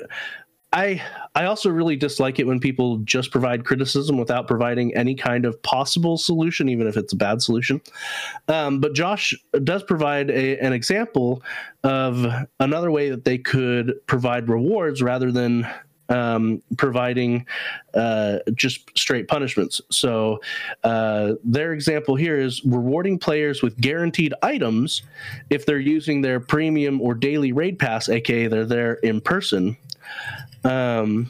I 0.74 1.02
I 1.36 1.46
also 1.46 1.70
really 1.70 1.96
dislike 1.96 2.40
it 2.40 2.48
when 2.48 2.60
people 2.60 2.98
just 3.00 3.32
provide 3.32 3.66
criticism 3.66 4.18
without 4.18 4.48
providing 4.48 4.96
any 4.96 5.16
kind 5.16 5.46
of 5.46 5.62
possible 5.64 6.18
solution, 6.18 6.70
even 6.70 6.88
if 6.88 6.98
it's 6.98 7.14
a 7.14 7.18
bad 7.18 7.42
solution. 7.42 7.82
Um, 8.48 8.80
but 8.80 8.94
Josh 8.94 9.34
does 9.64 9.84
provide 9.84 10.30
a, 10.30 10.58
an 10.60 10.74
example 10.74 11.44
of 11.84 12.26
another 12.60 12.92
way 12.92 13.10
that 13.10 13.26
they 13.26 13.38
could 13.38 13.96
provide 14.08 14.50
rewards 14.50 15.02
rather 15.02 15.32
than 15.32 15.68
um, 16.12 16.62
providing 16.78 17.46
uh, 17.94 18.40
just 18.54 18.98
straight 18.98 19.28
punishments. 19.28 19.82
So 19.90 20.42
uh, 20.84 21.34
their 21.44 21.74
example 21.74 22.16
here 22.16 22.38
is 22.38 22.64
rewarding 22.66 23.18
players 23.18 23.62
with 23.62 23.80
guaranteed 23.80 24.34
items 24.42 25.04
if 25.50 25.66
they're 25.66 25.80
using 25.80 26.22
their 26.22 26.40
premium 26.40 27.02
or 27.02 27.14
daily 27.14 27.52
raid 27.52 27.80
pass, 27.80 28.10
aka 28.10 28.48
they're 28.48 28.66
there 28.66 28.96
in 28.96 29.22
person. 29.22 29.78
Um, 30.64 31.30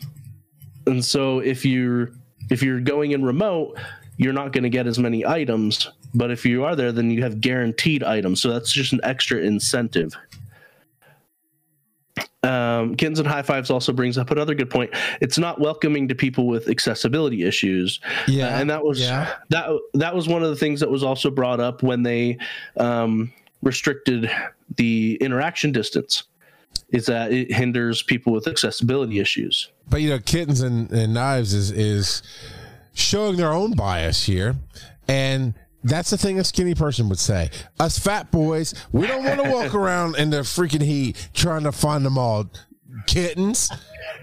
and 0.87 1.03
so 1.03 1.39
if 1.39 1.65
you're 1.65 2.11
if 2.49 2.61
you're 2.61 2.81
going 2.81 3.11
in 3.11 3.23
remote, 3.23 3.77
you're 4.17 4.33
not 4.33 4.51
going 4.51 4.63
to 4.63 4.69
get 4.69 4.87
as 4.87 4.99
many 4.99 5.25
items. 5.25 5.89
But 6.13 6.31
if 6.31 6.45
you 6.45 6.65
are 6.65 6.75
there, 6.75 6.91
then 6.91 7.09
you 7.09 7.23
have 7.23 7.39
guaranteed 7.39 8.03
items. 8.03 8.41
So 8.41 8.51
that's 8.51 8.71
just 8.71 8.91
an 8.91 8.99
extra 9.03 9.39
incentive. 9.39 10.15
Um, 12.43 12.95
Kittens 12.95 13.19
and 13.19 13.27
High 13.27 13.43
Fives 13.43 13.69
also 13.69 13.93
brings 13.93 14.17
up 14.17 14.31
another 14.31 14.55
good 14.55 14.69
point. 14.69 14.91
It's 15.21 15.37
not 15.37 15.59
welcoming 15.59 16.07
to 16.07 16.15
people 16.15 16.47
with 16.47 16.69
accessibility 16.69 17.43
issues. 17.43 17.99
Yeah, 18.27 18.47
Uh, 18.47 18.59
and 18.59 18.69
that 18.69 18.83
was 18.83 18.99
yeah. 18.99 19.35
that 19.49 19.69
that 19.93 20.15
was 20.15 20.27
one 20.27 20.41
of 20.43 20.49
the 20.49 20.55
things 20.55 20.79
that 20.79 20.89
was 20.89 21.03
also 21.03 21.29
brought 21.29 21.59
up 21.59 21.83
when 21.83 22.01
they 22.01 22.39
um, 22.77 23.31
restricted 23.61 24.29
the 24.75 25.17
interaction 25.21 25.71
distance. 25.71 26.23
Is 26.89 27.05
that 27.05 27.31
it 27.31 27.53
hinders 27.53 28.03
people 28.03 28.33
with 28.33 28.47
accessibility 28.47 29.19
issues? 29.19 29.69
But 29.89 30.01
you 30.01 30.09
know, 30.09 30.19
kittens 30.19 30.61
and, 30.61 30.91
and 30.91 31.13
knives 31.13 31.53
is 31.53 31.71
is 31.71 32.21
showing 32.93 33.37
their 33.37 33.53
own 33.53 33.71
bias 33.73 34.23
here, 34.25 34.55
and 35.07 35.53
that's 35.83 36.09
the 36.09 36.17
thing 36.17 36.39
a 36.39 36.43
skinny 36.43 36.75
person 36.75 37.09
would 37.09 37.19
say. 37.19 37.49
Us 37.79 37.97
fat 37.97 38.31
boys, 38.31 38.73
we 38.91 39.07
don't 39.07 39.23
want 39.23 39.41
to 39.41 39.49
walk 39.49 39.73
around 39.75 40.17
in 40.17 40.29
the 40.29 40.37
freaking 40.37 40.81
heat 40.81 41.29
trying 41.33 41.63
to 41.63 41.71
find 41.71 42.05
them 42.05 42.17
all. 42.17 42.49
Kittens, 43.07 43.71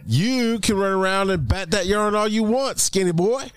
you 0.06 0.58
can 0.61 0.76
run 0.76 0.92
around 0.92 1.30
and 1.30 1.48
bat 1.48 1.70
that 1.70 1.87
yarn 1.87 2.14
all 2.14 2.28
you 2.28 2.42
want, 2.42 2.78
skinny 2.78 3.12
boy. 3.12 3.50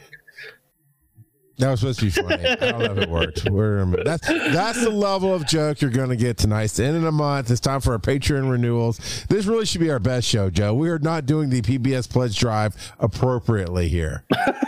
That 1.62 1.70
was 1.70 1.80
supposed 1.82 2.00
to 2.00 2.06
be 2.06 2.12
funny. 2.12 2.48
I 2.48 2.56
don't 2.56 2.80
know 2.80 2.92
if 2.94 2.98
it 2.98 3.10
worked. 3.10 3.48
We're, 3.48 3.86
that's 4.04 4.28
that's 4.28 4.84
the 4.84 4.90
level 4.90 5.32
of 5.32 5.46
joke 5.46 5.80
you're 5.80 5.92
going 5.92 6.10
to 6.10 6.16
get 6.16 6.40
tonight. 6.40 6.64
It's 6.64 6.78
the 6.78 6.86
end 6.86 6.96
of 6.96 7.04
the 7.04 7.12
month. 7.12 7.52
It's 7.52 7.60
time 7.60 7.82
for 7.82 7.94
our 7.94 8.00
Patreon 8.00 8.50
renewals. 8.50 9.26
This 9.30 9.46
really 9.46 9.68
should 9.68 9.80
be 9.80 9.92
our 9.92 10.00
best 10.00 10.28
show, 10.28 10.50
Joe. 10.50 10.74
We 10.74 10.90
are 10.90 10.98
not 10.98 11.28
doing 11.28 11.52
the 11.52 11.62
PBS 11.62 12.10
pledge 12.10 12.40
drive 12.40 12.76
appropriately 13.00 13.90
here. 13.90 14.24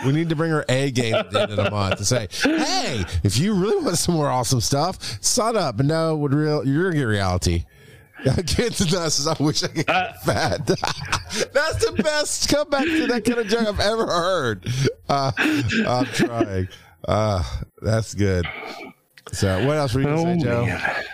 We 0.06 0.12
need 0.12 0.28
to 0.28 0.36
bring 0.36 0.52
our 0.52 0.64
A 0.68 0.92
game 0.92 1.16
at 1.16 1.32
the 1.32 1.42
end 1.42 1.50
of 1.50 1.56
the 1.64 1.68
month 1.68 1.96
to 1.96 2.04
say, 2.04 2.28
hey, 2.42 3.04
if 3.24 3.38
you 3.38 3.54
really 3.54 3.84
want 3.84 3.98
some 3.98 4.14
more 4.14 4.28
awesome 4.28 4.60
stuff, 4.60 5.20
sign 5.20 5.56
up. 5.56 5.80
And 5.80 5.88
no, 5.88 6.14
would 6.14 6.32
real 6.32 6.64
you're 6.64 6.84
gonna 6.84 6.96
get 7.00 7.04
reality. 7.06 7.64
I 8.20 8.40
get 8.42 8.72
to 8.74 9.00
us. 9.00 9.26
I 9.26 9.42
wish 9.42 9.64
I 9.64 9.68
could 9.68 9.86
get 9.86 10.22
fat. 10.22 10.66
That's 10.66 11.84
the 11.84 12.00
best 12.02 12.48
comeback 12.48 12.84
to 12.84 13.06
that 13.08 13.24
kind 13.24 13.38
of 13.38 13.48
joke 13.48 13.66
I've 13.66 13.80
ever 13.80 14.06
heard. 14.06 14.66
Uh, 15.08 15.32
I'm 15.38 16.06
trying. 16.06 16.68
Uh, 17.06 17.42
that's 17.80 18.14
good. 18.14 18.46
So, 19.32 19.66
what 19.66 19.76
else 19.76 19.94
were 19.94 20.00
you 20.00 20.06
going 20.06 20.38
to 20.38 20.44
say, 20.44 20.46
Joe? 20.46 20.66
man. 20.66 21.04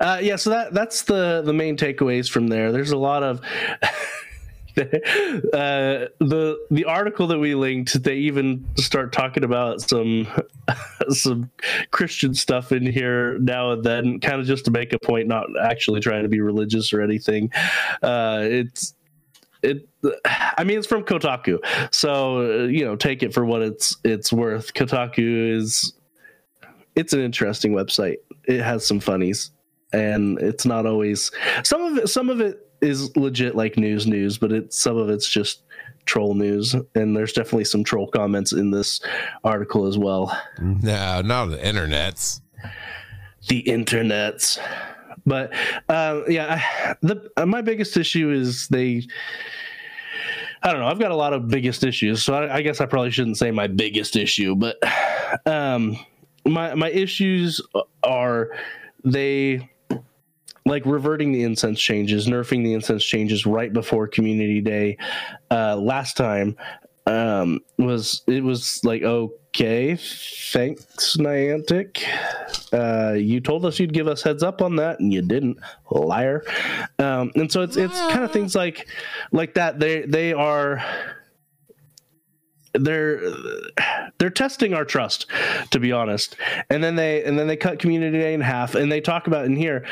Uh, 0.00 0.18
yeah, 0.22 0.36
so 0.36 0.50
that 0.50 0.72
that's 0.72 1.02
the 1.02 1.42
the 1.44 1.52
main 1.52 1.76
takeaways 1.76 2.30
from 2.30 2.48
there. 2.48 2.72
There's 2.72 2.92
a 2.92 2.96
lot 2.96 3.22
of 3.22 3.40
uh, 4.76 6.06
the 6.18 6.58
the 6.70 6.84
article 6.86 7.26
that 7.26 7.38
we 7.38 7.54
linked. 7.54 8.02
They 8.02 8.16
even 8.16 8.66
start 8.76 9.12
talking 9.12 9.44
about 9.44 9.80
some 9.82 10.26
some 11.08 11.50
Christian 11.90 12.34
stuff 12.34 12.72
in 12.72 12.86
here 12.86 13.38
now 13.38 13.72
and 13.72 13.84
then, 13.84 14.20
kind 14.20 14.40
of 14.40 14.46
just 14.46 14.64
to 14.66 14.70
make 14.70 14.92
a 14.92 14.98
point, 14.98 15.28
not 15.28 15.46
actually 15.60 16.00
trying 16.00 16.22
to 16.22 16.28
be 16.28 16.40
religious 16.40 16.92
or 16.92 17.02
anything. 17.02 17.50
Uh, 18.02 18.40
it's 18.42 18.94
it 19.62 19.88
i 20.58 20.64
mean 20.64 20.78
it's 20.78 20.86
from 20.86 21.04
kotaku. 21.04 21.58
So 21.92 22.38
uh, 22.38 22.66
you 22.66 22.84
know 22.84 22.96
take 22.96 23.22
it 23.22 23.34
for 23.34 23.44
what 23.44 23.62
it's 23.62 23.96
it's 24.04 24.32
worth. 24.32 24.74
Kotaku 24.74 25.56
is 25.56 25.94
it's 26.96 27.12
an 27.12 27.20
interesting 27.20 27.72
website. 27.72 28.16
It 28.44 28.62
has 28.62 28.86
some 28.86 29.00
funnies 29.00 29.50
and 29.92 30.38
it's 30.40 30.64
not 30.64 30.86
always 30.86 31.30
some 31.62 31.82
of 31.82 31.98
it 31.98 32.08
some 32.08 32.30
of 32.30 32.40
it 32.40 32.66
is 32.80 33.14
legit 33.16 33.54
like 33.54 33.76
news 33.76 34.06
news 34.06 34.38
but 34.38 34.52
it's 34.52 34.78
some 34.78 34.96
of 34.96 35.10
it's 35.10 35.28
just 35.28 35.62
troll 36.06 36.34
news. 36.34 36.74
And 36.94 37.16
there's 37.16 37.32
definitely 37.32 37.64
some 37.64 37.84
troll 37.84 38.08
comments 38.08 38.52
in 38.52 38.70
this 38.70 39.00
article 39.44 39.86
as 39.86 39.98
well. 39.98 40.36
No, 40.58 41.20
not 41.20 41.46
the 41.46 41.58
internets. 41.58 42.40
the 43.48 43.62
internets 43.64 44.58
but 45.26 45.52
uh, 45.88 46.22
yeah 46.28 46.94
the 47.02 47.30
uh, 47.36 47.46
my 47.46 47.60
biggest 47.60 47.96
issue 47.96 48.30
is 48.30 48.68
they 48.68 49.02
i 50.62 50.70
don't 50.70 50.80
know 50.80 50.88
i've 50.88 50.98
got 50.98 51.10
a 51.10 51.16
lot 51.16 51.32
of 51.32 51.48
biggest 51.48 51.84
issues 51.84 52.22
so 52.22 52.34
i, 52.34 52.56
I 52.56 52.62
guess 52.62 52.80
i 52.80 52.86
probably 52.86 53.10
shouldn't 53.10 53.38
say 53.38 53.50
my 53.50 53.66
biggest 53.66 54.16
issue 54.16 54.54
but 54.54 54.78
um 55.46 55.98
my 56.46 56.74
my 56.74 56.90
issues 56.90 57.60
are 58.02 58.50
they 59.04 59.68
like 60.66 60.84
reverting 60.84 61.32
the 61.32 61.42
incense 61.42 61.80
changes 61.80 62.26
nerfing 62.26 62.62
the 62.64 62.74
incense 62.74 63.04
changes 63.04 63.46
right 63.46 63.72
before 63.72 64.06
community 64.06 64.60
day. 64.60 64.96
Uh 65.50 65.76
last 65.76 66.16
time 66.16 66.56
um 67.10 67.60
was 67.78 68.22
it 68.26 68.44
was 68.44 68.84
like 68.84 69.02
okay 69.02 69.96
thanks 69.96 71.16
niantic. 71.16 72.04
Uh 72.72 73.14
you 73.14 73.40
told 73.40 73.64
us 73.64 73.78
you'd 73.78 73.92
give 73.92 74.06
us 74.06 74.22
heads 74.22 74.42
up 74.42 74.62
on 74.62 74.76
that 74.76 75.00
and 75.00 75.12
you 75.12 75.22
didn't. 75.22 75.58
Liar. 75.90 76.44
Um 76.98 77.32
and 77.34 77.50
so 77.50 77.62
it's 77.62 77.76
it's 77.76 77.98
kind 77.98 78.22
of 78.22 78.32
things 78.32 78.54
like 78.54 78.86
like 79.32 79.54
that. 79.54 79.80
They 79.80 80.02
they 80.02 80.32
are 80.32 80.82
they're 82.74 83.20
they're 84.18 84.30
testing 84.30 84.74
our 84.74 84.84
trust 84.84 85.26
to 85.72 85.80
be 85.80 85.90
honest. 85.90 86.36
And 86.68 86.84
then 86.84 86.94
they 86.94 87.24
and 87.24 87.38
then 87.38 87.48
they 87.48 87.56
cut 87.56 87.80
community 87.80 88.18
day 88.18 88.34
in 88.34 88.40
half 88.40 88.76
and 88.76 88.90
they 88.90 89.00
talk 89.00 89.26
about 89.26 89.46
in 89.46 89.56
here 89.56 89.84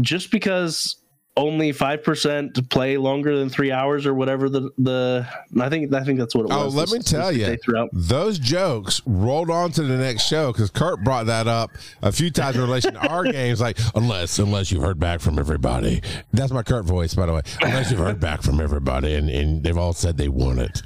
just 0.00 0.30
because 0.30 0.96
only 1.36 1.72
five 1.72 2.04
percent 2.04 2.54
to 2.54 2.62
play 2.62 2.96
longer 2.96 3.36
than 3.36 3.48
three 3.50 3.72
hours 3.72 4.06
or 4.06 4.14
whatever 4.14 4.48
the 4.48 4.70
the 4.78 5.26
I 5.60 5.68
think 5.68 5.92
I 5.92 6.04
think 6.04 6.18
that's 6.18 6.34
what 6.34 6.42
it 6.42 6.48
was. 6.50 6.56
Oh, 6.56 6.64
was. 6.66 6.74
let 6.76 6.90
me 6.92 6.98
this- 6.98 7.10
tell 7.10 7.32
this 7.32 7.58
you, 7.66 7.88
those 7.92 8.38
jokes 8.38 9.02
rolled 9.04 9.50
on 9.50 9.72
to 9.72 9.82
the 9.82 9.96
next 9.96 10.28
show 10.28 10.52
because 10.52 10.70
Kurt 10.70 11.02
brought 11.02 11.26
that 11.26 11.48
up 11.48 11.70
a 12.02 12.12
few 12.12 12.30
times 12.30 12.54
in 12.56 12.62
relation 12.62 12.94
to 12.94 13.08
our 13.08 13.24
games. 13.32 13.60
Like, 13.60 13.78
unless 13.96 14.38
unless 14.38 14.70
you've 14.70 14.82
heard 14.82 15.00
back 15.00 15.20
from 15.20 15.38
everybody, 15.38 16.02
that's 16.32 16.52
my 16.52 16.62
Kurt 16.62 16.84
voice, 16.84 17.14
by 17.14 17.26
the 17.26 17.32
way. 17.34 17.42
Unless 17.62 17.90
you've 17.90 18.00
heard 18.00 18.20
back 18.20 18.42
from 18.42 18.60
everybody, 18.60 19.14
and, 19.14 19.28
and 19.28 19.62
they've 19.64 19.76
all 19.78 19.92
said 19.92 20.16
they 20.16 20.28
want 20.28 20.60
it. 20.60 20.82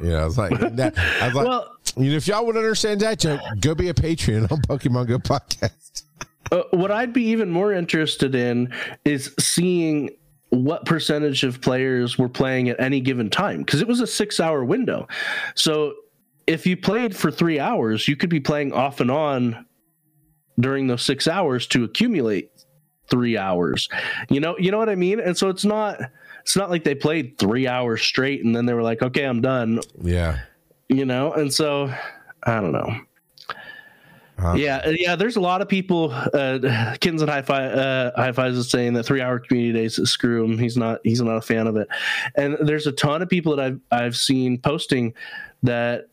You 0.00 0.10
know, 0.10 0.18
I 0.20 0.24
was 0.26 0.38
like, 0.38 0.58
that, 0.76 0.96
I 1.20 1.26
was 1.26 1.34
like, 1.34 1.46
Well- 1.48 1.74
you 1.96 2.10
know, 2.10 2.16
if 2.16 2.28
y'all 2.28 2.46
would 2.46 2.56
understand 2.56 3.00
that 3.00 3.18
joke, 3.18 3.40
go 3.58 3.74
be 3.74 3.88
a 3.88 3.94
Patreon 3.94 4.52
on 4.52 4.60
Pokemon 4.62 5.08
Go 5.08 5.18
podcast. 5.18 6.04
Uh, 6.50 6.62
what 6.70 6.90
I'd 6.90 7.12
be 7.12 7.24
even 7.24 7.50
more 7.50 7.72
interested 7.72 8.34
in 8.34 8.72
is 9.04 9.34
seeing 9.38 10.10
what 10.50 10.84
percentage 10.86 11.44
of 11.44 11.60
players 11.60 12.18
were 12.18 12.28
playing 12.28 12.68
at 12.68 12.80
any 12.80 13.00
given 13.00 13.28
time 13.28 13.58
because 13.58 13.82
it 13.82 13.88
was 13.88 14.00
a 14.00 14.06
six 14.06 14.40
hour 14.40 14.64
window. 14.64 15.06
So 15.54 15.94
if 16.46 16.66
you 16.66 16.76
played 16.76 17.14
for 17.14 17.30
three 17.30 17.60
hours, 17.60 18.08
you 18.08 18.16
could 18.16 18.30
be 18.30 18.40
playing 18.40 18.72
off 18.72 19.00
and 19.00 19.10
on 19.10 19.66
during 20.58 20.86
those 20.86 21.02
six 21.02 21.28
hours 21.28 21.66
to 21.68 21.84
accumulate 21.84 22.50
three 23.08 23.36
hours. 23.36 23.88
You 24.30 24.40
know, 24.40 24.56
you 24.58 24.70
know 24.70 24.78
what 24.78 24.88
I 24.88 24.94
mean? 24.94 25.20
And 25.20 25.36
so 25.36 25.48
it's 25.48 25.64
not 25.64 26.00
it's 26.40 26.56
not 26.56 26.70
like 26.70 26.84
they 26.84 26.94
played 26.94 27.36
three 27.38 27.66
hours 27.66 28.00
straight 28.02 28.42
and 28.42 28.56
then 28.56 28.64
they 28.64 28.72
were 28.72 28.82
like, 28.82 29.02
okay, 29.02 29.24
I'm 29.24 29.42
done. 29.42 29.80
Yeah. 30.00 30.38
You 30.88 31.04
know, 31.04 31.32
and 31.32 31.52
so 31.52 31.92
I 32.44 32.60
don't 32.60 32.72
know. 32.72 33.00
Uh, 34.38 34.54
Yeah, 34.54 34.82
uh, 34.84 34.92
yeah. 34.96 35.16
There's 35.16 35.36
a 35.36 35.40
lot 35.40 35.60
of 35.62 35.68
people. 35.68 36.12
Uh, 36.12 36.94
Kittens 37.00 37.22
and 37.22 37.30
High 37.30 37.42
Five, 37.42 37.72
uh, 37.72 38.12
High 38.16 38.32
Fives 38.32 38.56
is 38.56 38.70
saying 38.70 38.94
that 38.94 39.04
three 39.04 39.20
hour 39.20 39.38
community 39.38 39.72
days 39.72 39.96
screw 40.08 40.44
him. 40.44 40.58
He's 40.58 40.76
not. 40.76 41.00
He's 41.04 41.20
not 41.20 41.36
a 41.36 41.42
fan 41.42 41.66
of 41.66 41.76
it. 41.76 41.88
And 42.36 42.56
there's 42.60 42.86
a 42.86 42.92
ton 42.92 43.22
of 43.22 43.28
people 43.28 43.56
that 43.56 43.64
I've 43.64 43.80
I've 43.90 44.16
seen 44.16 44.58
posting 44.58 45.14
that 45.62 46.08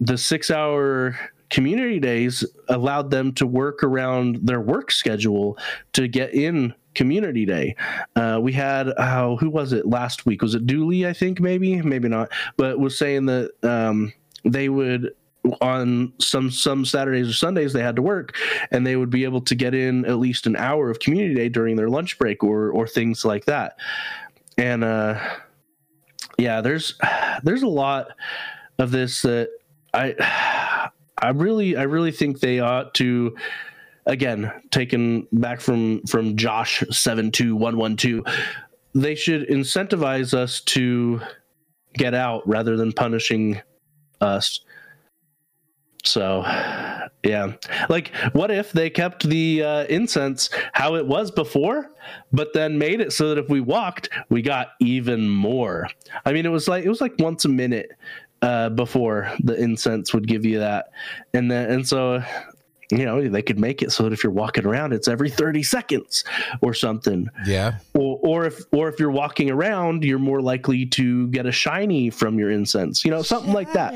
the 0.00 0.18
six 0.18 0.50
hour 0.50 1.18
community 1.50 2.00
days 2.00 2.44
allowed 2.68 3.10
them 3.10 3.32
to 3.32 3.46
work 3.46 3.82
around 3.82 4.40
their 4.42 4.60
work 4.60 4.90
schedule 4.90 5.56
to 5.92 6.08
get 6.08 6.34
in 6.34 6.74
community 6.94 7.44
day. 7.44 7.76
Uh, 8.16 8.38
we 8.40 8.52
had 8.52 8.88
uh, 8.88 9.36
who 9.36 9.50
was 9.50 9.72
it 9.72 9.86
last 9.86 10.26
week? 10.26 10.42
Was 10.42 10.54
it 10.54 10.66
Dooley? 10.66 11.06
I 11.06 11.12
think 11.12 11.40
maybe, 11.40 11.80
maybe 11.82 12.08
not. 12.08 12.30
But 12.56 12.78
was 12.78 12.96
saying 12.98 13.26
that 13.26 13.50
um, 13.62 14.12
they 14.44 14.68
would 14.68 15.14
on 15.60 16.12
some 16.18 16.50
some 16.50 16.84
Saturdays 16.84 17.28
or 17.28 17.32
Sundays 17.32 17.72
they 17.72 17.82
had 17.82 17.96
to 17.96 18.02
work 18.02 18.36
and 18.70 18.86
they 18.86 18.96
would 18.96 19.10
be 19.10 19.24
able 19.24 19.40
to 19.42 19.54
get 19.54 19.74
in 19.74 20.04
at 20.06 20.18
least 20.18 20.46
an 20.46 20.56
hour 20.56 20.90
of 20.90 21.00
community 21.00 21.34
day 21.34 21.48
during 21.48 21.76
their 21.76 21.88
lunch 21.88 22.18
break 22.18 22.42
or 22.42 22.70
or 22.70 22.86
things 22.86 23.24
like 23.24 23.44
that. 23.44 23.76
And 24.56 24.84
uh 24.84 25.18
yeah, 26.38 26.60
there's 26.60 26.98
there's 27.42 27.62
a 27.62 27.68
lot 27.68 28.08
of 28.78 28.90
this 28.90 29.22
that 29.22 29.50
I 29.92 30.90
I 31.18 31.30
really 31.30 31.76
I 31.76 31.82
really 31.82 32.12
think 32.12 32.40
they 32.40 32.60
ought 32.60 32.94
to 32.94 33.36
again 34.06 34.50
taken 34.70 35.26
back 35.32 35.60
from 35.60 36.02
from 36.06 36.36
Josh 36.36 36.82
72112 36.90 38.24
they 38.94 39.14
should 39.16 39.48
incentivize 39.48 40.32
us 40.34 40.60
to 40.60 41.20
get 41.94 42.14
out 42.14 42.46
rather 42.46 42.76
than 42.76 42.92
punishing 42.92 43.60
us 44.20 44.60
so, 46.04 46.42
yeah. 47.24 47.52
Like, 47.88 48.12
what 48.32 48.50
if 48.50 48.72
they 48.72 48.90
kept 48.90 49.28
the 49.28 49.62
uh, 49.62 49.84
incense 49.86 50.50
how 50.72 50.94
it 50.96 51.06
was 51.06 51.30
before, 51.30 51.90
but 52.32 52.52
then 52.52 52.78
made 52.78 53.00
it 53.00 53.12
so 53.12 53.28
that 53.30 53.38
if 53.38 53.48
we 53.48 53.60
walked, 53.60 54.10
we 54.28 54.42
got 54.42 54.68
even 54.80 55.28
more? 55.28 55.88
I 56.24 56.32
mean, 56.32 56.46
it 56.46 56.50
was 56.50 56.68
like 56.68 56.84
it 56.84 56.88
was 56.88 57.00
like 57.00 57.14
once 57.18 57.44
a 57.44 57.48
minute 57.48 57.90
uh, 58.42 58.68
before 58.70 59.32
the 59.42 59.54
incense 59.54 60.12
would 60.12 60.26
give 60.28 60.44
you 60.44 60.58
that, 60.58 60.86
and 61.32 61.50
then 61.50 61.70
and 61.70 61.88
so. 61.88 62.22
You 62.92 63.06
know, 63.06 63.26
they 63.26 63.40
could 63.40 63.58
make 63.58 63.80
it 63.80 63.92
so 63.92 64.02
that 64.02 64.12
if 64.12 64.22
you're 64.22 64.30
walking 64.30 64.66
around, 64.66 64.92
it's 64.92 65.08
every 65.08 65.30
30 65.30 65.62
seconds 65.62 66.22
or 66.60 66.74
something 66.74 67.28
Yeah. 67.46 67.78
or, 67.94 68.20
or 68.22 68.44
if 68.44 68.60
or 68.72 68.88
if 68.90 69.00
you're 69.00 69.10
walking 69.10 69.50
around, 69.50 70.04
you're 70.04 70.18
more 70.18 70.42
likely 70.42 70.84
to 70.86 71.26
get 71.28 71.46
a 71.46 71.50
shiny 71.50 72.10
from 72.10 72.38
your 72.38 72.50
incense. 72.50 73.02
You 73.02 73.10
know, 73.10 73.22
something 73.22 73.54
like 73.54 73.72
that. 73.72 73.94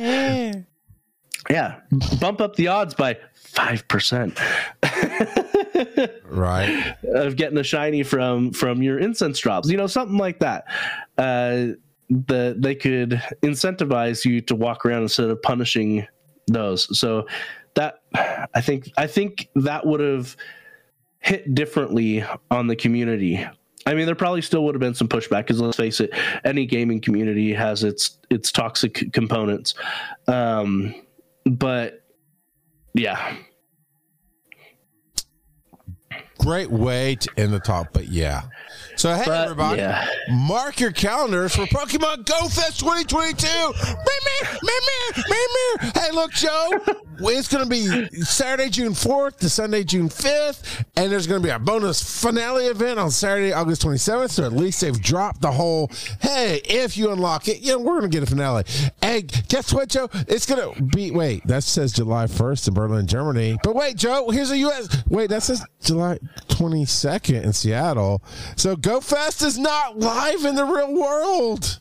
Yeah, 1.51 1.81
bump 2.21 2.41
up 2.41 2.57
the 2.57 2.69
odds 2.69 2.95
by 2.95 3.19
five 3.35 3.87
percent 3.89 4.39
Right. 6.25 6.95
of 7.15 7.37
getting 7.37 7.59
a 7.59 7.63
shiny 7.63 8.03
from 8.03 8.53
from 8.53 8.83
your 8.83 8.99
incense 8.99 9.39
drops. 9.39 9.69
You 9.69 9.77
know, 9.77 9.87
something 9.87 10.19
like 10.19 10.41
that. 10.41 10.65
Uh, 11.17 11.69
the 12.11 12.57
they 12.59 12.75
could 12.75 13.23
incentivize 13.43 14.25
you 14.25 14.41
to 14.43 14.55
walk 14.55 14.85
around 14.85 15.03
instead 15.03 15.31
of 15.31 15.41
punishing 15.43 16.07
those. 16.47 16.99
So 16.99 17.27
that 17.75 18.01
I 18.55 18.61
think 18.61 18.91
I 18.97 19.07
think 19.07 19.49
that 19.55 19.87
would 19.87 20.01
have 20.01 20.37
hit 21.21 21.55
differently 21.55 22.25
on 22.51 22.67
the 22.67 22.77
community. 22.77 23.47
I 23.87 23.95
mean, 23.95 24.07
there 24.07 24.15
probably 24.15 24.43
still 24.43 24.65
would 24.65 24.75
have 24.75 24.81
been 24.81 24.95
some 24.95 25.09
pushback 25.09 25.47
because 25.47 25.61
let's 25.61 25.77
face 25.77 26.01
it, 26.01 26.11
any 26.45 26.67
gaming 26.67 27.01
community 27.01 27.53
has 27.55 27.85
its 27.85 28.19
its 28.31 28.53
toxic 28.53 29.13
components. 29.13 29.75
Um, 30.27 30.95
but 31.49 32.03
yeah, 32.95 33.37
Great 36.49 36.71
way 36.71 37.15
to 37.15 37.29
end 37.37 37.53
the 37.53 37.61
talk, 37.61 37.93
but 37.93 38.09
yeah. 38.09 38.41
So 38.97 39.15
hey 39.15 39.25
but 39.27 39.45
everybody, 39.45 39.83
yeah. 39.83 40.09
mark 40.31 40.81
your 40.81 40.93
calendars 40.93 41.55
for 41.55 41.67
Pokemon 41.67 42.25
Go 42.25 42.49
Fest 42.49 42.81
2022. 42.81 43.47
Meh, 43.47 43.73
meh, 43.77 44.49
meh, 44.63 44.71
meh, 44.73 45.23
meh, 45.29 45.35
meh. 45.83 46.01
Hey, 46.01 46.11
look, 46.11 46.33
Joe, 46.33 46.71
it's 47.21 47.49
going 47.49 47.65
to 47.65 47.69
be 47.69 48.09
Saturday, 48.23 48.71
June 48.71 48.93
4th 48.93 49.37
to 49.41 49.51
Sunday, 49.51 49.85
June 49.85 50.09
5th, 50.09 50.85
and 50.97 51.13
there's 51.13 51.27
going 51.27 51.43
to 51.43 51.47
be 51.47 51.53
a 51.53 51.59
bonus 51.59 52.23
finale 52.23 52.65
event 52.65 52.99
on 52.99 53.11
Saturday, 53.11 53.53
August 53.53 53.83
27th. 53.83 54.31
So 54.31 54.45
at 54.45 54.53
least 54.53 54.81
they've 54.81 55.01
dropped 55.01 55.43
the 55.43 55.53
whole. 55.53 55.91
Hey, 56.21 56.63
if 56.65 56.97
you 56.97 57.13
unlock 57.13 57.47
it, 57.49 57.59
yeah, 57.61 57.77
we're 57.77 58.01
going 58.01 58.11
to 58.11 58.17
get 58.17 58.23
a 58.23 58.27
finale. 58.27 58.65
Hey, 59.03 59.23
guess 59.23 59.73
what, 59.73 59.91
Joe? 59.91 60.09
It's 60.27 60.47
going 60.47 60.75
to 60.75 60.83
be. 60.83 61.11
Wait, 61.11 61.47
that 61.47 61.63
says 61.63 61.93
July 61.93 62.25
1st 62.25 62.69
in 62.69 62.75
Berlin, 62.75 63.07
Germany. 63.07 63.59
But 63.63 63.75
wait, 63.75 63.97
Joe, 63.97 64.31
here's 64.31 64.51
a 64.51 64.59
U.S. 64.59 65.05
Wait, 65.09 65.29
that 65.29 65.43
says 65.43 65.63
July 65.83 66.19
22nd 66.49 67.43
in 67.43 67.53
Seattle. 67.53 68.23
So 68.57 68.77
GoFest 68.77 69.45
is 69.45 69.59
not 69.59 69.99
live 69.99 70.45
in 70.45 70.55
the 70.55 70.65
real 70.65 70.95
world. 70.95 71.81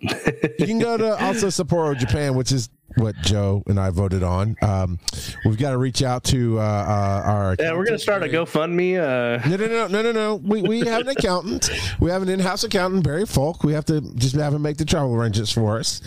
you 0.00 0.66
can 0.66 0.78
go 0.78 0.96
to 0.96 1.16
also 1.24 1.48
Sapporo, 1.48 1.96
Japan, 1.96 2.34
which 2.34 2.52
is 2.52 2.68
what 2.96 3.16
Joe 3.22 3.62
and 3.66 3.78
I 3.78 3.90
voted 3.90 4.22
on. 4.22 4.56
Um, 4.62 4.98
we've 5.44 5.58
got 5.58 5.70
to 5.70 5.78
reach 5.78 6.02
out 6.02 6.24
to 6.24 6.58
uh, 6.58 6.62
uh, 6.62 7.22
our. 7.30 7.56
Yeah, 7.58 7.74
we're 7.74 7.84
gonna 7.84 7.98
start 7.98 8.22
a 8.22 8.26
GoFundMe. 8.26 8.96
Uh, 8.98 9.48
No, 9.48 9.56
no, 9.56 9.66
no, 9.66 9.86
no, 9.88 10.02
no, 10.02 10.12
no. 10.12 10.36
We, 10.36 10.62
we 10.62 10.80
have 10.80 11.02
an 11.02 11.08
accountant. 11.16 11.70
We 12.00 12.10
have 12.10 12.22
an 12.22 12.28
in-house 12.28 12.64
accountant, 12.64 13.04
Barry 13.04 13.26
Folk. 13.26 13.64
We 13.64 13.72
have 13.74 13.84
to 13.86 14.00
just 14.14 14.34
have 14.36 14.54
him 14.54 14.62
make 14.62 14.76
the 14.76 14.84
travel 14.84 15.14
arrangements 15.14 15.52
for 15.52 15.78
us, 15.78 16.00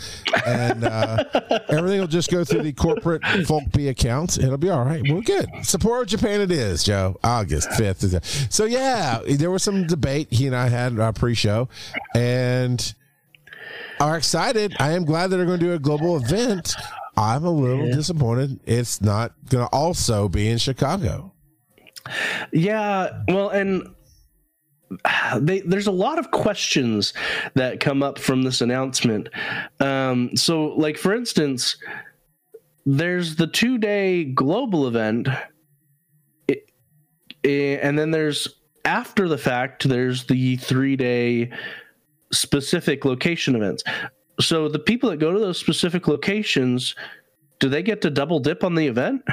and 0.45 0.83
uh, 0.83 1.23
everything 1.69 1.99
will 1.99 2.07
just 2.07 2.31
go 2.31 2.43
through 2.43 2.63
the 2.63 2.73
corporate 2.73 3.23
Folk 3.45 3.63
B 3.73 3.87
account. 3.89 4.37
It'll 4.37 4.57
be 4.57 4.69
all 4.69 4.83
right. 4.85 5.01
We're 5.07 5.21
good. 5.21 5.47
Sapporo, 5.61 6.05
Japan. 6.05 6.41
It 6.41 6.51
is 6.51 6.83
Joe. 6.83 7.17
August 7.23 7.71
fifth. 7.73 8.05
So 8.51 8.65
yeah, 8.65 9.19
there 9.27 9.51
was 9.51 9.63
some 9.63 9.87
debate 9.87 10.27
he 10.31 10.47
and 10.47 10.55
I 10.55 10.69
had 10.69 10.99
our 10.99 11.13
pre-show, 11.13 11.69
and 12.15 12.93
are 14.05 14.17
excited. 14.17 14.75
I 14.79 14.91
am 14.91 15.03
glad 15.03 15.27
that 15.27 15.37
they're 15.37 15.45
going 15.45 15.59
to 15.59 15.65
do 15.65 15.73
a 15.73 15.79
global 15.79 16.15
event. 16.17 16.75
I'm 17.17 17.43
a 17.43 17.49
little 17.49 17.87
disappointed 17.87 18.59
it's 18.65 19.01
not 19.01 19.33
going 19.49 19.65
to 19.65 19.73
also 19.73 20.29
be 20.29 20.49
in 20.49 20.57
Chicago. 20.57 21.33
Yeah, 22.51 23.23
well, 23.27 23.49
and 23.49 23.95
they, 25.39 25.61
there's 25.61 25.87
a 25.87 25.91
lot 25.91 26.19
of 26.19 26.29
questions 26.29 27.13
that 27.55 27.79
come 27.79 28.03
up 28.03 28.19
from 28.19 28.43
this 28.43 28.61
announcement. 28.61 29.29
Um, 29.79 30.35
so, 30.35 30.65
like 30.75 30.97
for 30.97 31.15
instance, 31.15 31.77
there's 32.85 33.37
the 33.37 33.47
two 33.47 33.79
day 33.79 34.25
global 34.25 34.87
event, 34.87 35.29
it, 36.47 36.69
eh, 37.43 37.79
and 37.81 37.97
then 37.97 38.11
there's 38.11 38.47
after 38.83 39.27
the 39.27 39.39
fact, 39.39 39.89
there's 39.89 40.25
the 40.25 40.57
three 40.57 40.95
day 40.95 41.51
specific 42.31 43.05
location 43.05 43.55
events. 43.55 43.83
So, 44.39 44.67
the 44.67 44.79
people 44.79 45.09
that 45.09 45.17
go 45.17 45.31
to 45.31 45.39
those 45.39 45.57
specific 45.57 46.07
locations, 46.07 46.95
do 47.59 47.69
they 47.69 47.83
get 47.83 48.01
to 48.01 48.09
double 48.09 48.39
dip 48.39 48.63
on 48.63 48.75
the 48.75 48.87
event? 48.87 49.23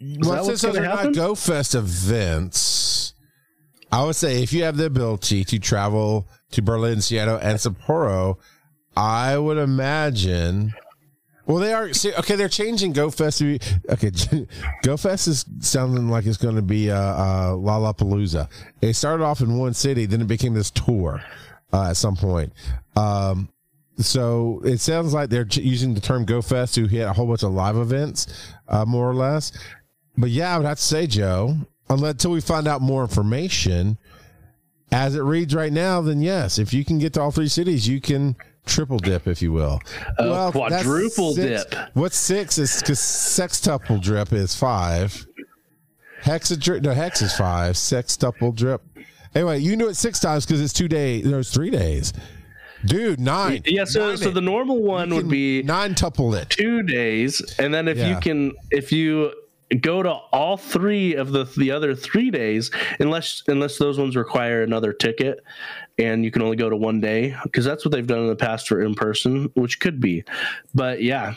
Is 0.00 0.28
Well, 0.28 0.44
since 0.44 0.62
those 0.62 0.76
are 0.76 0.82
not 0.82 0.98
happen? 0.98 1.12
Go 1.12 1.34
Fest 1.34 1.74
events, 1.74 3.14
I 3.90 4.04
would 4.04 4.16
say 4.16 4.42
if 4.42 4.52
you 4.52 4.62
have 4.64 4.76
the 4.76 4.86
ability 4.86 5.44
to 5.44 5.58
travel 5.58 6.28
to 6.52 6.62
Berlin, 6.62 7.00
Seattle, 7.00 7.36
and 7.36 7.58
Sapporo, 7.58 8.38
I 8.96 9.36
would 9.36 9.58
imagine 9.58 10.72
Well, 11.46 11.58
they 11.58 11.72
are. 11.72 11.92
See, 11.92 12.14
okay, 12.14 12.36
they're 12.36 12.48
changing 12.48 12.92
GoFest. 12.92 13.42
Okay, 13.90 14.10
GoFest 14.84 15.28
is 15.28 15.44
sounding 15.60 16.08
like 16.08 16.26
it's 16.26 16.36
going 16.36 16.56
to 16.56 16.62
be 16.62 16.90
uh, 16.90 16.96
uh, 16.96 17.50
Lollapalooza. 17.52 18.48
It 18.80 18.94
started 18.94 19.24
off 19.24 19.40
in 19.40 19.58
one 19.58 19.74
city, 19.74 20.06
then 20.06 20.20
it 20.20 20.28
became 20.28 20.54
this 20.54 20.70
tour 20.70 21.22
uh, 21.72 21.90
at 21.90 21.96
some 21.96 22.16
point. 22.16 22.52
Um, 22.94 23.48
so 23.98 24.60
it 24.64 24.78
sounds 24.78 25.12
like 25.12 25.30
they're 25.30 25.46
using 25.50 25.94
the 25.94 26.00
term 26.00 26.24
GoFest 26.26 26.74
to 26.74 26.86
hit 26.86 27.02
a 27.02 27.12
whole 27.12 27.26
bunch 27.26 27.42
of 27.42 27.52
live 27.52 27.76
events, 27.76 28.54
uh, 28.68 28.84
more 28.84 29.10
or 29.10 29.14
less. 29.14 29.52
But 30.16 30.30
yeah, 30.30 30.54
I 30.54 30.58
would 30.58 30.66
have 30.66 30.78
to 30.78 30.84
say, 30.84 31.06
Joe, 31.06 31.56
until 31.88 32.30
we 32.30 32.40
find 32.40 32.68
out 32.68 32.80
more 32.80 33.02
information, 33.02 33.98
as 34.90 35.14
it 35.16 35.22
reads 35.22 35.54
right 35.54 35.72
now, 35.72 36.00
then 36.00 36.20
yes, 36.20 36.58
if 36.58 36.72
you 36.72 36.84
can 36.84 36.98
get 36.98 37.14
to 37.14 37.20
all 37.20 37.30
three 37.30 37.48
cities, 37.48 37.88
you 37.88 38.00
can 38.00 38.36
triple 38.66 38.98
dip, 38.98 39.26
if 39.26 39.42
you 39.42 39.52
will. 39.52 39.80
Uh, 40.18 40.28
well, 40.30 40.52
quadruple 40.52 41.34
dip. 41.34 41.74
What's 41.94 42.16
six 42.16 42.58
is 42.58 42.80
because 42.80 42.98
sextuple 42.98 44.00
drip 44.00 44.32
is 44.32 44.54
five. 44.54 45.26
Hexadrip, 46.22 46.82
no, 46.82 46.92
hex 46.92 47.20
is 47.20 47.34
five. 47.34 47.74
Sextuple 47.74 48.54
drip. 48.54 48.82
Anyway, 49.34 49.58
you 49.58 49.76
knew 49.76 49.88
it 49.88 49.94
six 49.94 50.20
times 50.20 50.46
because 50.46 50.60
it's 50.60 50.72
two 50.72 50.88
days. 50.88 51.24
There's 51.24 51.50
three 51.50 51.70
days. 51.70 52.12
Dude, 52.84 53.20
nine. 53.20 53.62
Yeah, 53.64 53.84
so 53.84 54.08
nine 54.08 54.16
so 54.16 54.30
the 54.30 54.40
normal 54.40 54.82
one 54.82 55.14
would 55.14 55.28
be 55.28 55.62
nine 55.62 55.94
tuple 55.94 56.36
it. 56.40 56.50
Two 56.50 56.82
days. 56.82 57.40
And 57.58 57.72
then 57.72 57.88
if 57.88 57.96
yeah. 57.96 58.10
you 58.10 58.20
can 58.20 58.52
if 58.70 58.92
you 58.92 59.32
go 59.80 60.02
to 60.02 60.10
all 60.10 60.56
three 60.56 61.14
of 61.14 61.32
the 61.32 61.44
the 61.56 61.70
other 61.70 61.94
three 61.94 62.30
days 62.30 62.70
unless 62.98 63.42
unless 63.46 63.78
those 63.78 63.98
ones 63.98 64.16
require 64.16 64.62
another 64.62 64.92
ticket 64.92 65.42
and 65.98 66.24
you 66.24 66.30
can 66.30 66.42
only 66.42 66.56
go 66.56 66.70
to 66.70 66.76
one 66.76 67.00
day 67.00 67.36
because 67.44 67.64
that's 67.64 67.84
what 67.84 67.92
they've 67.92 68.06
done 68.06 68.20
in 68.20 68.28
the 68.28 68.36
past 68.36 68.68
for 68.68 68.82
in 68.82 68.94
person 68.94 69.50
which 69.54 69.80
could 69.80 70.00
be 70.00 70.24
but 70.74 71.02
yeah 71.02 71.34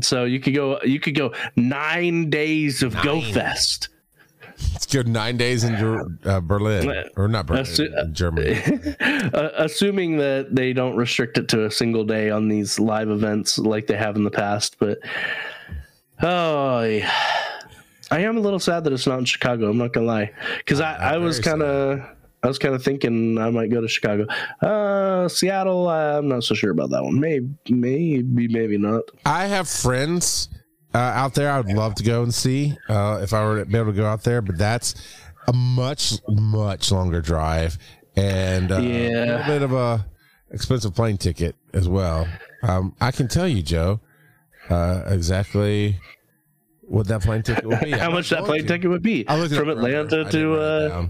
so 0.00 0.24
you 0.24 0.40
could 0.40 0.54
go 0.54 0.80
you 0.82 0.98
could 0.98 1.14
go 1.14 1.32
nine 1.56 2.28
days 2.30 2.82
of 2.82 2.94
nine. 2.94 3.04
go 3.04 3.20
fest 3.20 3.88
Let's 4.72 4.86
go 4.86 5.02
nine 5.02 5.36
days 5.36 5.64
in 5.64 5.74
uh, 6.24 6.40
Berlin, 6.40 7.04
or 7.16 7.28
not 7.28 7.46
Berlin, 7.46 7.64
Assu- 7.64 8.12
Germany. 8.12 8.58
uh, 9.34 9.50
assuming 9.56 10.16
that 10.16 10.54
they 10.54 10.72
don't 10.72 10.96
restrict 10.96 11.36
it 11.36 11.48
to 11.48 11.66
a 11.66 11.70
single 11.70 12.04
day 12.04 12.30
on 12.30 12.48
these 12.48 12.78
live 12.78 13.10
events 13.10 13.58
like 13.58 13.86
they 13.86 13.96
have 13.96 14.16
in 14.16 14.24
the 14.24 14.30
past. 14.30 14.76
But 14.78 14.98
oh, 16.22 16.82
yeah. 16.82 17.12
I 18.10 18.20
am 18.20 18.36
a 18.36 18.40
little 18.40 18.60
sad 18.60 18.84
that 18.84 18.92
it's 18.92 19.06
not 19.06 19.18
in 19.18 19.24
Chicago. 19.24 19.68
I'm 19.68 19.78
not 19.78 19.92
gonna 19.92 20.06
lie, 20.06 20.32
because 20.58 20.80
I, 20.80 20.94
I 21.14 21.18
was 21.18 21.40
kind 21.40 21.62
of 21.62 22.00
I 22.42 22.48
was 22.48 22.58
kind 22.58 22.74
of 22.74 22.84
thinking 22.84 23.38
I 23.38 23.50
might 23.50 23.70
go 23.70 23.80
to 23.80 23.88
Chicago. 23.88 24.26
Uh, 24.60 25.28
Seattle, 25.28 25.88
I'm 25.88 26.28
not 26.28 26.44
so 26.44 26.54
sure 26.54 26.70
about 26.70 26.90
that 26.90 27.02
one. 27.02 27.18
Maybe, 27.18 27.48
maybe, 27.68 28.48
maybe 28.48 28.78
not. 28.78 29.02
I 29.24 29.46
have 29.46 29.68
friends 29.68 30.48
uh, 30.94 30.98
out 30.98 31.34
there. 31.34 31.50
I 31.50 31.60
would 31.60 31.74
love 31.74 31.94
to 31.96 32.04
go 32.04 32.22
and 32.22 32.32
see 32.32 32.76
uh, 32.88 33.20
if 33.22 33.32
I 33.32 33.44
were 33.44 33.60
to 33.60 33.64
be 33.64 33.76
able 33.76 33.92
to 33.92 33.96
go 33.96 34.06
out 34.06 34.22
there, 34.22 34.42
but 34.42 34.58
that's 34.58 34.94
a 35.48 35.52
much, 35.52 36.14
much 36.28 36.92
longer 36.92 37.20
drive 37.20 37.78
and 38.16 38.72
uh, 38.72 38.78
yeah. 38.78 39.08
a 39.08 39.24
little 39.24 39.44
bit 39.46 39.62
of 39.62 39.72
a 39.72 40.06
expensive 40.50 40.94
plane 40.94 41.18
ticket 41.18 41.56
as 41.72 41.88
well. 41.88 42.26
Um, 42.62 42.94
I 43.00 43.10
can 43.10 43.28
tell 43.28 43.46
you, 43.46 43.62
Joe, 43.62 44.00
uh, 44.70 45.02
exactly 45.06 46.00
what 46.82 47.08
that 47.08 47.22
plane 47.22 47.42
ticket 47.42 47.66
would 47.66 47.80
be. 47.80 47.90
How 47.98 48.10
much 48.10 48.30
that 48.30 48.44
plane 48.44 48.62
to. 48.62 48.68
ticket 48.68 48.90
would 48.90 49.02
be 49.02 49.24
from 49.24 49.68
Atlanta 49.68 50.24
to 50.30 50.54
uh, 50.54 51.08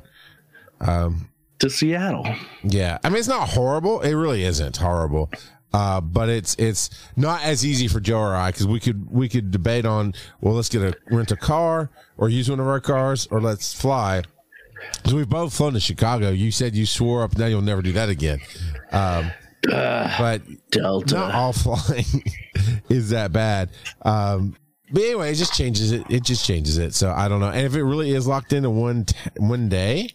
um, 0.81 1.29
to 1.59 1.71
Seattle. 1.71 2.27
Yeah, 2.63 2.99
I 3.03 3.09
mean 3.09 3.19
it's 3.19 3.29
not 3.29 3.49
horrible. 3.51 4.01
It 4.01 4.15
really 4.15 4.45
isn't 4.45 4.77
horrible. 4.77 5.31
Uh, 5.73 6.01
but 6.01 6.29
it's 6.29 6.55
it's 6.59 6.91
not 7.17 7.43
as 7.43 7.67
easy 7.67 7.89
for 7.89 8.01
Joe 8.01 8.19
or 8.19 8.35
I 8.35 8.51
because 8.51 8.67
we 8.67 8.81
could 8.81 9.11
we 9.11 9.29
could 9.29 9.51
debate 9.51 9.85
on 9.85 10.15
well 10.41 10.55
let's 10.55 10.69
get 10.69 10.83
a 10.83 10.97
rent 11.11 11.33
a 11.33 11.37
car 11.37 11.91
or 12.17 12.29
use 12.29 12.49
one 12.49 12.61
of 12.61 12.67
our 12.67 12.81
cars 12.81 13.27
or 13.31 13.41
let's 13.41 13.75
fly 13.75 14.23
because 14.95 15.13
we've 15.13 15.29
both 15.29 15.53
flown 15.55 15.75
to 15.75 15.81
Chicago. 15.81 16.31
You 16.31 16.51
said 16.51 16.75
you 16.75 16.87
swore 16.87 17.23
up 17.25 17.37
now 17.37 17.47
you'll 17.47 17.63
never 17.63 17.83
do 17.83 17.93
that 17.93 18.09
again. 18.09 18.41
Um, 18.93 19.33
uh, 19.71 20.17
but 20.19 20.43
Delta. 20.71 21.15
not 21.15 21.35
all 21.35 21.53
flying 21.53 22.05
is 22.89 23.11
that 23.11 23.33
bad. 23.33 23.71
Um, 24.03 24.57
but 24.93 25.03
anyway, 25.03 25.33
it 25.33 25.35
just 25.35 25.55
changes 25.55 25.91
it. 25.91 26.05
It 26.09 26.23
just 26.23 26.47
changes 26.47 26.79
it. 26.79 26.95
So 26.95 27.11
I 27.11 27.29
don't 27.29 27.41
know. 27.41 27.51
And 27.51 27.67
if 27.67 27.75
it 27.75 27.83
really 27.83 28.13
is 28.13 28.27
locked 28.27 28.53
into 28.53 28.71
one 28.71 29.05
t- 29.05 29.17
one 29.37 29.69
day, 29.69 30.11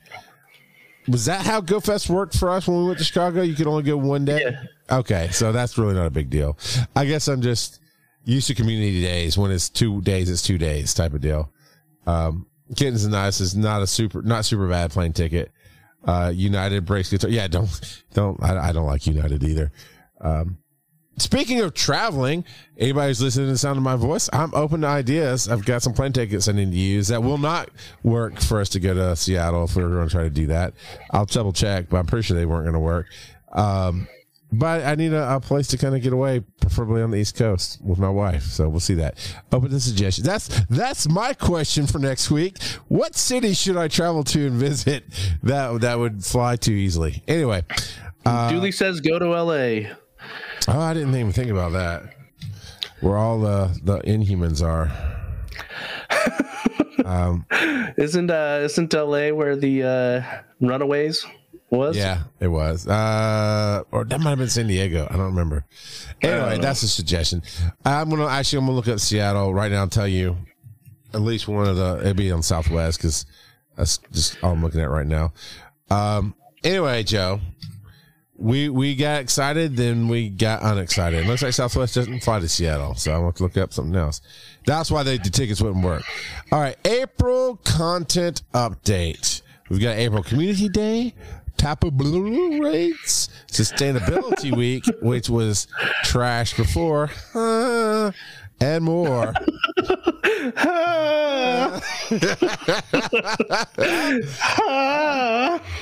was 1.11 1.25
that 1.25 1.45
how 1.45 1.61
GoFest 1.61 2.09
worked 2.09 2.37
for 2.37 2.49
us 2.49 2.67
when 2.67 2.77
we 2.77 2.85
went 2.85 2.99
to 2.99 3.03
Chicago? 3.03 3.41
You 3.41 3.53
could 3.53 3.67
only 3.67 3.83
go 3.83 3.97
one 3.97 4.25
day. 4.25 4.41
Yeah. 4.41 4.97
Okay, 4.97 5.29
so 5.31 5.51
that's 5.51 5.77
really 5.77 5.93
not 5.93 6.05
a 6.05 6.11
big 6.11 6.29
deal. 6.29 6.57
I 6.95 7.05
guess 7.05 7.27
I'm 7.27 7.41
just 7.41 7.79
used 8.23 8.47
to 8.47 8.55
community 8.55 9.01
days. 9.01 9.37
When 9.37 9.51
it's 9.51 9.69
two 9.69 10.01
days, 10.01 10.29
it's 10.29 10.41
two 10.41 10.57
days 10.57 10.93
type 10.93 11.13
of 11.13 11.21
deal. 11.21 11.51
Um, 12.07 12.47
Kittens 12.75 13.03
and 13.03 13.11
Nice 13.11 13.41
is 13.41 13.55
not 13.55 13.81
a 13.81 13.87
super, 13.87 14.21
not 14.21 14.45
super 14.45 14.67
bad 14.67 14.91
plane 14.91 15.13
ticket. 15.13 15.51
Uh, 16.05 16.31
United 16.33 16.85
breaks 16.85 17.09
guitar. 17.09 17.29
Yeah, 17.29 17.47
don't, 17.47 18.03
don't, 18.13 18.41
I, 18.43 18.69
I 18.69 18.71
don't 18.71 18.87
like 18.87 19.05
United 19.05 19.43
either. 19.43 19.71
Um, 20.19 20.57
Speaking 21.17 21.59
of 21.59 21.73
traveling, 21.73 22.45
anybody 22.77 23.09
who's 23.09 23.21
listening 23.21 23.47
to 23.47 23.51
the 23.51 23.57
sound 23.57 23.77
of 23.77 23.83
my 23.83 23.95
voice, 23.95 24.29
I'm 24.33 24.53
open 24.55 24.81
to 24.81 24.87
ideas. 24.87 25.47
I've 25.47 25.65
got 25.65 25.83
some 25.83 25.93
plane 25.93 26.13
tickets 26.13 26.47
I 26.47 26.53
need 26.53 26.71
to 26.71 26.77
use 26.77 27.09
that 27.09 27.21
will 27.21 27.37
not 27.37 27.69
work 28.01 28.39
for 28.39 28.59
us 28.59 28.69
to 28.69 28.79
go 28.79 28.93
to 28.93 29.15
Seattle 29.15 29.65
if 29.65 29.75
we 29.75 29.83
are 29.83 29.89
going 29.89 30.07
to 30.07 30.11
try 30.11 30.23
to 30.23 30.29
do 30.29 30.47
that. 30.47 30.73
I'll 31.11 31.25
double 31.25 31.53
check, 31.53 31.89
but 31.89 31.97
I'm 31.97 32.07
pretty 32.07 32.23
sure 32.23 32.37
they 32.37 32.45
weren't 32.45 32.63
going 32.63 32.73
to 32.73 32.79
work. 32.79 33.07
Um, 33.51 34.07
but 34.51 34.83
I 34.83 34.95
need 34.95 35.13
a, 35.13 35.35
a 35.35 35.39
place 35.39 35.67
to 35.67 35.77
kind 35.77 35.95
of 35.95 36.01
get 36.01 36.11
away, 36.11 36.41
preferably 36.59 37.01
on 37.01 37.11
the 37.11 37.17
East 37.17 37.35
Coast 37.35 37.79
with 37.81 37.99
my 37.99 38.09
wife. 38.09 38.43
So 38.43 38.67
we'll 38.67 38.81
see 38.81 38.95
that. 38.95 39.17
Open 39.51 39.69
to 39.69 39.79
suggestions. 39.79 40.27
That's 40.27 40.47
that's 40.69 41.07
my 41.07 41.33
question 41.33 41.87
for 41.87 41.99
next 41.99 42.29
week. 42.29 42.61
What 42.89 43.15
city 43.15 43.53
should 43.53 43.77
I 43.77 43.87
travel 43.87 44.23
to 44.25 44.47
and 44.47 44.55
visit 44.55 45.05
that 45.43 45.81
that 45.81 45.99
would 45.99 46.25
fly 46.25 46.57
too 46.57 46.73
easily? 46.73 47.23
Anyway, 47.27 47.63
uh, 48.25 48.49
Dooley 48.49 48.71
says 48.73 48.99
go 48.99 49.19
to 49.19 49.35
L.A. 49.35 49.91
Oh, 50.67 50.79
I 50.79 50.93
didn't 50.93 51.15
even 51.15 51.31
think 51.31 51.49
about 51.49 51.73
that. 51.73 52.15
Where 53.01 53.17
all 53.17 53.39
the 53.39 53.79
the 53.83 53.99
Inhumans 53.99 54.61
are. 54.63 54.91
um, 57.05 57.45
isn't 57.97 58.29
uh, 58.29 58.59
isn't 58.63 58.93
L.A. 58.93 59.31
where 59.31 59.55
the 59.55 59.83
uh, 59.83 60.41
Runaways 60.59 61.25
was? 61.69 61.97
Yeah, 61.97 62.23
it 62.39 62.47
was. 62.47 62.87
Uh, 62.87 63.83
or 63.91 64.03
that 64.05 64.19
might 64.19 64.31
have 64.31 64.39
been 64.39 64.49
San 64.49 64.67
Diego. 64.67 65.07
I 65.09 65.17
don't 65.17 65.27
remember. 65.27 65.65
Anyway, 66.21 66.59
that's 66.59 66.83
a 66.83 66.87
suggestion. 66.87 67.41
I'm 67.83 68.09
gonna 68.09 68.27
actually 68.27 68.59
I'm 68.59 68.65
gonna 68.65 68.75
look 68.75 68.87
up 68.87 68.99
Seattle 68.99 69.53
right 69.53 69.71
now 69.71 69.83
and 69.83 69.91
tell 69.91 70.07
you 70.07 70.37
at 71.13 71.21
least 71.21 71.47
one 71.47 71.67
of 71.67 71.75
the 71.75 71.99
it'd 72.01 72.17
be 72.17 72.31
on 72.31 72.43
Southwest 72.43 72.99
because 72.99 73.25
that's 73.75 73.97
just 74.11 74.41
all 74.43 74.51
I'm 74.51 74.61
looking 74.61 74.81
at 74.81 74.89
right 74.89 75.07
now. 75.07 75.33
Um, 75.89 76.35
anyway, 76.63 77.03
Joe, 77.03 77.39
we 78.41 78.69
we 78.69 78.95
got 78.95 79.21
excited, 79.21 79.77
then 79.77 80.07
we 80.07 80.29
got 80.29 80.63
unexcited. 80.63 81.23
It 81.23 81.27
looks 81.27 81.43
like 81.43 81.53
Southwest 81.53 81.95
doesn't 81.95 82.23
fly 82.23 82.39
to 82.39 82.49
Seattle, 82.49 82.95
so 82.95 83.13
I 83.13 83.17
want 83.19 83.35
to 83.37 83.43
look 83.43 83.57
up 83.57 83.71
something 83.71 83.95
else. 83.95 84.21
That's 84.65 84.89
why 84.89 85.03
they, 85.03 85.17
the 85.17 85.29
tickets 85.29 85.61
wouldn't 85.61 85.85
work. 85.85 86.03
All 86.51 86.59
right, 86.59 86.75
April 86.85 87.57
content 87.63 88.41
update. 88.53 89.41
We've 89.69 89.79
got 89.79 89.97
April 89.97 90.23
Community 90.23 90.69
Day, 90.69 91.13
Tapu 91.57 91.91
Bulu 91.91 92.61
rates, 92.61 93.29
Sustainability 93.47 94.55
Week, 94.57 94.83
which 95.01 95.29
was 95.29 95.67
trash 96.03 96.55
before, 96.55 97.11
uh, 97.35 98.11
and 98.61 98.83
more. 98.83 99.33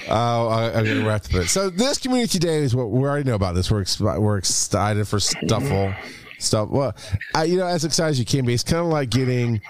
oh, 0.09 0.47
I, 0.47 0.71
am 0.73 0.85
gonna 0.85 1.05
wrap 1.05 1.33
it. 1.33 1.47
So 1.47 1.69
this 1.69 1.97
community 1.97 2.39
day 2.39 2.57
is 2.57 2.75
what 2.75 2.89
we 2.89 2.99
already 2.99 3.29
know 3.29 3.35
about. 3.35 3.55
This 3.55 3.71
we're 3.71 3.81
ex- 3.81 3.99
we're 3.99 4.37
excited 4.37 5.07
for 5.07 5.17
Stufful 5.17 5.95
stuff. 6.39 6.69
Well, 6.69 6.95
I, 7.35 7.45
you 7.45 7.57
know, 7.57 7.67
as 7.67 7.85
excited 7.85 8.11
as 8.11 8.19
you 8.19 8.25
can 8.25 8.45
be, 8.45 8.53
it's 8.53 8.63
kind 8.63 8.81
of 8.81 8.87
like 8.87 9.09
getting 9.09 9.61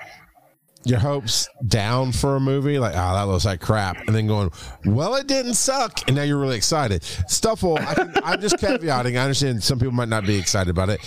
your 0.85 0.99
hopes 0.99 1.49
down 1.67 2.11
for 2.11 2.35
a 2.35 2.39
movie, 2.39 2.79
like, 2.79 2.93
oh, 2.93 3.13
that 3.13 3.23
looks 3.23 3.45
like 3.45 3.59
crap, 3.59 4.07
and 4.07 4.15
then 4.15 4.27
going, 4.27 4.51
well, 4.85 5.15
it 5.15 5.27
didn't 5.27 5.55
suck, 5.55 6.07
and 6.07 6.15
now 6.15 6.23
you're 6.23 6.39
really 6.39 6.57
excited. 6.57 7.01
Stufful, 7.01 7.79
I 7.79 8.33
am 8.33 8.41
just 8.41 8.55
caveating. 8.57 9.17
I 9.17 9.23
understand 9.23 9.63
some 9.63 9.77
people 9.77 9.93
might 9.93 10.09
not 10.09 10.25
be 10.25 10.37
excited 10.37 10.69
about 10.69 10.89
it. 10.89 11.01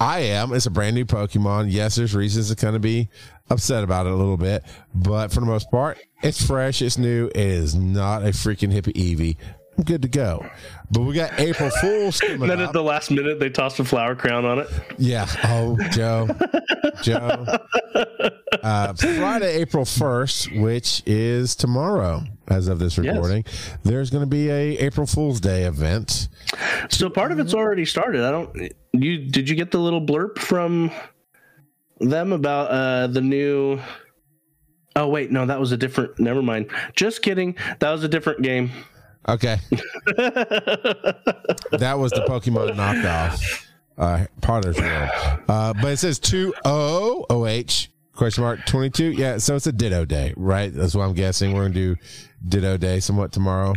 I 0.00 0.20
am. 0.20 0.54
It's 0.54 0.64
a 0.64 0.70
brand 0.70 0.96
new 0.96 1.04
Pokemon. 1.04 1.70
Yes, 1.70 1.96
there's 1.96 2.14
reasons 2.14 2.48
to 2.48 2.56
kind 2.56 2.74
of 2.74 2.80
be 2.80 3.10
upset 3.50 3.84
about 3.84 4.06
it 4.06 4.12
a 4.12 4.16
little 4.16 4.38
bit, 4.38 4.64
but 4.94 5.30
for 5.30 5.40
the 5.40 5.46
most 5.46 5.70
part, 5.70 5.98
it's 6.22 6.44
fresh, 6.44 6.80
it's 6.80 6.96
new. 6.96 7.26
It 7.26 7.36
is 7.36 7.74
not 7.74 8.22
a 8.22 8.28
freaking 8.28 8.72
hippie 8.72 8.94
Eevee. 8.94 9.36
I'm 9.80 9.84
good 9.86 10.02
to 10.02 10.08
go. 10.08 10.44
But 10.90 11.02
we 11.02 11.14
got 11.14 11.40
April 11.40 11.70
Fools 11.80 12.20
coming 12.20 12.46
Then 12.46 12.60
up. 12.60 12.68
at 12.68 12.72
the 12.74 12.82
last 12.82 13.10
minute, 13.10 13.40
they 13.40 13.48
tossed 13.48 13.80
a 13.80 13.84
flower 13.84 14.14
crown 14.14 14.44
on 14.44 14.58
it. 14.58 14.68
Yeah. 14.98 15.26
Oh, 15.44 15.78
Joe. 15.90 16.28
Joe. 17.02 17.46
Uh, 18.62 18.92
Friday, 18.92 19.54
April 19.56 19.86
1st, 19.86 20.60
which 20.60 21.02
is 21.06 21.56
tomorrow, 21.56 22.24
as 22.48 22.68
of 22.68 22.78
this 22.78 22.98
recording, 22.98 23.42
there's 23.82 24.10
going 24.10 24.20
to 24.22 24.28
be 24.28 24.50
a 24.50 24.76
April 24.76 25.06
Fool's 25.06 25.40
Day 25.40 25.62
event. 25.64 26.28
So 26.90 27.08
part 27.08 27.32
of 27.32 27.38
it's 27.38 27.54
already 27.54 27.86
started. 27.86 28.22
I 28.22 28.30
don't. 28.30 28.72
You 28.92 29.30
did 29.30 29.48
you 29.48 29.56
get 29.56 29.70
the 29.70 29.78
little 29.78 30.02
blurb 30.04 30.38
from 30.38 30.90
them 32.00 32.32
about 32.34 32.70
uh 32.70 33.06
the 33.06 33.22
new? 33.22 33.80
Oh 34.96 35.08
wait, 35.08 35.30
no, 35.30 35.46
that 35.46 35.58
was 35.58 35.72
a 35.72 35.76
different. 35.78 36.18
Never 36.18 36.42
mind. 36.42 36.70
Just 36.96 37.22
kidding. 37.22 37.56
That 37.78 37.92
was 37.92 38.04
a 38.04 38.08
different 38.08 38.42
game. 38.42 38.70
Okay. 39.30 39.58
that 40.16 41.94
was 41.96 42.10
the 42.10 42.24
Pokemon 42.28 42.74
knockoff, 42.74 43.64
uh, 43.96 44.26
Potter's 44.40 44.76
World. 44.76 45.10
Uh, 45.48 45.72
but 45.74 45.92
it 45.92 45.98
says 45.98 46.18
2 46.18 46.52
O 46.64 47.26
O 47.30 47.46
H 47.46 47.92
question 48.12 48.42
mark 48.42 48.66
22. 48.66 49.12
Yeah, 49.12 49.38
so 49.38 49.54
it's 49.54 49.68
a 49.68 49.72
Ditto 49.72 50.04
Day, 50.04 50.34
right? 50.36 50.74
That's 50.74 50.96
what 50.96 51.04
I'm 51.04 51.14
guessing. 51.14 51.52
We're 51.52 51.68
going 51.68 51.74
to 51.74 51.94
do 51.94 52.00
Ditto 52.48 52.76
Day 52.76 52.98
somewhat 52.98 53.30
tomorrow. 53.30 53.74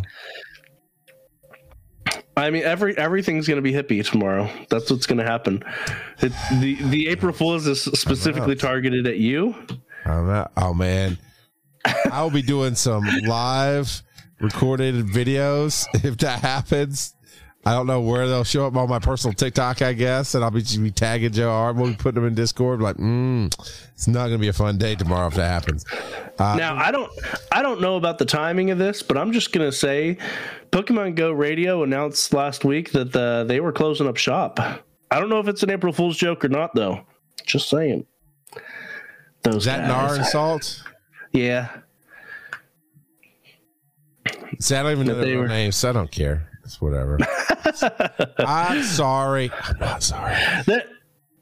I 2.36 2.50
mean, 2.50 2.64
every 2.64 2.98
everything's 2.98 3.48
going 3.48 3.58
to 3.58 3.62
be 3.62 3.72
hippie 3.72 4.04
tomorrow. 4.04 4.50
That's 4.70 4.90
what's 4.90 5.06
going 5.06 5.20
to 5.20 5.24
happen. 5.24 5.64
It, 6.20 6.34
the 6.60 6.76
the 6.90 7.10
April 7.10 7.32
Fools 7.32 7.68
is 7.68 7.84
specifically 7.84 8.56
targeted 8.56 9.06
at 9.06 9.18
you. 9.18 9.54
I'm 10.04 10.26
not, 10.28 10.52
oh 10.58 10.74
man, 10.74 11.20
I'll 12.06 12.32
be 12.32 12.42
doing 12.42 12.74
some 12.74 13.06
live 13.28 14.02
recorded 14.44 14.96
videos 15.08 15.88
if 16.06 16.18
that 16.20 16.42
happens. 16.42 17.16
I 17.66 17.72
don't 17.72 17.88
know 17.88 18.02
where 18.02 18.28
they'll 18.28 18.44
show 18.44 18.68
up 18.68 18.76
on 18.76 18.90
my 18.90 19.00
personal 19.00 19.34
TikTok, 19.34 19.82
I 19.82 19.94
guess, 19.94 20.36
and 20.36 20.44
I'll 20.44 20.52
be, 20.52 20.62
be 20.80 20.92
tagging 20.92 21.32
Joe 21.32 21.50
Art. 21.50 21.78
We'll 21.78 21.92
be 21.92 21.96
putting 21.96 22.16
them 22.16 22.28
in 22.28 22.36
Discord. 22.36 22.82
Like, 22.82 22.98
mm, 22.98 23.46
it's 23.94 24.06
not 24.06 24.24
going 24.28 24.34
to 24.34 24.38
be 24.38 24.50
a 24.50 24.54
fun 24.54 24.78
day 24.78 24.96
tomorrow 24.96 25.28
if 25.28 25.36
that 25.36 25.48
happens. 25.48 25.86
Uh, 26.38 26.56
Now 26.58 26.76
I 26.76 26.92
don't 26.92 27.10
I 27.54 27.62
don't 27.62 27.80
know 27.80 27.96
about 27.96 28.18
the 28.18 28.26
timing 28.26 28.70
of 28.72 28.78
this, 28.80 29.02
but 29.02 29.18
I'm 29.18 29.32
just 29.32 29.54
gonna 29.54 29.72
say, 29.72 30.18
Pokemon 30.72 31.16
Go 31.16 31.32
Radio 31.32 31.84
announced 31.84 32.34
last 32.34 32.66
week 32.66 32.92
that 32.92 33.14
the, 33.14 33.46
they 33.48 33.60
were 33.62 33.72
closing 33.72 34.08
up 34.08 34.18
shop. 34.18 34.60
I 34.60 35.20
don't 35.20 35.30
know 35.30 35.40
if 35.40 35.48
it's 35.48 35.62
an 35.64 35.70
April 35.70 35.94
Fool's 35.94 36.18
joke 36.18 36.44
or 36.44 36.50
not, 36.50 36.74
though. 36.76 37.06
Just 37.46 37.70
saying. 37.70 38.06
Those 39.44 39.58
is 39.58 39.66
that 39.66 39.88
guys. 39.88 39.88
Nar 39.88 40.16
insult? 40.18 40.84
Yeah. 41.34 41.70
See, 44.64 44.76
I 44.76 44.84
don't 44.84 44.94
even 44.94 45.08
know 45.08 45.16
their 45.16 45.26
real 45.26 45.40
were- 45.42 45.48
names, 45.50 45.76
so 45.76 45.90
I 45.90 45.92
don't 45.92 46.10
care. 46.10 46.48
It's 46.64 46.80
whatever. 46.80 47.20
I'm 48.40 48.82
sorry. 48.84 49.52
I'm 49.62 49.78
not 49.78 50.02
sorry. 50.02 50.36
That 50.66 50.88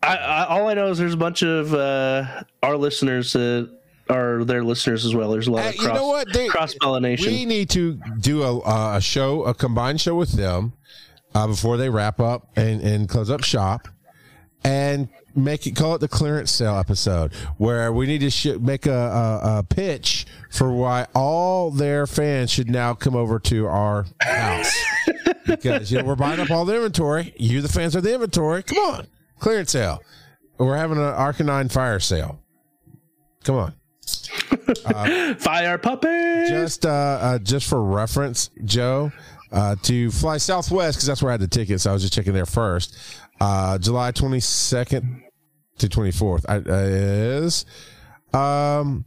I, 0.01 0.17
I 0.17 0.45
all 0.47 0.67
I 0.67 0.74
know 0.74 0.88
is 0.88 0.97
there's 0.97 1.13
a 1.13 1.17
bunch 1.17 1.43
of 1.43 1.72
uh, 1.76 2.41
our 2.63 2.76
listeners 2.78 3.34
that 3.34 3.69
are 4.09 4.43
their 4.43 4.63
listeners 4.63 5.05
as 5.05 5.13
well. 5.13 5.30
There's 5.30 5.45
a 5.45 5.51
lot 5.51 5.67
of 5.67 5.76
you 5.76 5.82
cross, 5.82 5.95
know 5.95 6.07
what? 6.07 6.34
They- 6.34 6.47
cross 6.47 6.74
pollination. 6.74 7.28
We 7.28 7.45
need 7.45 7.69
to 7.69 7.99
do 8.19 8.41
a, 8.41 8.95
a 8.95 9.01
show, 9.01 9.43
a 9.43 9.53
combined 9.53 10.01
show 10.01 10.15
with 10.15 10.32
them 10.32 10.74
uh, 11.36 11.45
before 11.45 11.78
they 11.78 11.89
wrap 11.91 12.19
up 12.19 12.49
and, 12.55 12.82
and 12.82 13.07
close 13.07 13.30
up 13.30 13.43
shop, 13.43 13.88
and 14.64 15.09
make 15.36 15.66
it 15.66 15.72
call 15.76 15.95
it 15.95 15.99
the 15.99 16.07
clearance 16.07 16.51
sale 16.51 16.76
episode, 16.78 17.34
where 17.57 17.91
we 17.91 18.05
need 18.05 18.20
to 18.20 18.30
sh- 18.30 18.57
make 18.59 18.86
a, 18.86 18.91
a, 18.91 19.57
a 19.59 19.64
pitch 19.64 20.26
for 20.49 20.72
why 20.72 21.07
all 21.16 21.72
their 21.72 22.05
fans 22.05 22.51
should 22.51 22.70
now 22.70 22.93
come 22.93 23.16
over 23.16 23.39
to 23.39 23.66
our 23.68 24.05
house 24.22 24.76
because 25.45 25.91
you 25.91 25.97
know 25.99 26.03
we're 26.05 26.16
buying 26.16 26.39
up 26.39 26.51
all 26.51 26.66
the 26.66 26.76
inventory. 26.76 27.34
You, 27.38 27.62
the 27.62 27.70
fans, 27.70 27.95
are 27.95 28.01
the 28.01 28.14
inventory. 28.14 28.64
Come 28.64 28.78
on, 28.78 29.07
clearance 29.39 29.72
sale. 29.72 30.01
We're 30.57 30.78
having 30.78 30.97
an 30.97 31.03
Arcanine 31.03 31.72
fire 31.72 31.99
sale. 31.99 32.39
Come 33.43 33.55
on. 33.55 33.74
Fire 35.39 35.78
puppet. 35.78 36.47
just 36.47 36.86
uh, 36.86 36.89
uh 36.89 37.39
just 37.39 37.68
for 37.68 37.82
reference 37.84 38.49
joe 38.64 39.12
uh 39.51 39.76
to 39.84 40.09
fly 40.12 40.38
southwest 40.38 40.97
because 40.97 41.07
that's 41.07 41.22
where 41.22 41.30
i 41.32 41.34
had 41.34 41.39
the 41.41 41.47
tickets 41.47 41.84
So 41.84 41.91
i 41.91 41.93
was 41.93 42.01
just 42.01 42.14
checking 42.14 42.34
there 42.34 42.45
first 42.45 42.95
uh 43.42 43.78
july 43.80 44.12
22nd 44.12 45.22
to 45.80 45.88
24th 45.89 46.46
I, 46.48 46.58
uh, 46.58 47.44
is 47.44 47.66
um 48.34 49.04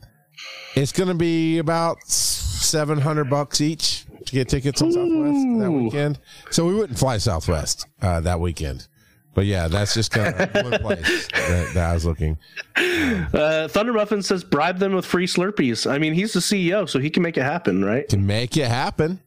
it's 0.75 0.91
gonna 0.93 1.15
be 1.15 1.59
about 1.59 2.03
700 2.03 3.31
bucks 3.31 3.61
each 3.61 4.05
to 4.27 4.33
get 4.33 4.49
tickets 4.49 4.83
on 4.83 4.91
southwest 4.93 5.61
that 5.61 5.71
weekend 5.71 6.19
so 6.51 6.67
we 6.67 6.75
wouldn't 6.75 6.99
fly 6.99 7.19
southwest 7.19 7.87
uh 8.03 8.21
that 8.21 8.41
weekend 8.41 8.89
but 9.35 9.45
yeah 9.47 9.69
that's 9.69 9.95
just 9.95 10.11
kind 10.11 10.35
of 10.35 10.65
one 10.65 10.81
place 10.81 11.29
that, 11.29 11.71
that 11.75 11.91
i 11.91 11.95
was 11.95 12.05
looking 12.05 12.37
Uh, 12.77 13.69
Thunder 13.69 13.93
Muffin 13.93 14.23
says 14.23 14.43
bribe 14.45 14.79
them 14.79 14.95
with 14.95 15.05
free 15.05 15.27
Slurpees. 15.27 15.91
I 15.91 15.99
mean, 15.99 16.15
he's 16.15 16.33
the 16.33 16.41
CEO, 16.41 16.89
so 16.89 16.99
he 16.99 17.11
can 17.11 17.23
make 17.23 17.37
it 17.37 17.43
happen, 17.43 17.85
right? 17.85 18.09
can 18.09 18.27
make 18.27 18.57
it 18.57 18.69
happen. 18.69 19.21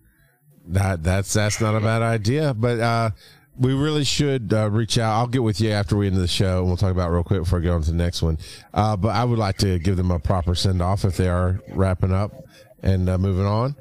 That 0.68 1.04
that's 1.04 1.34
that's 1.34 1.60
not 1.62 1.76
a 1.76 1.80
bad 1.80 2.02
idea, 2.02 2.54
but 2.54 2.80
uh, 2.80 3.10
we 3.60 3.74
really 3.74 4.04
should 4.04 4.54
uh, 4.54 4.70
reach 4.70 4.98
out. 4.98 5.18
I'll 5.18 5.28
get 5.28 5.44
with 5.44 5.60
you 5.60 5.72
after 5.72 5.98
we 5.98 6.08
end 6.08 6.16
the 6.16 6.28
show, 6.28 6.60
and 6.60 6.68
we'll 6.68 6.78
talk 6.78 6.92
about 6.92 7.12
real 7.12 7.24
quick 7.24 7.42
before 7.44 7.60
I 7.60 7.64
go 7.64 7.76
on 7.76 7.82
to 7.82 7.92
the 7.92 7.98
next 7.98 8.22
one. 8.22 8.38
Uh, 8.74 8.96
but 8.96 9.10
I 9.10 9.24
would 9.24 9.40
like 9.40 9.58
to 9.60 9.80
give 9.80 9.98
them 9.98 10.12
a 10.12 10.20
proper 10.20 10.56
send 10.56 10.82
off 10.82 11.06
if 11.06 11.18
they 11.18 11.28
are 11.28 11.60
wrapping 11.70 12.14
up 12.14 12.32
and 12.82 13.10
uh, 13.10 13.18
moving 13.18 13.46
on, 13.46 13.76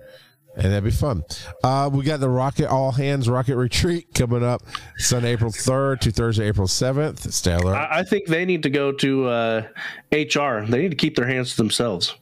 and 0.56 0.72
that'd 0.72 0.84
be 0.84 0.90
fun. 0.90 1.22
Uh, 1.62 1.90
we 1.92 2.04
got 2.04 2.20
the 2.20 2.28
Rocket 2.28 2.68
All 2.68 2.92
Hands 2.92 3.28
Rocket 3.28 3.56
Retreat 3.56 4.14
coming 4.14 4.42
up 4.42 4.62
Sunday, 4.96 5.32
April 5.32 5.50
third 5.50 6.00
to 6.02 6.10
Thursday, 6.10 6.48
April 6.48 6.68
seventh. 6.68 7.32
Stellar. 7.32 7.74
I, 7.74 7.98
I 7.98 8.02
think 8.02 8.26
they 8.26 8.44
need 8.44 8.62
to 8.62 8.70
go 8.70 8.92
to 8.92 9.26
uh, 9.26 9.62
HR. 10.12 10.64
They 10.64 10.82
need 10.82 10.90
to 10.90 10.96
keep 10.96 11.16
their 11.16 11.26
hands 11.26 11.50
to 11.50 11.56
themselves. 11.58 12.14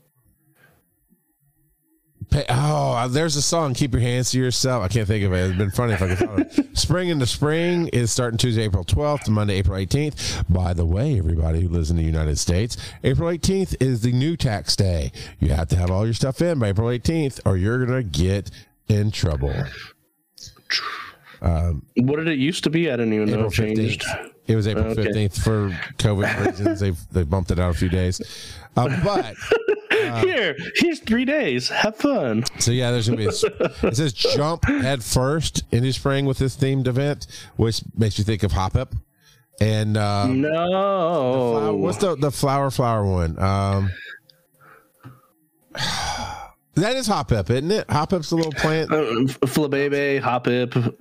Oh, 2.49 2.93
uh, 2.93 3.09
there's 3.09 3.37
a 3.37 3.43
song. 3.43 3.75
Keep 3.75 3.93
your 3.93 4.01
hands 4.03 4.31
to 4.33 4.39
yourself. 4.39 4.83
I 4.83 4.89
can't 4.89 5.07
think 5.07 5.25
of 5.25 5.33
it. 5.33 5.45
It'd 5.45 5.59
been 5.59 5.71
funny 5.71 5.93
if 5.93 6.03
I 6.03 6.15
could. 6.15 6.19
Find 6.19 6.41
it. 6.41 6.79
Spring 6.79 7.09
into 7.09 7.27
Spring 7.27 7.89
is 7.89 8.11
starting 8.11 8.39
Tuesday, 8.39 8.63
April 8.63 8.85
12th 8.85 9.23
to 9.25 9.31
Monday, 9.31 9.55
April 9.55 9.79
18th. 9.79 10.45
By 10.53 10.73
the 10.73 10.85
way, 10.85 11.19
everybody 11.19 11.61
who 11.61 11.69
lives 11.69 11.91
in 11.91 11.97
the 11.97 12.03
United 12.03 12.39
States, 12.39 12.77
April 13.05 13.29
18th 13.31 13.77
is 13.81 14.03
the 14.03 14.13
new 14.13 14.37
tax 14.37 14.75
day. 14.75 15.13
You 15.39 15.51
have 15.51 15.69
to 15.69 15.77
have 15.77 15.91
all 15.91 16.05
your 16.05 16.15
stuff 16.15 16.43
in 16.43 16.59
by 16.59 16.69
April 16.69 16.89
18th, 16.89 17.41
or 17.45 17.57
you're 17.57 17.85
gonna 17.87 18.03
get 18.03 18.51
in 18.89 19.11
trouble. 19.11 19.55
What 21.97 22.17
did 22.17 22.29
it 22.29 22.39
used 22.39 22.65
to 22.65 22.71
be? 22.71 22.91
I 22.91 22.97
didn't 22.97 23.13
even 23.13 23.31
know 23.31 23.47
it 23.47 23.53
changed. 23.53 24.03
15th. 24.03 24.34
It 24.47 24.57
was 24.57 24.67
April 24.69 24.87
Okay. 24.87 25.05
15th 25.05 25.43
for 25.43 25.71
COVID 25.99 26.47
reasons. 26.47 26.81
They've 26.81 26.99
they 27.13 27.23
bumped 27.23 27.51
it 27.51 27.59
out 27.59 27.71
a 27.71 27.79
few 27.79 27.89
days, 27.89 28.21
uh, 28.77 28.89
but. 29.05 29.35
Here, 30.21 30.55
here's 30.75 30.99
three 31.01 31.25
days. 31.25 31.69
Have 31.71 31.97
fun. 31.97 32.45
So 32.59 32.73
yeah, 32.73 32.91
there's 32.91 33.07
gonna 33.09 33.17
be. 33.17 33.27
A, 33.27 33.87
it 33.87 33.97
says 33.97 34.13
jump 34.13 34.65
head 34.67 35.03
first 35.03 35.63
into 35.73 35.93
spring 35.93 36.27
with 36.27 36.37
this 36.39 36.57
themed 36.57 36.89
event, 36.89 37.27
which 37.57 37.81
makes 37.97 38.19
you 38.19 38.25
think 38.25 38.43
of 38.43 38.53
Hoppip. 38.53 38.93
And 39.61 39.97
uh, 39.97 40.27
No. 40.27 40.51
flower- 41.59 41.73
what's 41.75 41.99
the 41.99 42.17
the 42.17 42.31
flower 42.33 42.71
flower 42.71 43.05
one? 43.07 43.39
Um, 43.39 43.91
that 46.75 46.97
is 46.97 47.09
Hoppip, 47.09 47.49
isn't 47.51 47.71
it? 47.71 47.87
Hoppip's 47.89 48.33
a 48.33 48.37
little 48.37 48.53
plant. 48.53 48.93
Uh, 48.93 48.97
Flabebe, 49.47 50.21
Hoppip. 50.21 50.95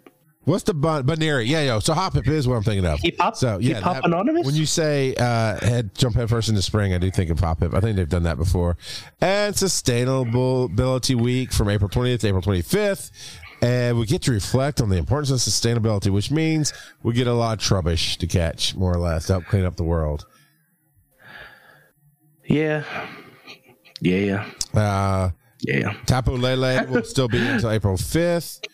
What's 0.45 0.63
the 0.63 0.73
bun? 0.73 1.05
Buneary. 1.05 1.45
Yeah, 1.45 1.61
yo. 1.63 1.79
So 1.79 1.93
Hoppip 1.93 2.27
is 2.27 2.47
what 2.47 2.55
I'm 2.55 2.63
thinking 2.63 2.85
of. 2.85 2.99
Keep 2.99 3.19
Hop- 3.21 3.35
So 3.37 3.59
yeah, 3.59 3.75
Keep 3.75 3.83
Hop 3.83 4.03
Anonymous? 4.03 4.45
When 4.45 4.55
you 4.55 4.65
say 4.65 5.15
uh, 5.15 5.57
head 5.65 5.95
jump 5.95 6.15
head 6.15 6.29
first 6.29 6.49
into 6.49 6.61
spring, 6.61 6.93
I 6.93 6.97
do 6.97 7.09
think 7.11 7.29
of 7.29 7.37
Hoppip. 7.39 7.73
I 7.73 7.79
think 7.79 7.95
they've 7.95 8.09
done 8.09 8.23
that 8.23 8.37
before. 8.37 8.75
And 9.21 9.55
Sustainability 9.55 11.15
Week 11.15 11.53
from 11.53 11.69
April 11.69 11.89
20th 11.89 12.19
to 12.21 12.27
April 12.27 12.41
25th. 12.41 13.11
And 13.61 13.97
we 13.97 14.05
get 14.05 14.21
to 14.23 14.33
reflect 14.33 14.81
on 14.81 14.89
the 14.89 14.97
importance 14.97 15.31
of 15.31 15.37
sustainability, 15.37 16.09
which 16.11 16.29
means 16.29 16.73
we 17.03 17.13
get 17.13 17.27
a 17.27 17.33
lot 17.33 17.59
of 17.59 17.63
trubbish 17.63 18.17
to 18.17 18.27
catch, 18.27 18.75
more 18.75 18.91
or 18.91 18.97
less, 18.99 19.27
to 19.27 19.33
help 19.33 19.45
clean 19.45 19.63
up 19.63 19.77
the 19.77 19.85
world. 19.85 20.25
Yeah. 22.45 22.83
Yeah. 24.01 24.45
Yeah. 24.73 24.79
Uh, 24.81 25.29
Yeah. 25.61 25.93
Tapu 26.05 26.31
Lele 26.35 26.85
will 26.87 27.05
still 27.05 27.29
be 27.29 27.37
until 27.37 27.71
April 27.71 27.95
5th. 27.95 28.65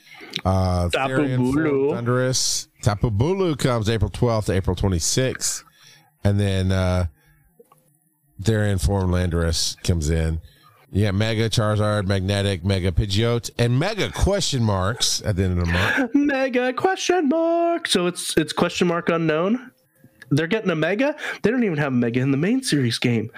Uh, 0.45 0.89
Tapu 0.89 1.37
Bulu. 1.37 1.91
Thunderous. 1.91 2.67
Tapu 2.81 3.11
Bulu 3.11 3.57
comes 3.57 3.89
April 3.89 4.09
12th 4.09 4.45
to 4.45 4.53
April 4.53 4.75
26th. 4.75 5.63
And 6.23 6.39
then 6.39 6.71
uh, 6.71 7.07
Therian 8.41 8.83
Form 8.83 9.11
Landorus 9.11 9.81
comes 9.83 10.09
in. 10.09 10.41
Yeah, 10.91 11.11
Mega 11.11 11.49
Charizard, 11.49 12.07
Manectric, 12.07 12.63
Mega 12.63 12.91
Pidgeot, 12.91 13.51
and 13.59 13.77
Mega 13.77 14.11
question 14.11 14.63
marks 14.63 15.21
at 15.21 15.35
the 15.35 15.43
end 15.43 15.59
of 15.59 15.65
the 15.65 15.71
month. 15.71 16.11
Mega 16.15 16.73
question 16.73 17.29
mark. 17.29 17.87
So 17.87 18.07
it's 18.07 18.35
it's 18.37 18.53
question 18.53 18.87
mark 18.87 19.09
unknown. 19.09 19.71
They're 20.31 20.47
getting 20.47 20.69
a 20.69 20.75
mega. 20.75 21.15
They 21.41 21.51
don't 21.51 21.63
even 21.63 21.77
have 21.77 21.91
a 21.91 21.95
mega 21.95 22.19
in 22.19 22.31
the 22.31 22.37
main 22.37 22.61
series 22.61 22.99
game. 22.99 23.31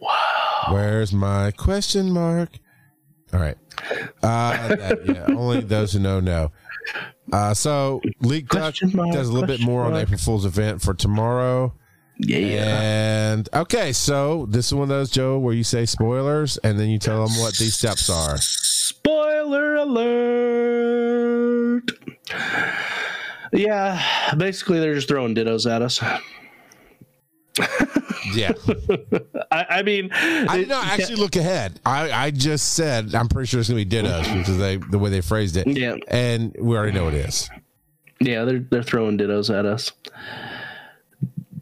Wow. 0.00 0.68
Where's 0.70 1.12
my 1.12 1.50
question 1.50 2.10
mark? 2.10 2.50
All 3.32 3.40
right. 3.40 3.56
Uh, 4.22 4.68
that, 4.68 5.06
yeah, 5.06 5.26
only 5.36 5.60
those 5.60 5.92
who 5.92 5.98
know 5.98 6.20
know. 6.20 6.52
Uh, 7.32 7.54
so 7.54 8.00
Leek 8.20 8.48
Duck 8.48 8.74
does 8.74 9.28
a 9.28 9.32
little 9.32 9.46
bit 9.46 9.60
more 9.60 9.84
on. 9.84 9.94
April 9.94 10.18
Fool's 10.18 10.46
event 10.46 10.80
for 10.80 10.94
tomorrow. 10.94 11.74
Yeah. 12.18 12.80
And 12.80 13.48
okay, 13.54 13.92
so 13.92 14.46
this 14.46 14.66
is 14.66 14.74
one 14.74 14.84
of 14.84 14.88
those 14.88 15.10
Joe 15.10 15.38
where 15.38 15.54
you 15.54 15.62
say 15.62 15.86
spoilers 15.86 16.56
and 16.58 16.78
then 16.78 16.88
you 16.88 16.98
tell 16.98 17.26
them 17.26 17.38
what 17.38 17.56
these 17.56 17.74
steps 17.74 18.10
are. 18.10 18.38
Spoiler 18.38 19.76
alert. 19.76 21.92
Yeah, 23.52 24.34
basically 24.36 24.80
they're 24.80 24.94
just 24.94 25.08
throwing 25.08 25.34
dittos 25.34 25.70
at 25.70 25.82
us. 25.82 26.00
Yeah, 28.34 28.52
I, 29.50 29.66
I 29.70 29.82
mean, 29.82 30.10
I 30.12 30.58
did 30.58 30.68
not 30.68 30.86
actually 30.86 31.16
look 31.16 31.36
ahead. 31.36 31.80
I, 31.86 32.10
I 32.10 32.30
just 32.30 32.74
said 32.74 33.14
I'm 33.14 33.28
pretty 33.28 33.46
sure 33.46 33.60
it's 33.60 33.68
gonna 33.68 33.82
be 33.84 33.86
dittos 33.88 34.32
because 34.36 34.58
they 34.58 34.76
the 34.76 34.98
way 34.98 35.08
they 35.10 35.20
phrased 35.22 35.56
it. 35.56 35.66
Yeah. 35.66 35.96
and 36.08 36.54
we 36.60 36.76
already 36.76 36.92
know 36.92 37.08
it 37.08 37.14
is. 37.14 37.48
yeah, 38.20 38.44
they're 38.44 38.58
they're 38.60 38.82
throwing 38.82 39.16
dittos 39.18 39.56
at 39.56 39.64
us. 39.66 39.92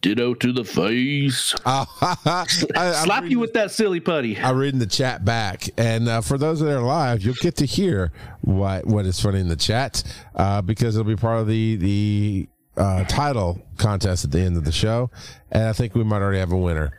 Ditto 0.00 0.34
to 0.34 0.52
the 0.52 0.64
face. 0.64 1.54
Uh, 1.64 1.84
I, 2.24 2.44
Slap 2.46 3.22
reading- 3.22 3.30
you 3.30 3.38
with 3.38 3.54
that 3.54 3.70
silly 3.70 3.98
putty. 4.00 4.36
I 4.38 4.50
read 4.52 4.72
in 4.74 4.78
the 4.78 4.86
chat 4.86 5.24
back, 5.24 5.68
and 5.78 6.08
uh, 6.08 6.20
for 6.20 6.36
those 6.38 6.60
that 6.60 6.76
are 6.76 6.82
live, 6.82 7.22
you'll 7.22 7.34
get 7.34 7.56
to 7.56 7.66
hear 7.66 8.12
what 8.42 8.86
what 8.86 9.06
is 9.06 9.20
funny 9.20 9.40
in 9.40 9.48
the 9.48 9.56
chat 9.56 10.02
uh, 10.34 10.62
because 10.62 10.96
it'll 10.96 11.08
be 11.08 11.16
part 11.16 11.40
of 11.40 11.46
the 11.48 11.76
the 11.76 12.48
uh, 12.76 13.04
title 13.04 13.60
contest 13.78 14.24
at 14.24 14.30
the 14.30 14.40
end 14.40 14.56
of 14.56 14.64
the 14.64 14.72
show, 14.72 15.10
and 15.50 15.64
I 15.64 15.72
think 15.72 15.94
we 15.94 16.04
might 16.04 16.22
already 16.22 16.38
have 16.38 16.52
a 16.52 16.56
winner. 16.56 16.92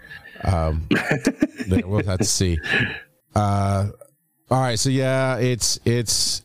Um, 0.43 0.87
we'll 1.69 2.03
have 2.03 2.19
to 2.19 2.25
see. 2.25 2.59
Uh, 3.35 3.87
all 4.49 4.61
right, 4.61 4.79
so 4.79 4.89
yeah, 4.89 5.37
it's 5.37 5.79
it's 5.85 6.43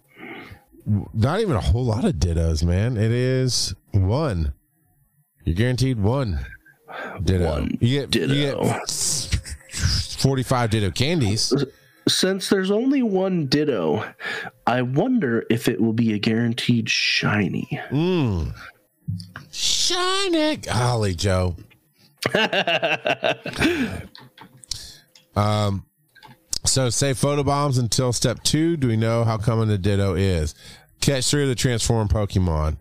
not 1.14 1.40
even 1.40 1.56
a 1.56 1.60
whole 1.60 1.84
lot 1.84 2.04
of 2.04 2.14
dittos, 2.14 2.64
man. 2.64 2.96
It 2.96 3.12
is 3.12 3.74
one. 3.92 4.52
You're 5.44 5.56
guaranteed 5.56 5.98
one 5.98 6.40
ditto. 7.22 7.50
One 7.50 7.78
you 7.80 8.06
get 8.06 8.14
you 8.14 8.26
get 8.26 8.56
45 9.70 10.70
ditto 10.70 10.90
candies. 10.90 11.52
Since 12.08 12.48
there's 12.48 12.72
only 12.72 13.02
one 13.02 13.46
ditto, 13.46 14.04
I 14.66 14.82
wonder 14.82 15.46
if 15.50 15.68
it 15.68 15.80
will 15.80 15.92
be 15.92 16.12
a 16.12 16.18
guaranteed 16.18 16.90
shiny. 16.90 17.80
Mm. 17.90 18.52
Shiny. 19.92 20.56
Golly, 20.56 21.14
Joe. 21.14 21.56
um, 25.36 25.84
so 26.64 26.88
say 26.90 27.12
photobombs 27.12 27.78
until 27.78 28.12
step 28.12 28.42
two. 28.42 28.76
Do 28.76 28.88
we 28.88 28.96
know 28.96 29.24
how 29.24 29.36
common 29.36 29.68
the 29.68 29.78
ditto 29.78 30.14
is? 30.14 30.54
Catch 31.00 31.30
three 31.30 31.42
of 31.42 31.48
the 31.48 31.54
transform 31.54 32.08
Pokemon 32.08 32.76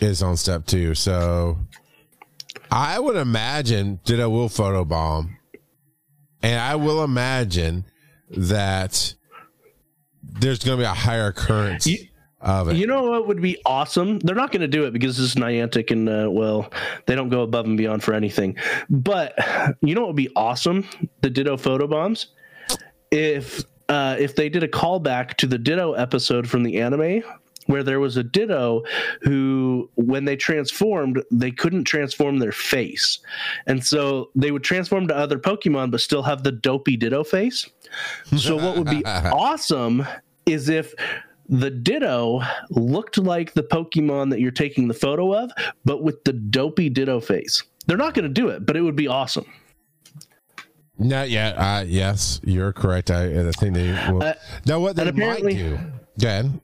is 0.00 0.22
on 0.22 0.36
step 0.36 0.66
two. 0.66 0.94
So 0.94 1.58
I 2.70 2.98
would 2.98 3.16
imagine 3.16 4.00
ditto 4.04 4.28
will 4.28 4.48
photobomb. 4.48 5.30
And 6.42 6.60
I 6.60 6.76
will 6.76 7.02
imagine 7.02 7.86
that 8.30 9.14
there's 10.22 10.62
going 10.62 10.76
to 10.78 10.82
be 10.82 10.86
a 10.86 10.94
higher 10.94 11.32
current. 11.32 11.86
You- 11.86 12.06
of 12.40 12.68
it. 12.68 12.76
You 12.76 12.86
know 12.86 13.04
what 13.10 13.26
would 13.26 13.40
be 13.40 13.58
awesome? 13.64 14.18
They're 14.20 14.36
not 14.36 14.52
going 14.52 14.60
to 14.60 14.68
do 14.68 14.84
it 14.84 14.92
because 14.92 15.16
this 15.16 15.26
is 15.26 15.34
Niantic 15.34 15.90
and, 15.90 16.08
uh, 16.08 16.30
well, 16.30 16.70
they 17.06 17.14
don't 17.14 17.28
go 17.28 17.42
above 17.42 17.66
and 17.66 17.76
beyond 17.76 18.02
for 18.02 18.14
anything. 18.14 18.56
But 18.90 19.34
you 19.82 19.94
know 19.94 20.02
what 20.02 20.08
would 20.08 20.16
be 20.16 20.30
awesome? 20.36 20.86
The 21.22 21.30
Ditto 21.30 21.56
photobombs. 21.56 22.26
If 23.10 23.64
uh, 23.88 24.16
if 24.18 24.34
they 24.34 24.48
did 24.48 24.64
a 24.64 24.68
callback 24.68 25.34
to 25.34 25.46
the 25.46 25.58
Ditto 25.58 25.92
episode 25.92 26.48
from 26.48 26.64
the 26.64 26.80
anime 26.80 27.22
where 27.66 27.82
there 27.82 28.00
was 28.00 28.16
a 28.16 28.22
Ditto 28.22 28.84
who, 29.22 29.90
when 29.96 30.24
they 30.24 30.36
transformed, 30.36 31.22
they 31.30 31.50
couldn't 31.50 31.84
transform 31.84 32.38
their 32.38 32.52
face. 32.52 33.18
And 33.66 33.84
so 33.84 34.30
they 34.34 34.52
would 34.52 34.62
transform 34.62 35.08
to 35.08 35.16
other 35.16 35.38
Pokemon, 35.38 35.90
but 35.90 36.00
still 36.00 36.22
have 36.22 36.42
the 36.42 36.52
dopey 36.52 36.96
Ditto 36.96 37.24
face. 37.24 37.68
So 38.36 38.56
what 38.56 38.76
would 38.76 38.88
be 38.88 39.04
awesome 39.06 40.06
is 40.46 40.68
if 40.68 40.94
the 41.48 41.70
Ditto 41.70 42.42
looked 42.70 43.18
like 43.18 43.54
the 43.54 43.62
Pokemon 43.62 44.30
that 44.30 44.40
you're 44.40 44.50
taking 44.50 44.88
the 44.88 44.94
photo 44.94 45.34
of, 45.34 45.50
but 45.84 46.02
with 46.02 46.22
the 46.24 46.32
dopey 46.32 46.88
Ditto 46.88 47.20
face. 47.20 47.62
They're 47.86 47.96
not 47.96 48.14
going 48.14 48.24
to 48.24 48.28
do 48.28 48.48
it, 48.48 48.66
but 48.66 48.76
it 48.76 48.82
would 48.82 48.96
be 48.96 49.08
awesome. 49.08 49.46
Not 50.98 51.30
yet. 51.30 51.56
Uh, 51.56 51.84
yes, 51.86 52.40
you're 52.42 52.72
correct. 52.72 53.10
I, 53.10 53.48
I 53.48 53.52
think 53.52 53.74
they 53.74 53.92
will. 54.10 54.22
Uh, 54.22 54.34
now, 54.64 54.80
what 54.80 54.96
they 54.96 55.10
might 55.12 55.42
do. 55.42 55.78
Go 56.18 56.28
ahead. 56.28 56.60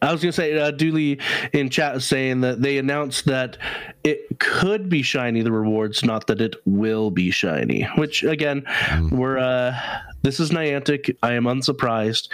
I 0.00 0.12
was 0.12 0.22
going 0.22 0.30
to 0.30 0.36
say, 0.36 0.56
uh, 0.56 0.70
Dooley 0.70 1.18
in 1.52 1.70
chat 1.70 1.96
is 1.96 2.06
saying 2.06 2.42
that 2.42 2.62
they 2.62 2.78
announced 2.78 3.24
that 3.24 3.56
it 4.04 4.38
could 4.38 4.88
be 4.88 5.02
shiny, 5.02 5.42
the 5.42 5.50
rewards, 5.50 6.04
not 6.04 6.28
that 6.28 6.40
it 6.40 6.54
will 6.66 7.10
be 7.10 7.32
shiny. 7.32 7.82
Which, 7.96 8.22
again, 8.22 8.64
we're 9.10 9.38
uh, 9.38 9.76
this 10.22 10.38
is 10.38 10.50
Niantic. 10.50 11.16
I 11.22 11.32
am 11.34 11.46
unsurprised. 11.46 12.30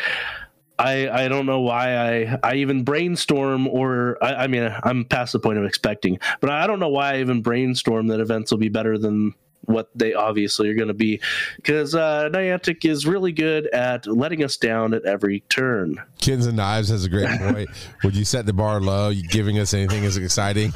I 0.79 1.09
I 1.09 1.29
don't 1.29 1.47
know 1.47 1.61
why 1.61 1.97
I 1.97 2.39
I 2.43 2.55
even 2.57 2.83
brainstorm 2.83 3.68
or 3.68 4.18
I, 4.22 4.45
I 4.45 4.47
mean 4.47 4.75
I'm 4.83 5.05
past 5.05 5.33
the 5.33 5.39
point 5.41 5.59
of 5.59 5.64
expecting, 5.64 6.18
but 6.41 6.51
I 6.51 6.66
don't 6.66 6.81
know 6.81 6.89
why 6.89 7.14
I 7.14 7.20
even 7.20 7.43
brainstorm 7.43 8.09
that 8.09 8.20
events 8.20 8.51
will 8.51 8.59
be 8.59 8.68
better 8.68 8.99
than 8.99 9.35
what 9.66 9.89
they 9.95 10.14
obviously 10.14 10.68
are 10.68 10.75
going 10.75 10.89
to 10.89 10.95
be 10.95 11.20
because 11.57 11.95
uh, 11.95 12.29
Niantic 12.31 12.85
is 12.85 13.07
really 13.07 13.33
good 13.33 13.66
at 13.68 14.07
letting 14.07 14.45
us 14.45 14.57
down 14.57 14.93
at 14.95 15.05
every 15.05 15.41
turn. 15.49 16.03
Kins 16.18 16.47
and 16.47 16.57
Knives 16.57 16.91
has 16.91 17.05
a 17.05 17.09
great 17.09 17.29
point. 17.39 17.70
Would 18.03 18.16
you 18.16 18.25
set 18.25 18.47
the 18.47 18.53
bar 18.53 18.81
low? 18.81 19.09
You 19.09 19.22
giving 19.22 19.59
us 19.59 19.72
anything 19.72 20.05
as 20.05 20.16
exciting? 20.16 20.72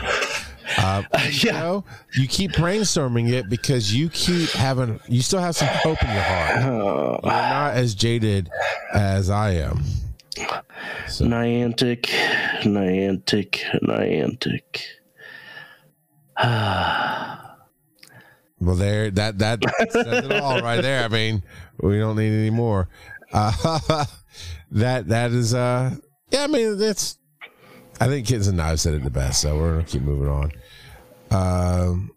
Uh, 0.77 1.03
you 1.31 1.53
know, 1.53 1.85
you 2.14 2.29
keep 2.29 2.53
brainstorming 2.53 3.31
it 3.31 3.49
because 3.49 3.95
you 3.95 4.09
keep 4.11 4.51
having, 4.51 5.01
you 5.09 5.23
still 5.23 5.41
have 5.41 5.57
some 5.57 5.69
hope 5.69 6.03
in 6.03 6.11
your 6.11 6.23
heart. 6.23 6.57
Uh, 6.59 7.21
You're 7.23 7.33
not 7.33 7.75
as 7.75 7.95
jaded 7.95 8.51
as 8.93 9.31
I 9.31 9.53
am. 9.53 9.83
Niantic, 11.07 12.07
Niantic, 12.62 13.62
Niantic. 13.83 14.85
Well, 18.61 18.75
there, 18.75 19.09
that 19.12 19.39
that 19.39 19.61
says 19.91 20.25
it 20.25 20.33
all 20.33 20.61
right 20.62 20.83
there. 20.83 21.05
I 21.05 21.09
mean, 21.09 21.45
we 21.81 21.99
don't 21.99 22.16
need 22.16 22.33
any 22.33 22.51
more. 22.51 22.89
Uh, 23.31 24.07
that 24.71 25.09
that 25.09 25.33
is, 25.33 25.53
uh, 25.53 25.95
yeah. 26.31 26.45
I 26.45 26.47
mean, 26.47 26.79
that's. 26.79 27.19
I 28.01 28.07
think 28.07 28.26
Kids 28.26 28.46
and 28.49 28.57
Knives 28.57 28.82
said 28.82 28.94
it 28.94 29.03
the 29.05 29.11
best, 29.11 29.40
so 29.40 29.57
we're 29.57 29.72
gonna 29.72 29.84
keep 29.84 30.03
moving 30.03 30.28
on. 30.28 30.53
Um, 31.30 32.11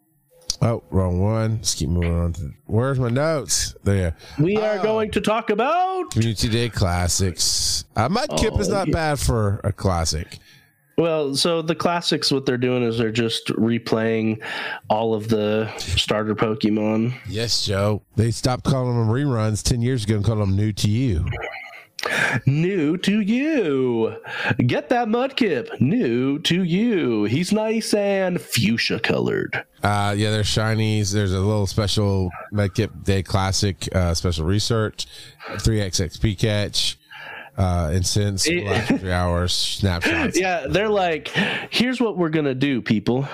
oh, 0.62 0.84
wrong 0.92 1.20
one. 1.22 1.56
Let's 1.58 1.76
keep 1.76 1.90
moving 1.90 2.14
on. 2.14 2.34
To, 2.34 2.52
where's 2.68 3.00
my 3.00 3.10
notes? 3.10 3.76
There. 3.84 4.16
we 4.40 4.58
are 4.58 4.80
Oh. 4.80 4.84
going 4.84 5.12
to 5.12 5.22
talk 5.22 5.50
about. 5.50 6.12
Community 6.12 6.50
Day 6.50 6.70
classics. 6.70 7.86
Uh, 7.96 8.08
is 8.12 8.70
Oh, 8.70 8.72
not 8.72 8.88
yeah. 8.88 8.94
bad 8.94 9.20
for 9.20 9.60
a 9.64 9.72
classic. 9.74 10.38
Well, 10.98 11.36
so 11.36 11.62
the 11.64 11.74
classics, 11.74 12.32
what 12.32 12.46
they're 12.46 12.58
doing 12.58 12.84
is 12.84 12.98
they're 13.00 13.12
just 13.12 13.48
replaying 13.48 14.44
all 14.90 15.16
of 15.16 15.30
the 15.30 15.68
starter 15.78 16.36
Pokemon. 16.36 17.14
Yes, 17.28 17.66
Joe. 17.66 18.04
They 18.18 18.30
stopped 18.30 18.66
calling 18.66 18.96
them 18.98 19.08
reruns 19.10 19.64
ten 19.64 19.82
years 19.82 20.04
ago 20.04 20.18
and 20.18 20.26
called 20.26 20.40
them 20.40 20.56
new 20.56 20.72
to 20.74 20.90
you. 20.90 21.26
New 22.46 22.98
to 22.98 23.22
you. 23.22 24.16
Get 24.66 24.90
that 24.90 25.08
Mudkip. 25.08 25.80
New 25.82 26.40
to 26.40 26.64
you. 26.64 27.24
He's 27.26 27.52
nice 27.52 27.94
and 27.94 28.40
fuchsia 28.42 29.00
colored. 29.00 29.64
Uh, 29.84 30.14
yeah, 30.18 30.32
there's 30.32 30.48
shinies. 30.48 31.12
There's 31.14 31.34
a 31.34 31.40
little 31.40 31.68
special 31.68 32.30
mudkip 32.54 33.04
Day 33.04 33.24
Classic 33.24 33.88
uh, 33.96 34.14
special 34.14 34.46
research, 34.46 35.08
3x 35.48 36.06
XP 36.18 36.38
catch, 36.38 36.98
uh, 37.58 37.92
incense, 37.94 38.48
It- 38.48 38.66
last 38.66 38.88
three 39.00 39.12
hours, 39.22 39.54
snapshots. 39.54 40.40
Yeah, 40.40 40.68
they're 40.68 40.90
like, 40.90 41.30
here's 41.72 42.00
what 42.00 42.18
we're 42.18 42.30
going 42.30 42.46
to 42.46 42.56
do, 42.56 42.82
people. 42.82 43.28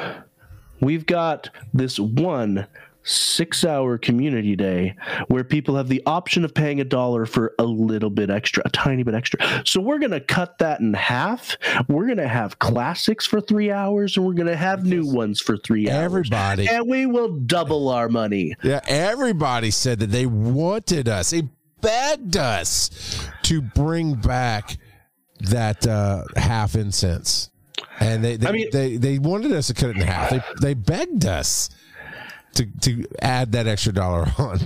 We've 0.80 1.06
got 1.06 1.50
this 1.74 2.00
one 2.00 2.68
six 3.08 3.64
hour 3.64 3.98
community 3.98 4.56
day 4.56 4.96
where 5.28 5.44
people 5.44 5.76
have 5.76 5.88
the 5.88 6.04
option 6.06 6.44
of 6.44 6.54
paying 6.54 6.82
a 6.82 6.84
dollar 6.84 7.26
for 7.26 7.54
a 7.58 7.64
little 7.64 8.10
bit 8.10 8.30
extra, 8.30 8.62
a 8.66 8.70
tiny 8.70 9.02
bit 9.04 9.14
extra. 9.16 9.40
So 9.66 9.80
we're 9.80 10.00
going 10.00 10.12
to 10.12 10.20
cut 10.20 10.58
that 10.58 10.80
in 10.82 10.94
half. 10.94 11.56
We're 11.88 12.06
going 12.06 12.18
to 12.18 12.28
have 12.28 12.60
classics 12.60 13.26
for 13.26 13.40
three 13.40 13.72
hours 13.72 14.18
and 14.18 14.26
we're 14.26 14.34
going 14.34 14.48
to 14.48 14.58
have 14.58 14.86
new 14.86 15.06
ones 15.12 15.40
for 15.42 15.58
three 15.58 15.90
hours. 15.90 16.04
Everybody, 16.04 16.68
And 16.68 16.88
we 16.88 17.06
will 17.06 17.30
double 17.40 17.90
our 17.90 18.10
money. 18.10 18.56
yeah, 18.64 18.82
everybody 18.88 19.72
said 19.72 20.00
that 20.00 20.08
they 20.12 20.26
wanted 20.26 21.08
us. 21.08 21.32
They 21.32 21.44
begged 21.82 22.36
us 22.36 23.30
to 23.44 23.62
bring 23.62 24.16
back 24.16 24.78
that 25.40 25.86
uh, 25.88 26.24
half 26.36 26.76
incense, 26.76 27.52
and 28.00 28.24
they 28.24 28.36
they, 28.38 28.48
I 28.48 28.52
mean- 28.52 28.70
they 28.74 28.98
they 28.98 29.20
wanted 29.20 29.52
us 29.52 29.68
to 29.68 29.74
cut 29.76 29.92
it 29.92 29.98
in 29.98 30.02
half. 30.02 30.32
They 30.32 30.42
they 30.62 30.74
begged 30.74 31.26
us 31.26 31.70
to 32.58 32.66
to 32.82 33.06
add 33.22 33.52
that 33.54 33.68
extra 33.68 33.94
dollar 33.94 34.28
on. 34.38 34.60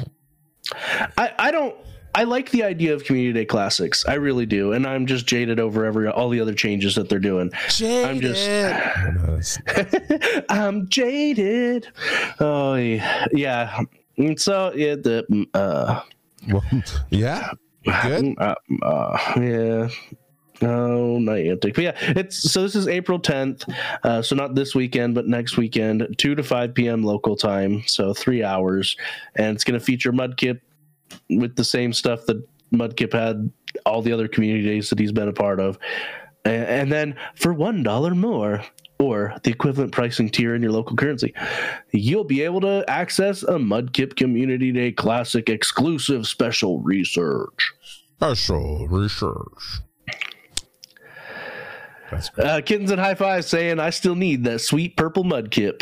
I, 1.17 1.33
I 1.37 1.51
don't 1.51 1.75
I 2.13 2.23
like 2.25 2.51
the 2.51 2.63
idea 2.63 2.93
of 2.93 3.03
community 3.05 3.33
day 3.39 3.45
classics. 3.45 4.05
I 4.05 4.15
really 4.15 4.45
do, 4.45 4.73
and 4.73 4.85
I'm 4.85 5.05
just 5.05 5.25
jaded 5.25 5.59
over 5.59 5.85
every 5.85 6.07
all 6.09 6.29
the 6.29 6.41
other 6.41 6.53
changes 6.53 6.95
that 6.95 7.07
they're 7.07 7.19
doing. 7.19 7.51
Jaded. 7.69 8.05
I'm 8.05 8.19
just- 9.37 9.61
I'm 10.49 10.89
jaded. 10.89 11.87
Oh 12.39 12.75
yeah, 12.75 13.27
yeah. 13.31 13.79
And 14.17 14.39
so 14.39 14.73
yeah, 14.75 14.95
the 14.95 15.25
mm, 15.31 15.45
uh, 15.53 16.01
well, 16.49 16.63
yeah. 17.09 17.51
Good. 17.85 18.35
uh, 18.37 18.55
uh, 18.83 19.17
yeah. 19.39 19.87
No, 20.61 21.17
Niantic. 21.19 21.73
But 21.73 21.83
yeah, 21.83 21.97
it's 21.99 22.51
so 22.51 22.61
this 22.61 22.75
is 22.75 22.87
April 22.87 23.19
10th. 23.19 23.73
Uh, 24.03 24.21
so 24.21 24.35
not 24.35 24.53
this 24.53 24.75
weekend, 24.75 25.15
but 25.15 25.27
next 25.27 25.57
weekend, 25.57 26.15
2 26.17 26.35
to 26.35 26.43
5 26.43 26.73
p.m. 26.73 27.03
local 27.03 27.35
time. 27.35 27.83
So 27.87 28.13
three 28.13 28.43
hours. 28.43 28.95
And 29.35 29.55
it's 29.55 29.63
going 29.63 29.79
to 29.79 29.83
feature 29.83 30.11
Mudkip 30.11 30.59
with 31.29 31.55
the 31.55 31.63
same 31.63 31.93
stuff 31.93 32.25
that 32.27 32.47
Mudkip 32.73 33.13
had 33.13 33.51
all 33.85 34.01
the 34.01 34.13
other 34.13 34.27
community 34.27 34.65
days 34.65 34.89
that 34.89 34.99
he's 34.99 35.11
been 35.11 35.27
a 35.27 35.33
part 35.33 35.59
of. 35.59 35.77
And, 36.45 36.65
and 36.65 36.91
then 36.91 37.15
for 37.35 37.53
$1 37.53 38.15
more, 38.15 38.63
or 38.99 39.33
the 39.43 39.49
equivalent 39.49 39.91
pricing 39.91 40.29
tier 40.29 40.53
in 40.53 40.61
your 40.61 40.71
local 40.71 40.95
currency, 40.95 41.33
you'll 41.91 42.23
be 42.23 42.43
able 42.43 42.61
to 42.61 42.85
access 42.87 43.41
a 43.43 43.53
Mudkip 43.53 44.15
Community 44.15 44.71
Day 44.71 44.91
Classic 44.91 45.49
exclusive 45.49 46.27
special 46.27 46.79
research. 46.81 47.73
Special 48.17 48.87
research. 48.87 49.81
That's 52.11 52.29
great. 52.29 52.45
Uh, 52.47 52.61
kittens 52.61 52.91
and 52.91 52.99
high 52.99 53.15
five 53.15 53.45
saying 53.45 53.79
I 53.79 53.89
still 53.89 54.15
need 54.15 54.43
that 54.43 54.59
sweet 54.59 54.95
purple 54.97 55.23
mudkip. 55.23 55.81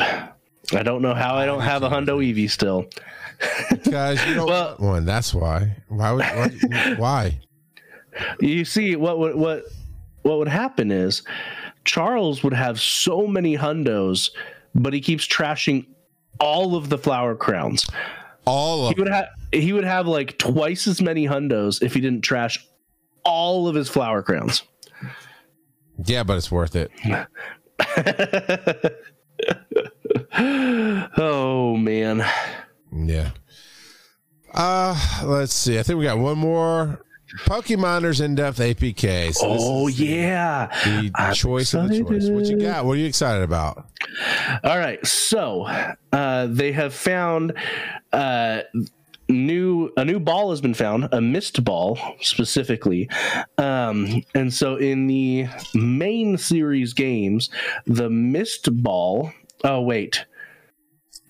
I 0.73 0.83
don't 0.83 1.01
know 1.01 1.13
how 1.15 1.35
I 1.35 1.45
don't 1.45 1.61
have 1.61 1.83
a 1.83 1.89
Hundo 1.89 2.19
Eevee 2.23 2.49
still. 2.49 2.85
Guys, 3.89 4.23
you 4.27 4.35
don't 4.35 4.47
Well- 4.47 4.67
want 4.67 4.79
one. 4.79 5.05
That's 5.05 5.33
why. 5.33 5.75
Why 5.87 6.11
would 6.11 6.23
why? 6.25 6.95
why? 6.97 7.39
You 8.39 8.65
see, 8.65 8.95
what 8.95 9.17
would 9.19 9.35
what 9.35 9.63
what 10.23 10.37
would 10.37 10.47
happen 10.47 10.91
is 10.91 11.23
Charles 11.85 12.43
would 12.43 12.53
have 12.53 12.79
so 12.79 13.25
many 13.25 13.57
hundos, 13.57 14.29
but 14.75 14.93
he 14.93 14.99
keeps 14.99 15.25
trashing 15.27 15.85
all 16.39 16.75
of 16.75 16.89
the 16.89 16.97
flower 16.97 17.35
crowns. 17.35 17.89
All 18.45 18.87
of 18.87 18.95
He 18.95 19.01
would 19.01 19.09
have 19.11 19.27
he 19.51 19.73
would 19.73 19.83
have 19.85 20.05
like 20.07 20.37
twice 20.37 20.85
as 20.87 21.01
many 21.01 21.25
hundos 21.25 21.81
if 21.81 21.93
he 21.93 22.01
didn't 22.01 22.21
trash 22.21 22.63
all 23.23 23.67
of 23.67 23.75
his 23.75 23.89
flower 23.89 24.21
crowns. 24.21 24.63
Yeah, 26.05 26.23
but 26.23 26.37
it's 26.37 26.51
worth 26.51 26.75
it. 26.75 26.91
oh 31.17 31.75
man. 31.77 32.25
Yeah. 32.93 33.31
Uh 34.53 35.21
let's 35.25 35.53
see. 35.53 35.79
I 35.79 35.83
think 35.83 35.99
we 35.99 36.05
got 36.05 36.19
one 36.19 36.37
more. 36.37 37.01
PokeMiners 37.45 38.21
in 38.23 38.33
depth 38.35 38.57
APK. 38.57 39.33
So 39.35 39.47
Oh 39.47 39.87
yeah. 39.87 40.67
The 40.85 41.33
choice 41.35 41.73
of 41.73 41.89
the 41.89 41.99
choice. 42.03 42.27
What 42.29 42.45
you 42.45 42.57
got? 42.59 42.85
What 42.85 42.93
are 42.93 42.97
you 42.97 43.05
excited 43.05 43.43
about? 43.43 43.85
All 44.63 44.77
right, 44.77 45.05
so 45.05 45.67
uh, 46.11 46.47
they 46.47 46.71
have 46.71 46.93
found 46.93 47.53
uh, 48.11 48.61
new 49.29 49.91
a 49.97 50.03
new 50.03 50.19
ball 50.19 50.49
has 50.49 50.59
been 50.61 50.73
found, 50.73 51.07
a 51.11 51.21
mist 51.21 51.63
ball 51.63 51.97
specifically, 52.21 53.09
um, 53.57 54.23
and 54.35 54.53
so 54.53 54.75
in 54.75 55.07
the 55.07 55.47
main 55.73 56.37
series 56.37 56.93
games, 56.93 57.49
the 57.85 58.09
mist 58.09 58.67
ball. 58.83 59.31
Oh 59.63 59.81
wait. 59.81 60.25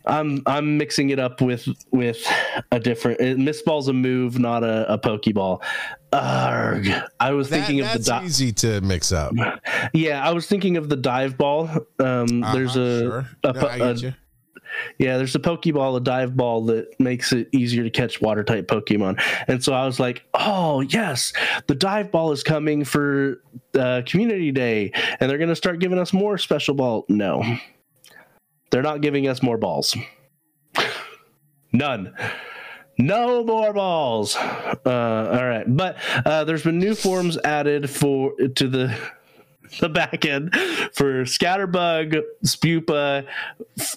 I'm 0.06 0.42
I'm 0.48 0.78
mixing 0.78 1.10
it 1.12 1.20
up 1.20 1.40
with 1.42 1.68
with 1.92 2.26
a 2.72 2.80
different 2.80 3.22
uh, 3.22 3.36
mist 3.36 3.64
ball's 3.66 3.90
a 3.90 3.94
move, 3.94 4.40
not 4.40 4.64
a, 4.64 4.92
a 4.94 4.98
pokeball. 4.98 5.62
Arg. 6.14 6.88
I 7.20 7.32
was 7.32 7.50
That- 7.50 7.58
thinking 7.68 7.82
of 7.82 7.88
the 7.92 8.00
that's 8.00 8.08
di- 8.08 8.26
easy 8.26 8.52
to 8.54 8.82
mix 8.82 9.12
up. 9.12 9.34
yeah, 9.94 10.28
I 10.28 10.32
was 10.32 10.48
thinking 10.48 10.78
of 10.78 10.90
the 10.90 10.96
dive 10.96 11.38
ball. 11.38 11.70
Um, 12.00 12.42
there's 12.54 12.76
Uh-huh, 12.76 12.82
a, 12.82 13.00
sure. 13.02 13.30
a, 13.44 13.54
No, 13.54 13.86
a-. 14.08 14.16
yeah, 14.98 15.18
there's 15.18 15.36
a 15.36 15.40
Pokeball, 15.40 15.98
a 15.98 16.00
dive 16.00 16.36
ball 16.36 16.66
that 16.66 17.00
makes 17.00 17.32
it 17.32 17.50
easier 17.54 17.84
to 17.84 17.90
catch 17.90 18.22
water 18.22 18.44
type 18.44 18.68
Pokemon. 18.68 19.22
And 19.48 19.64
so 19.64 19.74
I 19.74 19.86
was 19.86 20.00
like, 20.00 20.24
oh, 20.34 20.82
yes, 20.82 21.34
the 21.68 21.76
dive 21.76 22.12
ball 22.12 22.32
is 22.32 22.44
coming 22.44 22.84
for 22.84 23.42
uh, 23.78 24.02
Community 24.06 24.52
Day, 24.52 24.92
and 25.20 25.30
they're 25.30 25.38
going 25.38 25.50
to 25.50 25.56
start 25.56 25.80
giving 25.80 26.00
us 26.00 26.14
more 26.14 26.38
special 26.38 26.76
ball. 26.76 27.06
No, 27.10 27.44
they're 28.72 28.82
not 28.82 29.02
giving 29.02 29.28
us 29.28 29.42
more 29.42 29.58
balls. 29.58 29.96
None. 31.72 32.14
No 32.98 33.46
more 33.46 33.72
balls. 33.72 34.36
Uh, 34.36 34.80
all 34.86 35.48
right, 35.48 35.64
but 35.68 35.98
uh, 36.26 36.44
there's 36.44 36.64
been 36.64 36.80
new 36.80 36.96
forms 36.96 37.38
added 37.46 37.90
for 37.90 38.34
to 38.56 38.68
the 38.68 38.94
the 39.80 39.90
back 39.90 40.26
end 40.26 40.54
for 40.94 41.24
Scatterbug, 41.24 42.22
Spewpa, 42.46 43.26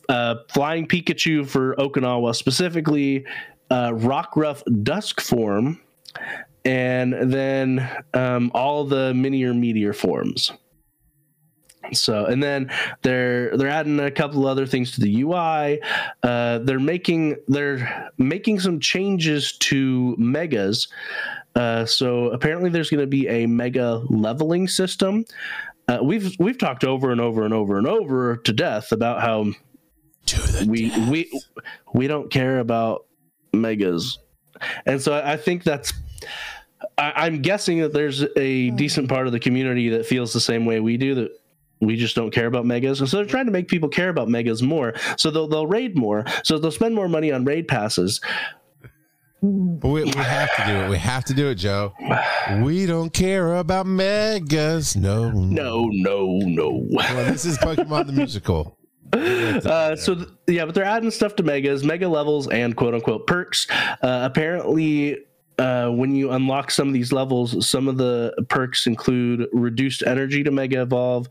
uh, 0.09 0.35
Flying 0.49 0.87
Pikachu 0.87 1.47
for 1.47 1.75
Okinawa 1.77 2.35
specifically, 2.35 3.25
uh, 3.71 3.91
Rockruff 3.91 4.63
Dusk 4.83 5.21
form, 5.21 5.81
and 6.65 7.33
then 7.33 7.89
um, 8.15 8.51
all 8.55 8.85
the 8.85 9.13
Minior 9.13 9.59
Meteor 9.59 9.93
forms. 9.93 10.53
So, 11.93 12.27
and 12.27 12.43
then 12.43 12.71
they're 13.03 13.57
they're 13.57 13.69
adding 13.69 13.99
a 13.99 14.11
couple 14.11 14.47
other 14.47 14.67
things 14.67 14.93
to 14.93 15.01
the 15.01 15.23
UI. 15.23 15.81
Uh, 16.23 16.59
they're 16.59 16.79
making 16.79 17.37
they're 17.49 18.11
making 18.19 18.61
some 18.61 18.79
changes 18.79 19.57
to 19.59 20.15
megas. 20.17 20.89
Uh, 21.55 21.85
so 21.85 22.31
apparently, 22.31 22.71
there's 22.71 22.91
going 22.91 23.01
to 23.01 23.07
be 23.07 23.29
a 23.29 23.47
mega 23.47 24.03
leveling 24.09 24.69
system. 24.69 25.25
Uh, 25.89 25.99
we've 26.03 26.35
we've 26.39 26.59
talked 26.59 26.85
over 26.85 27.11
and 27.11 27.21
over 27.21 27.45
and 27.45 27.53
over 27.53 27.77
and 27.77 27.87
over 27.87 28.37
to 28.37 28.53
death 28.53 28.93
about 28.93 29.21
how 29.21 29.53
To 30.27 30.41
the 30.41 30.67
we 30.69 30.93
we 31.11 31.43
we 31.93 32.07
don't 32.07 32.31
care 32.31 32.61
about 32.61 33.07
megas, 33.53 34.19
and 34.87 35.03
so 35.03 35.15
I, 35.15 35.33
I 35.33 35.37
think 35.37 35.65
that's. 35.65 35.93
I, 36.97 37.13
I'm 37.17 37.43
guessing 37.43 37.81
that 37.81 37.93
there's 37.93 38.25
a 38.37 38.71
decent 38.71 39.09
part 39.09 39.27
of 39.27 39.33
the 39.33 39.41
community 39.41 39.89
that 39.91 40.07
feels 40.07 40.33
the 40.33 40.41
same 40.41 40.65
way 40.65 40.79
we 40.81 40.97
do. 40.97 41.15
That 41.17 41.33
we 41.81 41.97
just 41.97 42.15
don't 42.15 42.31
care 42.31 42.47
about 42.47 42.65
megas, 42.65 43.01
and 43.01 43.09
so 43.09 43.17
they're 43.17 43.27
trying 43.27 43.47
to 43.47 43.53
make 43.53 43.67
people 43.67 43.89
care 43.89 44.09
about 44.09 44.29
megas 44.29 44.63
more. 44.63 44.95
So 45.17 45.31
they'll 45.33 45.49
they'll 45.49 45.67
raid 45.67 45.99
more. 45.99 46.25
So 46.45 46.59
they'll 46.59 46.71
spend 46.71 46.95
more 46.95 47.09
money 47.09 47.33
on 47.33 47.45
raid 47.45 47.67
passes. 47.67 48.21
But 49.43 49.89
we, 49.89 50.05
we 50.05 50.11
have 50.13 50.55
to 50.55 50.65
do 50.67 50.73
it. 50.73 50.89
We 50.89 50.99
have 50.99 51.25
to 51.25 51.35
do 51.35 51.49
it, 51.49 51.57
Joe. 51.57 51.93
We 52.63 52.87
don't 52.87 53.13
care 53.13 53.57
about 53.57 53.87
megas. 53.87 54.95
No. 54.95 55.33
No, 55.33 55.89
no, 55.91 56.39
no. 56.45 56.87
Well, 56.89 57.25
this 57.25 57.45
is 57.45 57.59
Pokemon 57.59 58.07
the 58.07 58.13
musical. 58.13 58.79
Uh, 59.15 59.95
so 59.95 60.15
th- 60.15 60.29
yeah, 60.47 60.65
but 60.65 60.75
they're 60.75 60.85
adding 60.85 61.11
stuff 61.11 61.37
to 61.37 61.43
megas, 61.43 61.85
mega 61.85 62.09
levels, 62.09 62.49
and 62.49 62.75
quote 62.75 62.95
unquote 62.95 63.27
perks. 63.27 63.67
Uh, 63.71 64.21
apparently, 64.23 65.19
uh, 65.59 65.91
when 65.91 66.15
you 66.15 66.31
unlock 66.31 66.71
some 66.71 66.89
of 66.89 66.95
these 66.95 67.13
levels, 67.13 67.69
some 67.69 67.89
of 67.89 67.99
the 67.99 68.33
perks 68.49 68.87
include 68.87 69.47
reduced 69.53 70.03
energy 70.07 70.43
to 70.43 70.51
mega 70.51 70.81
evolve, 70.81 71.29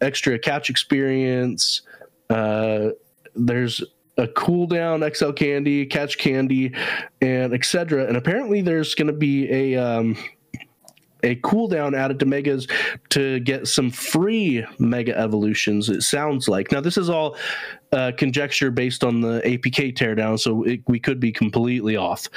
extra 0.00 0.38
catch 0.38 0.70
experience. 0.70 1.82
Uh, 2.30 2.90
there's 3.34 3.82
a 4.18 4.26
cooldown 4.26 5.08
XL 5.16 5.30
candy, 5.30 5.86
catch 5.86 6.18
candy, 6.18 6.74
and 7.22 7.54
etc. 7.54 8.06
And 8.06 8.16
apparently, 8.16 8.60
there's 8.60 8.94
going 8.94 9.06
to 9.06 9.12
be 9.12 9.50
a 9.50 9.76
um, 9.76 10.16
a 11.22 11.36
cooldown 11.36 11.96
added 11.96 12.18
to 12.20 12.26
megas 12.26 12.66
to 13.10 13.40
get 13.40 13.66
some 13.66 13.90
free 13.90 14.64
mega 14.78 15.16
evolutions. 15.16 15.88
It 15.88 16.02
sounds 16.02 16.48
like 16.48 16.70
now 16.70 16.80
this 16.80 16.96
is 16.96 17.10
all 17.10 17.36
uh, 17.92 18.12
conjecture 18.16 18.70
based 18.70 19.02
on 19.02 19.20
the 19.20 19.40
APK 19.40 19.96
teardown, 19.96 20.38
so 20.38 20.62
it, 20.64 20.80
we 20.86 21.00
could 21.00 21.20
be 21.20 21.32
completely 21.32 21.96
off. 21.96 22.28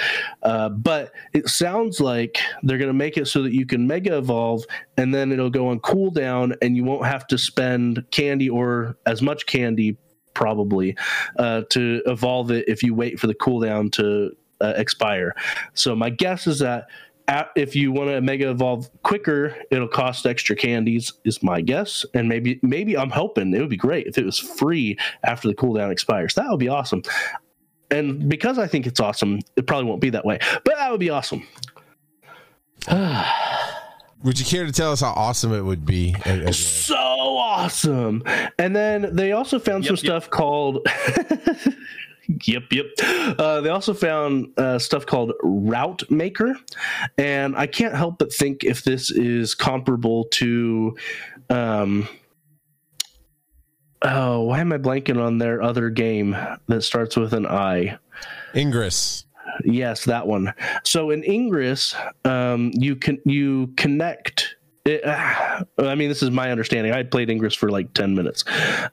Uh, 0.44 0.70
but 0.70 1.12
it 1.34 1.48
sounds 1.48 2.00
like 2.00 2.40
they're 2.64 2.78
going 2.78 2.90
to 2.90 2.94
make 2.94 3.18
it 3.18 3.28
so 3.28 3.44
that 3.44 3.54
you 3.54 3.66
can 3.66 3.86
mega 3.86 4.18
evolve, 4.18 4.64
and 4.98 5.14
then 5.14 5.32
it'll 5.32 5.50
go 5.50 5.68
on 5.68 5.80
cooldown, 5.80 6.56
and 6.62 6.76
you 6.76 6.84
won't 6.84 7.06
have 7.06 7.28
to 7.28 7.38
spend 7.38 8.04
candy 8.12 8.50
or 8.50 8.98
as 9.06 9.22
much 9.22 9.46
candy 9.46 9.98
probably 10.34 10.96
uh, 11.38 11.62
to 11.70 12.02
evolve 12.06 12.52
it 12.52 12.68
if 12.68 12.84
you 12.84 12.94
wait 12.94 13.20
for 13.20 13.28
the 13.28 13.36
cooldown 13.36 13.92
to 13.94 14.36
uh, 14.62 14.74
expire. 14.76 15.36
So 15.74 15.96
my 15.96 16.10
guess 16.10 16.48
is 16.48 16.60
that 16.60 16.88
at, 17.28 17.50
if 17.56 17.76
you 17.76 17.92
want 17.92 18.10
to 18.10 18.22
mega 18.22 18.50
evolve 18.50 18.90
quicker, 19.04 19.56
it'll 19.70 19.88
cost 19.88 20.26
extra 20.26 20.56
candies. 20.56 21.14
Is 21.24 21.42
my 21.42 21.62
guess, 21.62 22.06
and 22.14 22.28
maybe 22.28 22.60
maybe 22.62 22.98
I'm 22.98 23.10
hoping 23.10 23.54
it 23.54 23.60
would 23.60 23.70
be 23.70 23.78
great 23.78 24.08
if 24.08 24.18
it 24.18 24.26
was 24.26 24.38
free 24.38 24.98
after 25.24 25.48
the 25.48 25.56
cooldown 25.56 25.92
expires. 25.92 26.34
That 26.36 26.50
would 26.50 26.60
be 26.60 26.70
awesome. 26.70 27.04
And 27.90 28.30
because 28.30 28.58
I 28.58 28.68
think 28.68 28.88
it's 28.88 29.00
awesome, 29.00 29.40
it 29.56 29.68
probably 29.68 29.86
won't 29.86 30.02
be 30.02 30.10
that 30.12 30.26
way, 30.26 30.40
but 30.64 30.76
that 30.76 30.92
would 30.92 31.00
be 31.00 31.10
awesome. 31.10 31.46
Would 34.24 34.40
you 34.40 34.46
care 34.46 34.66
to 34.66 34.72
tell 34.72 34.92
us 34.92 35.02
how 35.02 35.12
awesome 35.12 35.52
it 35.54 35.62
would 35.62 35.86
be? 35.86 36.16
as- 36.26 36.42
as 36.50 36.58
so 36.60 36.96
awesome. 36.96 38.24
And 38.60 38.76
then 38.76 39.16
they 39.16 39.32
also 39.32 39.58
found 39.60 39.86
some 39.86 39.96
Yep, 39.96 40.04
yep. 40.04 40.12
stuff 40.24 40.30
called 40.30 40.88
yep, 42.46 42.64
yep. 42.72 42.86
Uh, 43.04 43.62
they 43.62 43.70
also 43.70 43.94
found 43.94 44.48
uh, 44.58 44.78
stuff 44.80 45.06
called 45.06 45.34
Route 45.42 46.04
Maker, 46.12 46.56
and 47.18 47.56
I 47.58 47.66
can't 47.68 47.96
help 47.96 48.20
but 48.20 48.32
think 48.32 48.64
if 48.64 48.84
this 48.84 49.10
is 49.12 49.56
comparable 49.56 50.26
to. 50.34 50.96
Um, 51.50 52.08
oh, 54.04 54.42
why 54.44 54.60
am 54.60 54.72
I 54.72 54.78
blanking 54.78 55.22
on 55.22 55.38
their 55.40 55.62
other 55.62 55.90
game 55.90 56.36
that 56.68 56.82
starts 56.84 57.18
with 57.18 57.34
an 57.34 57.46
I? 57.46 57.98
Ingress. 58.56 59.26
Yes, 59.64 60.06
that 60.06 60.28
one. 60.28 60.54
So 60.84 61.10
in 61.12 61.24
Ingress, 61.24 61.96
um, 62.26 62.72
you 62.74 62.96
can 62.96 63.20
you 63.26 63.68
connect. 63.78 64.56
It, 64.86 65.06
uh, 65.06 65.64
I 65.78 65.94
mean, 65.96 66.10
this 66.10 66.24
is 66.24 66.32
my 66.32 66.52
understanding. 66.52 66.92
I 66.92 67.04
played 67.04 67.30
Ingress 67.30 67.54
for 67.54 67.70
like 67.70 67.94
ten 67.94 68.16
minutes, 68.16 68.44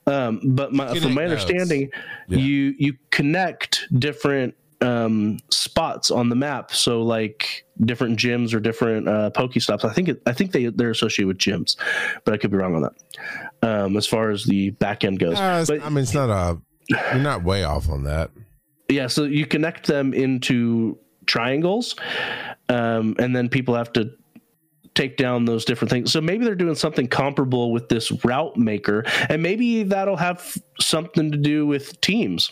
um, 0.06 0.40
but 0.44 0.72
my, 0.72 0.86
from 0.98 1.14
my 1.14 1.26
notes. 1.26 1.44
understanding, 1.44 1.90
Yeah. 2.28 2.38
you 2.38 2.74
you 2.78 2.96
connect 3.10 3.86
different 3.98 4.54
um, 4.80 5.38
spots 5.50 6.10
on 6.10 6.28
the 6.28 6.36
map. 6.36 6.72
So 6.74 7.02
like 7.02 7.64
different 7.84 8.18
gyms 8.18 8.52
or 8.54 8.60
different 8.60 9.08
uh, 9.08 9.30
Pokestops. 9.34 9.84
I 9.84 9.92
think 9.92 10.08
it, 10.10 10.22
I 10.26 10.32
think 10.32 10.52
they 10.52 10.66
they're 10.66 10.90
associated 10.90 11.28
with 11.28 11.38
gyms, 11.38 11.76
but 12.24 12.34
I 12.34 12.36
could 12.36 12.50
be 12.50 12.58
wrong 12.58 12.74
on 12.76 12.82
that. 12.82 12.94
Um, 13.62 13.96
as 13.96 14.06
far 14.06 14.30
as 14.30 14.44
the 14.44 14.70
back 14.70 15.04
end 15.04 15.18
goes, 15.18 15.38
Uh, 15.38 15.64
but 15.66 15.82
I 15.82 15.88
mean, 15.88 16.02
it's 16.02 16.14
not 16.14 16.28
a. 16.30 16.60
You're 16.90 17.22
not 17.22 17.44
way 17.44 17.64
off 17.64 17.88
on 17.88 18.04
that. 18.04 18.30
Yeah 18.88 19.06
so 19.06 19.24
you 19.24 19.46
connect 19.46 19.86
them 19.86 20.14
into 20.14 20.98
triangles 21.26 21.94
um, 22.68 23.14
and 23.18 23.34
then 23.34 23.48
people 23.48 23.74
have 23.74 23.92
to 23.92 24.10
take 24.98 25.16
down 25.16 25.44
those 25.44 25.64
different 25.64 25.90
things. 25.90 26.10
So 26.10 26.20
maybe 26.20 26.44
they're 26.44 26.56
doing 26.56 26.74
something 26.74 27.06
comparable 27.06 27.70
with 27.70 27.88
this 27.88 28.10
route 28.24 28.56
maker 28.56 29.04
and 29.28 29.40
maybe 29.40 29.84
that'll 29.84 30.16
have 30.16 30.56
something 30.80 31.30
to 31.30 31.38
do 31.38 31.66
with 31.66 32.00
teams. 32.00 32.50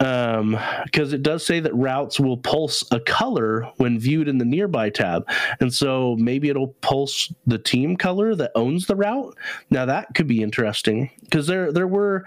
Um 0.00 0.58
because 0.84 1.14
it 1.14 1.22
does 1.22 1.44
say 1.44 1.60
that 1.60 1.74
routes 1.74 2.20
will 2.20 2.36
pulse 2.36 2.84
a 2.90 3.00
color 3.00 3.70
when 3.76 3.98
viewed 3.98 4.28
in 4.28 4.36
the 4.36 4.44
nearby 4.44 4.90
tab 4.90 5.28
and 5.60 5.72
so 5.72 6.16
maybe 6.18 6.50
it'll 6.50 6.74
pulse 6.82 7.32
the 7.46 7.58
team 7.58 7.96
color 7.96 8.34
that 8.34 8.52
owns 8.54 8.86
the 8.86 8.96
route. 8.96 9.34
Now 9.70 9.86
that 9.86 10.14
could 10.14 10.26
be 10.26 10.42
interesting 10.42 11.10
because 11.22 11.46
there 11.46 11.72
there 11.72 11.88
were 11.88 12.24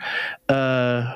uh 0.50 1.14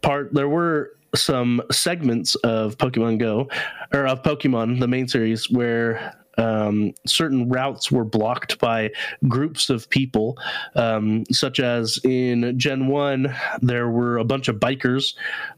part 0.00 0.32
there 0.32 0.48
were 0.48 0.97
some 1.14 1.62
segments 1.70 2.34
of 2.36 2.76
Pokemon 2.78 3.18
Go 3.18 3.48
or 3.92 4.06
of 4.06 4.22
Pokemon 4.22 4.80
the 4.80 4.88
main 4.88 5.08
series 5.08 5.50
where 5.50 6.14
um, 6.36 6.94
certain 7.04 7.48
routes 7.48 7.90
were 7.90 8.04
blocked 8.04 8.60
by 8.60 8.90
groups 9.26 9.70
of 9.70 9.90
people, 9.90 10.38
um, 10.76 11.24
such 11.32 11.58
as 11.58 11.98
in 12.04 12.56
Gen 12.56 12.86
One, 12.86 13.34
there 13.60 13.88
were 13.88 14.18
a 14.18 14.24
bunch 14.24 14.46
of 14.46 14.56
bikers 14.60 15.14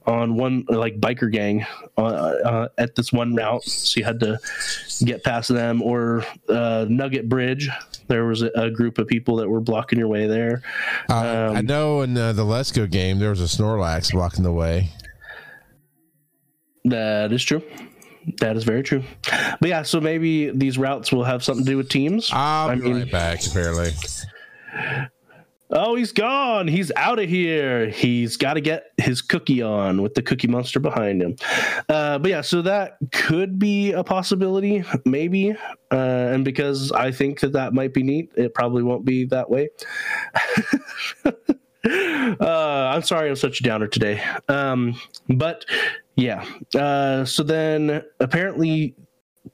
on 0.07 0.37
one 0.37 0.65
like 0.71 0.99
biker 0.99 1.31
gang 1.31 1.67
uh, 1.99 2.01
uh, 2.01 2.69
at 2.79 2.95
this 2.95 3.13
one 3.13 3.35
route, 3.35 3.63
so 3.63 4.01
you 4.01 4.07
had 4.07 4.21
to 4.21 4.39
get 5.05 5.23
past 5.23 5.51
them. 5.51 5.83
Or 5.83 6.25
uh, 6.49 6.87
Nugget 6.89 7.29
Bridge, 7.29 7.69
there 8.09 8.25
was 8.25 8.41
a, 8.41 8.51
a 8.55 8.71
group 8.71 8.97
of 8.97 9.07
people 9.07 9.37
that 9.37 9.51
were 9.51 9.61
blocking 9.61 9.99
your 9.99 10.09
way 10.09 10.27
there. 10.27 10.63
Uh, 11.11 11.13
I 11.15 11.59
Um, 11.59 11.67
know 11.67 12.01
in 12.01 12.17
uh, 12.17 12.33
the 12.33 12.45
Let's 12.45 12.73
Go 12.73 12.87
game 12.87 13.19
there 13.19 13.29
was 13.29 13.43
a 13.43 13.45
Snorlax 13.45 14.13
blocking 14.13 14.45
the 14.45 14.53
way. 14.53 14.89
That 16.85 17.33
is 17.33 17.43
true. 17.45 17.63
That 18.41 18.57
is 18.57 18.65
very 18.65 18.83
true. 18.83 19.03
But 19.61 19.69
yeah, 19.69 19.83
so 19.83 20.01
maybe 20.01 20.51
these 20.51 20.77
routes 20.79 21.11
will 21.13 21.25
have 21.25 21.43
something 21.43 21.65
to 21.65 21.71
do 21.71 21.77
with 21.77 21.89
teams. 21.89 22.31
I'll 22.33 22.71
I 22.71 22.75
be 22.75 22.83
mean- 22.83 22.97
right 22.99 23.11
back. 23.11 23.47
Apparently, 23.47 23.91
Oh, 25.73 25.95
he's 25.95 26.11
gone. 26.11 26.67
He's 26.67 26.91
out 26.97 27.21
of 27.21 27.29
here. 27.29 27.89
He's 27.91 28.37
got 28.37 28.55
to 28.55 28.61
get 28.61 28.87
his 28.97 29.23
cookie 29.23 29.63
on 29.63 30.03
with 30.03 30.15
the 30.17 30.23
cookie 30.23 30.49
monster 30.49 30.81
behind 30.81 31.23
him. 31.23 31.37
Uh, 31.89 32.19
but 32.19 32.29
yeah, 32.29 32.41
so 32.41 32.61
that 32.63 32.97
could 33.13 33.57
be 33.57 33.93
a 33.93 34.03
possibility, 34.03 34.83
maybe. 35.05 35.53
Uh, 35.93 35.95
and 35.95 36.45
because 36.45 36.91
I 36.91 37.13
think 37.13 37.39
that 37.41 37.53
that 37.53 37.73
might 37.73 37.95
be 37.95 38.03
neat, 38.03 38.33
it 38.37 38.53
probably 38.53 38.83
won't 38.83 39.05
be 39.05 39.27
that 39.27 39.49
way. 39.49 39.69
uh, 41.25 42.91
I'm 42.93 43.03
sorry 43.03 43.29
I'm 43.31 43.37
such 43.37 43.61
a 43.61 43.63
downer 43.63 43.87
today. 43.87 44.23
Um, 44.49 45.01
but 45.29 45.65
yeah. 46.17 46.45
Uh, 46.75 47.25
so 47.25 47.43
then 47.43 48.03
apparently 48.21 48.95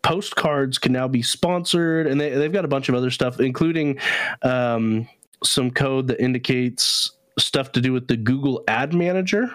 postcards 0.03 0.79
can 0.79 0.93
now 0.93 1.09
be 1.09 1.23
sponsored 1.23 2.07
and 2.07 2.21
they, 2.21 2.31
they've 2.31 2.53
got 2.53 2.65
a 2.65 2.69
bunch 2.69 2.89
of 2.89 2.95
other 2.95 3.11
stuff 3.11 3.41
including 3.41 3.99
um, 4.43 5.09
some 5.45 5.71
code 5.71 6.09
that 6.09 6.21
indicates 6.21 7.13
stuff 7.39 7.71
to 7.71 7.81
do 7.81 7.93
with 7.93 8.09
the 8.09 8.17
google 8.17 8.65
ad 8.67 8.95
manager. 8.95 9.51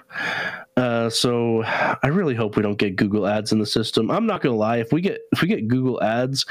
Uh, 0.78 1.10
so 1.10 1.64
i 1.66 2.08
really 2.08 2.36
hope 2.36 2.56
we 2.56 2.64
don't 2.64 2.78
get 2.78 2.96
google 2.96 3.28
ads 3.28 3.52
in 3.52 3.60
the 3.60 3.66
system. 3.66 4.10
I'm 4.10 4.26
not 4.26 4.42
gonna 4.42 4.56
lie 4.56 4.78
if 4.78 4.94
we 4.94 5.02
get 5.02 5.20
if 5.32 5.42
we 5.42 5.48
get 5.48 5.68
google 5.68 6.02
ads 6.02 6.46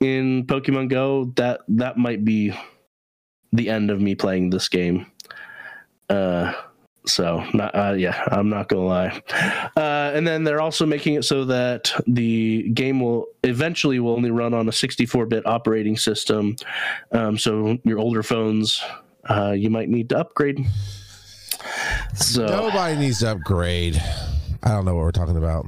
in 0.00 0.44
pokemon 0.46 0.90
go 0.90 1.32
that 1.36 1.60
that 1.68 1.96
might 1.96 2.24
be 2.24 2.52
the 3.52 3.70
end 3.70 3.90
of 3.90 4.00
me 4.00 4.14
playing 4.14 4.50
this 4.50 4.68
game. 4.68 5.06
Uh 6.10 6.52
so 7.06 7.44
not 7.52 7.74
uh, 7.74 7.92
yeah 7.92 8.22
i'm 8.28 8.48
not 8.48 8.68
gonna 8.68 8.82
lie. 8.84 9.22
Uh, 9.76 10.12
and 10.14 10.26
then 10.26 10.44
they're 10.44 10.60
also 10.60 10.86
making 10.86 11.14
it 11.14 11.24
so 11.24 11.44
that 11.44 11.92
the 12.06 12.68
game 12.70 13.00
will 13.00 13.26
eventually 13.42 13.98
will 13.98 14.12
only 14.12 14.30
run 14.30 14.54
on 14.54 14.68
a 14.68 14.70
64-bit 14.70 15.46
operating 15.46 15.96
system. 15.96 16.56
Um, 17.12 17.36
so 17.38 17.78
your 17.84 17.98
older 17.98 18.22
phones 18.22 18.82
uh, 19.28 19.52
you 19.52 19.70
might 19.70 19.88
need 19.88 20.08
to 20.10 20.18
upgrade. 20.18 20.64
So 22.14 22.46
nobody 22.46 22.96
needs 22.96 23.20
to 23.20 23.32
upgrade. 23.32 24.00
I 24.62 24.70
don't 24.70 24.84
know 24.84 24.94
what 24.94 25.02
we're 25.02 25.12
talking 25.12 25.36
about. 25.36 25.66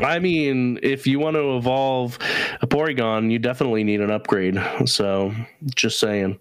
i 0.00 0.18
mean 0.18 0.78
if 0.82 1.06
you 1.06 1.18
want 1.18 1.34
to 1.34 1.56
evolve 1.56 2.18
a 2.62 2.66
porygon 2.66 3.30
you 3.30 3.38
definitely 3.38 3.84
need 3.84 4.00
an 4.00 4.10
upgrade. 4.10 4.58
So 4.86 5.34
just 5.74 5.98
saying. 5.98 6.38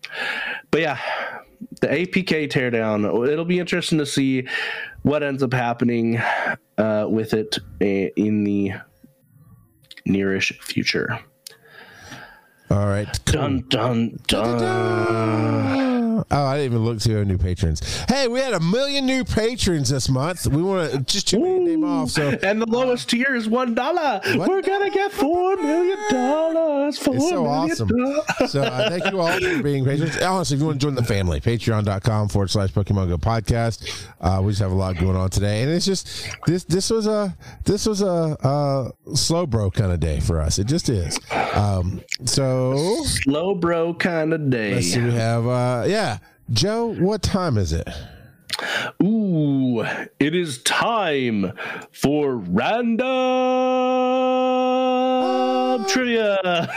But 0.71 0.81
yeah 0.81 0.99
the 1.81 1.87
apk 1.87 2.49
teardown 2.49 3.27
it'll 3.27 3.45
be 3.45 3.59
interesting 3.59 3.97
to 3.97 4.05
see 4.05 4.47
what 5.03 5.23
ends 5.23 5.43
up 5.43 5.53
happening 5.53 6.17
uh, 6.77 7.05
with 7.09 7.33
it 7.33 7.57
in 7.79 8.43
the 8.43 8.73
nearish 10.07 10.57
future. 10.61 11.19
All 12.69 12.87
right. 12.87 13.07
dun 13.25 13.63
dun 13.69 14.19
dun 14.27 15.86
Oh, 16.29 16.43
I 16.45 16.57
didn't 16.57 16.73
even 16.73 16.85
look 16.85 16.99
to 16.99 17.17
our 17.19 17.25
new 17.25 17.37
patrons. 17.37 17.81
Hey, 18.09 18.27
we 18.27 18.39
had 18.39 18.53
a 18.53 18.59
million 18.59 19.05
new 19.05 19.23
patrons 19.23 19.89
this 19.89 20.09
month. 20.09 20.45
We 20.45 20.61
want 20.61 20.91
to 20.91 20.99
just 20.99 21.27
too 21.29 21.39
many 21.39 21.59
to 21.59 21.65
name 21.65 21.83
off. 21.85 22.09
So 22.09 22.29
and 22.43 22.61
the 22.61 22.65
lowest 22.65 23.09
tier 23.09 23.33
is 23.35 23.47
one 23.47 23.73
dollar. 23.73 24.19
We're 24.35 24.61
gonna 24.61 24.89
get 24.89 25.11
four 25.11 25.55
million 25.55 25.97
dollars. 26.11 26.97
Four 26.97 27.15
It's 27.15 27.29
so 27.29 27.43
million 27.43 27.71
awesome. 27.71 27.87
dollars. 27.87 28.51
So 28.51 28.61
uh, 28.61 28.89
thank 28.89 29.09
you 29.11 29.19
all 29.21 29.31
for 29.39 29.63
being 29.63 29.85
patrons. 29.85 30.17
Honestly, 30.21 30.55
if 30.55 30.61
you 30.61 30.67
want 30.67 30.81
to 30.81 30.85
join 30.85 30.95
the 30.95 31.03
family, 31.03 31.39
patreon.com 31.39 32.27
forward 32.29 32.49
slash 32.49 32.71
Pokemon 32.71 33.07
Go 33.09 33.17
podcast. 33.17 34.05
Uh, 34.19 34.41
we 34.41 34.51
just 34.51 34.61
have 34.61 34.71
a 34.71 34.75
lot 34.75 34.97
going 34.97 35.15
on 35.15 35.29
today. 35.29 35.63
And 35.63 35.71
it's 35.71 35.85
just 35.85 36.27
this 36.45 36.63
this 36.65 36.89
was 36.89 37.07
a 37.07 37.35
this 37.63 37.85
was 37.85 38.01
a, 38.01 38.07
uh 38.43 38.91
slow 39.15 39.45
bro 39.45 39.71
kind 39.71 39.91
of 39.91 39.99
day 40.01 40.19
for 40.19 40.41
us. 40.41 40.59
It 40.59 40.67
just 40.67 40.89
is. 40.89 41.19
Um, 41.53 42.01
so 42.25 43.01
Slow 43.03 43.55
bro 43.55 43.93
kind 43.93 44.33
of 44.33 44.49
day. 44.49 44.75
let's 44.75 44.87
see, 44.91 45.01
we 45.01 45.13
have 45.13 45.47
uh 45.47 45.85
yeah. 45.87 46.16
Joe, 46.51 46.93
what 46.93 47.21
time 47.21 47.57
is 47.57 47.73
it? 47.73 47.89
Ooh, 49.03 49.81
it 50.19 50.33
is 50.33 50.63
time 50.63 51.51
for 51.91 52.37
random 52.37 52.97
trivia. 55.87 56.69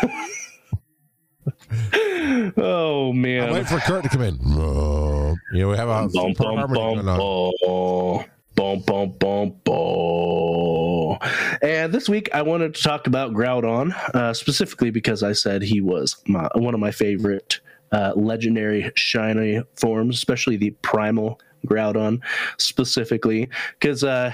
oh 2.56 3.12
man. 3.14 3.48
I 3.48 3.52
Wait 3.52 3.68
for 3.68 3.78
Kurt 3.78 4.02
to 4.02 4.08
come 4.08 4.22
in. 4.22 4.34
Uh, 4.44 5.34
You 5.52 5.60
know, 5.60 5.68
we 5.68 5.76
have 5.76 5.88
a 5.88 6.08
Bum, 6.08 6.32
bum, 6.32 6.72
bum, 6.72 7.06
bum. 7.06 8.24
Bum, 8.56 8.80
bum, 8.80 9.14
bum, 9.18 9.54
bum. 9.64 11.18
And 11.62 11.92
this 11.94 12.08
week 12.08 12.28
I 12.34 12.42
wanted 12.42 12.74
to 12.74 12.82
talk 12.82 13.06
about 13.06 13.32
Groudon, 13.32 13.92
uh, 14.14 14.34
specifically 14.34 14.90
because 14.90 15.22
I 15.22 15.32
said 15.32 15.62
he 15.62 15.80
was 15.80 16.16
my, 16.26 16.48
one 16.56 16.74
of 16.74 16.80
my 16.80 16.90
favorite 16.90 17.60
uh, 17.92 18.12
legendary 18.16 18.90
shiny 18.94 19.62
forms, 19.76 20.16
especially 20.16 20.56
the 20.56 20.70
primal 20.82 21.40
Groudon 21.66 22.20
specifically, 22.58 23.48
because 23.78 24.04
uh, 24.04 24.32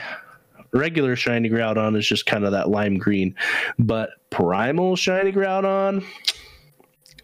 regular 0.73 1.17
shiny 1.17 1.51
Groudon 1.51 1.97
is 1.97 2.07
just 2.07 2.27
kind 2.27 2.45
of 2.45 2.53
that 2.53 2.69
lime 2.69 2.99
green, 2.99 3.35
but 3.79 4.11
primal 4.31 4.97
shiny 4.97 5.33
Groudon, 5.33 6.05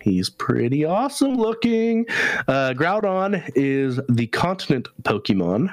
He's 0.03 0.29
pretty 0.29 0.85
awesome 0.85 1.37
looking. 1.37 2.07
Uh, 2.49 2.75
Groudon 2.77 3.49
is 3.55 4.01
the 4.09 4.27
continent 4.29 4.89
Pokemon. 5.03 5.73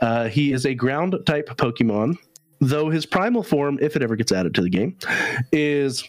Uh, 0.00 0.28
he 0.28 0.52
is 0.52 0.66
a 0.66 0.74
ground 0.74 1.16
type 1.26 1.48
Pokemon, 1.50 2.18
though 2.60 2.90
his 2.90 3.06
primal 3.06 3.42
form, 3.44 3.78
if 3.80 3.94
it 3.94 4.02
ever 4.02 4.16
gets 4.16 4.32
added 4.32 4.54
to 4.56 4.62
the 4.62 4.68
game, 4.68 4.96
is 5.52 6.04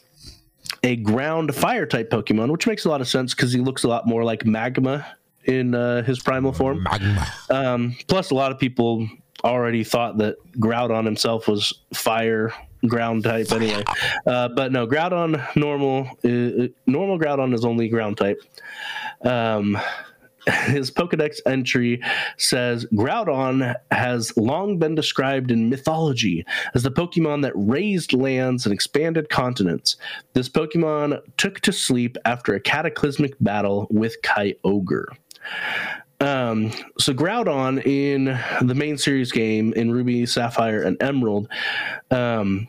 a 0.84 0.96
ground 0.98 1.54
fire 1.56 1.86
type 1.86 2.10
Pokemon, 2.10 2.52
which 2.52 2.68
makes 2.68 2.86
a 2.86 2.90
lot 2.90 3.02
of 3.02 3.08
sense 3.08 3.34
because 3.34 3.52
he 3.52 3.60
looks 3.60 3.84
a 3.84 3.88
lot 3.88 4.08
more 4.08 4.24
like 4.24 4.46
Magma 4.46 5.06
in 5.46 5.76
uh, 5.76 6.04
his 6.04 6.20
primal 6.20 6.54
form. 6.54 6.84
Magma. 6.84 7.28
Um, 7.50 7.96
plus, 8.08 8.32
a 8.32 8.36
lot 8.36 8.52
of 8.52 8.60
people 8.60 9.08
already 9.44 9.84
thought 9.84 10.18
that 10.18 10.36
Groudon 10.54 11.06
himself 11.06 11.48
was 11.48 11.74
fire 11.94 12.54
ground 12.88 13.24
type 13.24 13.52
anyway. 13.52 13.84
Uh, 14.26 14.48
but 14.50 14.72
no, 14.72 14.88
Groudon 14.88 15.44
normal 15.56 16.08
uh, 16.24 16.68
normal 16.86 17.20
Groudon 17.20 17.54
is 17.54 17.66
only 17.66 17.90
ground 17.90 18.18
type. 18.18 18.42
Um, 19.22 19.78
his 20.66 20.92
Pokedex 20.92 21.40
entry 21.46 22.02
says 22.38 22.86
Groudon 22.94 23.76
has 23.92 24.36
long 24.38 24.78
been 24.78 24.96
described 24.96 25.52
in 25.52 25.70
mythology 25.70 26.46
as 26.74 26.84
the 26.84 26.92
Pokemon 26.92 27.42
that 27.44 27.54
raised 27.56 28.14
lands 28.14 28.66
and 28.66 28.74
expanded 28.74 29.30
continents. 29.30 29.98
This 30.34 30.50
Pokemon 30.50 31.22
took 31.38 31.60
to 31.62 31.74
sleep 31.74 32.18
after 32.26 32.54
a 32.54 32.60
cataclysmic 32.60 33.36
battle 33.40 33.88
with 33.90 34.22
Kyogre. 34.22 35.06
Um, 36.22 36.72
so 36.98 37.14
Groudon 37.14 37.86
in 37.86 38.38
the 38.62 38.76
main 38.76 38.98
series 38.98 39.32
game 39.32 39.72
in 39.74 39.92
Ruby, 39.92 40.26
Sapphire, 40.26 40.82
and 40.82 41.02
Emerald, 41.02 41.48
um, 42.12 42.68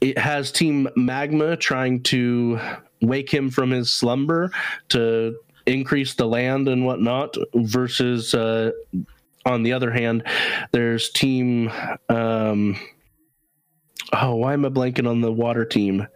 it 0.00 0.18
has 0.18 0.50
Team 0.50 0.88
Magma 0.96 1.56
trying 1.56 2.02
to 2.04 2.58
wake 3.00 3.32
him 3.32 3.50
from 3.50 3.70
his 3.70 3.92
slumber 3.92 4.50
to 4.88 5.36
increase 5.66 6.14
the 6.14 6.26
land 6.26 6.68
and 6.68 6.84
whatnot. 6.84 7.36
Versus, 7.54 8.34
uh, 8.34 8.72
on 9.46 9.62
the 9.62 9.72
other 9.72 9.90
hand, 9.90 10.24
there's 10.72 11.10
Team. 11.10 11.70
Um, 12.08 12.76
oh, 14.12 14.36
why 14.36 14.52
am 14.54 14.64
I 14.64 14.68
blanking 14.68 15.08
on 15.08 15.20
the 15.20 15.32
water 15.32 15.64
team? 15.64 16.06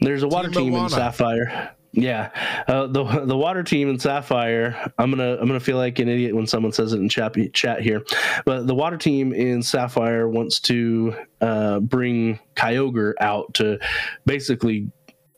There's 0.00 0.22
a 0.22 0.28
water 0.28 0.50
team, 0.50 0.72
team 0.72 0.74
in 0.74 0.88
Sapphire. 0.88 1.74
Yeah, 1.92 2.30
uh, 2.66 2.88
the 2.88 3.04
the 3.24 3.36
water 3.36 3.62
team 3.62 3.88
in 3.88 4.00
Sapphire. 4.00 4.92
I'm 4.98 5.10
gonna 5.10 5.36
I'm 5.36 5.46
gonna 5.46 5.60
feel 5.60 5.76
like 5.76 6.00
an 6.00 6.08
idiot 6.08 6.34
when 6.34 6.46
someone 6.48 6.72
says 6.72 6.92
it 6.92 6.98
in 6.98 7.08
chat 7.08 7.36
chat 7.52 7.82
here, 7.82 8.02
but 8.44 8.66
the 8.66 8.74
water 8.74 8.96
team 8.96 9.32
in 9.32 9.62
Sapphire 9.62 10.28
wants 10.28 10.58
to 10.60 11.14
uh, 11.40 11.78
bring 11.78 12.40
Kyogre 12.56 13.12
out 13.20 13.54
to 13.54 13.78
basically 14.26 14.90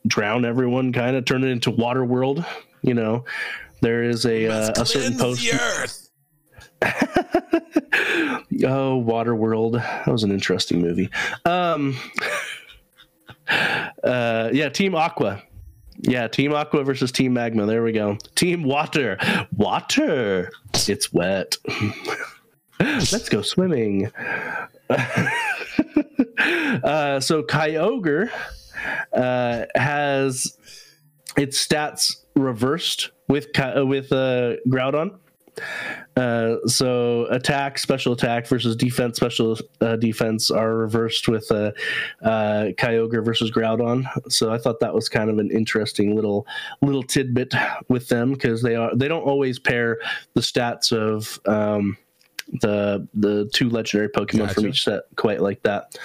drown 0.07 0.45
everyone, 0.45 0.93
kind 0.93 1.15
of 1.15 1.25
turn 1.25 1.43
it 1.43 1.49
into 1.49 1.69
water 1.69 2.03
world. 2.03 2.43
You 2.81 2.93
know, 2.93 3.25
there 3.81 4.03
is 4.03 4.25
a 4.25 4.47
uh, 4.47 4.81
a 4.81 4.85
certain 4.85 5.17
post. 5.17 5.45
oh, 6.81 6.87
Waterworld. 9.03 9.73
That 9.73 10.07
was 10.07 10.23
an 10.23 10.31
interesting 10.31 10.81
movie. 10.81 11.09
Um, 11.45 11.97
uh, 14.03 14.49
yeah, 14.53 14.69
Team 14.69 14.95
Aqua. 14.95 15.43
Yeah, 15.99 16.27
Team 16.27 16.53
Aqua 16.53 16.83
versus 16.83 17.11
Team 17.11 17.33
Magma. 17.33 17.65
There 17.65 17.83
we 17.83 17.91
go. 17.91 18.17
Team 18.35 18.63
Water. 18.63 19.17
Water. 19.55 20.51
It's 20.73 21.11
wet. 21.11 21.57
Let's 22.79 23.29
go 23.29 23.41
swimming. 23.41 24.11
uh, 24.89 25.29
so 27.19 27.41
Kyogre 27.41 28.29
uh, 29.13 29.65
has 29.75 30.55
its 31.35 31.65
stats 31.65 32.15
reversed 32.37 33.11
with 33.27 33.47
uh, 33.59 33.85
with 33.85 34.11
uh, 34.11 34.55
Groudon. 34.67 35.17
Uh, 36.15 36.57
so 36.67 37.25
attack, 37.25 37.77
special 37.77 38.13
attack 38.13 38.47
versus 38.47 38.75
defense, 38.75 39.17
special 39.17 39.57
uh, 39.81 39.95
defense 39.95 40.51
are 40.51 40.75
reversed 40.75 41.27
with 41.27 41.51
uh, 41.51 41.71
uh, 42.23 42.69
Kyogre 42.77 43.23
versus 43.23 43.51
Groudon. 43.51 44.05
So 44.31 44.51
I 44.51 44.57
thought 44.57 44.79
that 44.79 44.93
was 44.93 45.09
kind 45.09 45.29
of 45.29 45.39
an 45.39 45.51
interesting 45.51 46.15
little 46.15 46.47
little 46.81 47.03
tidbit 47.03 47.53
with 47.87 48.07
them 48.09 48.33
because 48.33 48.61
they 48.61 48.75
are 48.75 48.95
they 48.95 49.07
don't 49.07 49.23
always 49.23 49.59
pair 49.59 49.99
the 50.33 50.41
stats 50.41 50.91
of 50.91 51.39
um, 51.47 51.97
the 52.61 53.07
the 53.13 53.49
two 53.53 53.69
legendary 53.69 54.09
Pokemon 54.09 54.37
gotcha. 54.37 54.53
from 54.53 54.67
each 54.67 54.83
set 54.83 55.03
quite 55.15 55.41
like 55.41 55.61
that. 55.63 55.97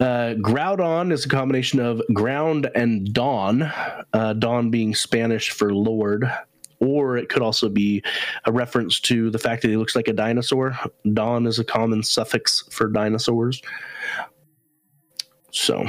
Uh, 0.00 0.34
Groudon 0.34 1.12
is 1.12 1.24
a 1.24 1.28
combination 1.28 1.78
of 1.80 2.02
ground 2.12 2.70
and 2.74 3.12
dawn, 3.12 3.62
uh, 4.12 4.32
dawn 4.34 4.70
being 4.70 4.94
Spanish 4.94 5.50
for 5.50 5.72
Lord, 5.72 6.30
or 6.80 7.16
it 7.16 7.28
could 7.28 7.42
also 7.42 7.68
be 7.68 8.02
a 8.44 8.52
reference 8.52 8.98
to 9.00 9.30
the 9.30 9.38
fact 9.38 9.62
that 9.62 9.68
he 9.68 9.76
looks 9.76 9.94
like 9.94 10.08
a 10.08 10.12
dinosaur. 10.12 10.76
Dawn 11.12 11.46
is 11.46 11.58
a 11.58 11.64
common 11.64 12.02
suffix 12.02 12.64
for 12.70 12.88
dinosaurs. 12.88 13.62
So 15.52 15.86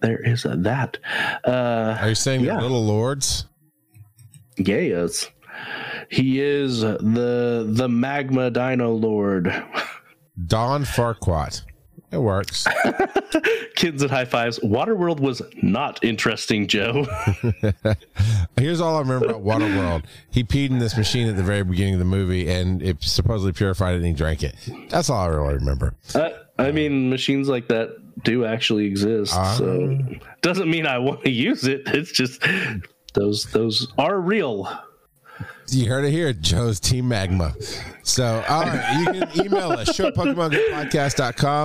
there 0.00 0.24
is 0.24 0.44
that. 0.44 0.96
Uh, 1.44 1.98
Are 2.00 2.08
you 2.08 2.14
saying 2.14 2.40
yeah. 2.40 2.60
little 2.60 2.84
lords? 2.84 3.44
Yes. 4.56 5.30
He 6.10 6.40
is 6.40 6.80
the 6.80 7.66
the 7.68 7.88
magma 7.88 8.50
dino 8.50 8.92
lord. 8.92 9.52
Don 10.46 10.84
Farquaad. 10.84 11.62
It 12.10 12.18
works. 12.18 12.66
Kids 13.74 14.02
at 14.02 14.10
high 14.10 14.24
fives. 14.24 14.58
Waterworld 14.60 15.20
was 15.20 15.42
not 15.62 16.02
interesting, 16.02 16.66
Joe. 16.66 17.06
Here's 18.56 18.80
all 18.80 18.96
I 18.96 19.00
remember 19.00 19.26
about 19.26 19.44
Waterworld. 19.44 20.04
He 20.30 20.42
peed 20.42 20.70
in 20.70 20.78
this 20.78 20.96
machine 20.96 21.28
at 21.28 21.36
the 21.36 21.42
very 21.42 21.64
beginning 21.64 21.94
of 21.94 21.98
the 21.98 22.06
movie, 22.06 22.50
and 22.50 22.82
it 22.82 23.02
supposedly 23.02 23.52
purified 23.52 23.92
it, 23.92 23.98
and 23.98 24.06
he 24.06 24.12
drank 24.14 24.42
it. 24.42 24.54
That's 24.88 25.10
all 25.10 25.20
I 25.22 25.26
really 25.26 25.54
remember. 25.54 25.94
Uh, 26.14 26.30
I 26.58 26.72
mean, 26.72 27.10
machines 27.10 27.48
like 27.48 27.68
that 27.68 27.96
do 28.24 28.44
actually 28.44 28.86
exist. 28.86 29.34
Uh, 29.36 29.54
so 29.54 29.98
doesn't 30.40 30.70
mean 30.70 30.86
I 30.86 30.98
want 30.98 31.24
to 31.24 31.30
use 31.30 31.66
it. 31.66 31.82
It's 31.86 32.10
just 32.10 32.42
those 33.14 33.44
those 33.52 33.92
are 33.98 34.18
real. 34.18 34.68
You 35.70 35.86
heard 35.86 36.06
it 36.06 36.12
here, 36.12 36.32
Joe's 36.32 36.80
Team 36.80 37.08
Magma. 37.08 37.54
So, 38.02 38.42
you 39.00 39.04
can 39.04 39.44
email 39.44 39.72
us, 39.72 39.94
show. 39.94 40.10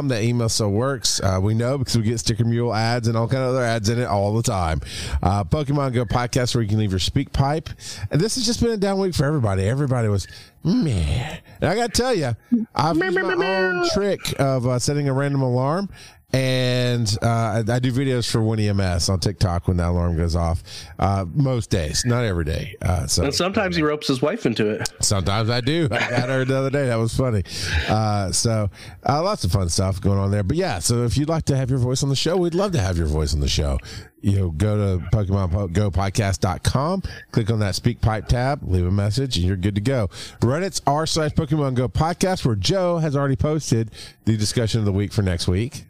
That 0.09 0.19
email 0.21 0.49
still 0.49 0.71
works. 0.71 1.21
Uh, 1.21 1.39
we 1.41 1.53
know 1.53 1.77
because 1.77 1.97
we 1.97 2.03
get 2.03 2.19
Sticker 2.19 2.43
Mule 2.43 2.73
ads 2.73 3.07
and 3.07 3.15
all 3.15 3.29
kind 3.29 3.43
of 3.43 3.49
other 3.51 3.63
ads 3.63 3.87
in 3.87 3.99
it 3.99 4.05
all 4.05 4.33
the 4.33 4.43
time. 4.43 4.81
Uh, 5.21 5.45
Pokemon 5.45 5.93
Go 5.93 6.03
Podcast, 6.03 6.53
where 6.53 6.61
you 6.61 6.67
can 6.67 6.79
leave 6.79 6.91
your 6.91 6.99
speak 6.99 7.31
pipe. 7.31 7.69
And 8.11 8.19
this 8.19 8.35
has 8.35 8.45
just 8.45 8.61
been 8.61 8.71
a 8.71 8.77
down 8.77 8.99
week 8.99 9.15
for 9.15 9.23
everybody. 9.23 9.63
Everybody 9.63 10.09
was, 10.09 10.27
man. 10.65 11.39
And 11.61 11.69
I 11.69 11.75
got 11.75 11.93
to 11.93 12.01
tell 12.01 12.13
you, 12.13 12.35
I've 12.75 12.97
used 12.97 13.19
my 13.19 13.57
own 13.57 13.89
trick 13.93 14.19
of 14.37 14.67
uh, 14.67 14.79
setting 14.79 15.07
a 15.07 15.13
random 15.13 15.41
alarm 15.43 15.89
and 16.33 17.15
uh, 17.21 17.63
I 17.67 17.79
do 17.79 17.91
videos 17.91 18.29
for 18.29 18.41
One 18.41 18.59
EMS 18.59 19.07
on 19.07 19.19
TikTok 19.19 19.67
when 19.67 19.77
that 19.77 19.89
alarm 19.89 20.17
goes 20.17 20.35
off. 20.35 20.63
Uh, 20.97 21.25
most 21.31 21.69
days, 21.69 22.03
not 22.05 22.25
every 22.25 22.43
day. 22.43 22.75
Uh, 22.81 23.05
so 23.05 23.23
and 23.23 23.33
sometimes 23.33 23.75
he 23.75 23.83
ropes 23.83 24.07
his 24.07 24.21
wife 24.21 24.47
into 24.47 24.67
it. 24.67 24.89
Sometimes 24.99 25.51
I 25.51 25.61
do. 25.61 25.87
I 25.91 26.09
got 26.09 26.29
her 26.29 26.43
the 26.43 26.57
other 26.57 26.69
day. 26.71 26.87
That 26.87 26.95
was 26.95 27.15
funny. 27.15 27.43
Uh, 27.87 28.31
so 28.31 28.69
uh, 29.07 29.23
lots 29.23 29.43
of 29.43 29.51
fun 29.51 29.69
stuff 29.69 30.01
going 30.01 30.17
on 30.17 30.31
there. 30.31 30.41
But 30.41 30.57
yeah, 30.57 30.79
so 30.79 31.03
if 31.03 31.17
you'd 31.17 31.29
like 31.29 31.45
to 31.45 31.55
have 31.55 31.69
your 31.69 31.79
voice 31.79 32.01
on 32.01 32.09
the 32.09 32.15
show, 32.15 32.35
we'd 32.35 32.55
love 32.55 32.71
to 32.71 32.81
have 32.81 32.97
your 32.97 33.07
voice 33.07 33.35
on 33.35 33.39
the 33.39 33.47
show. 33.47 33.77
You 34.21 34.39
know, 34.39 34.49
go 34.51 34.97
to 34.97 35.05
Pokemon 35.09 35.73
Go 35.73 35.91
Podcast.com, 35.91 37.03
click 37.31 37.51
on 37.51 37.59
that 37.59 37.75
Speak 37.75 38.01
Pipe 38.01 38.27
tab, 38.27 38.61
leave 38.63 38.85
a 38.87 38.91
message, 38.91 39.35
and 39.37 39.45
you're 39.45 39.57
good 39.57 39.75
to 39.75 39.81
go. 39.81 40.07
Reddit's 40.39 40.81
r 40.87 41.05
slash 41.05 41.31
Pokemon 41.31 41.75
Go 41.75 41.89
Podcast, 41.89 42.45
where 42.45 42.55
Joe 42.55 42.97
has 42.97 43.15
already 43.15 43.35
posted 43.35 43.91
the 44.25 44.35
discussion 44.37 44.79
of 44.79 44.85
the 44.85 44.93
week 44.93 45.11
for 45.11 45.21
next 45.21 45.47
week. 45.47 45.83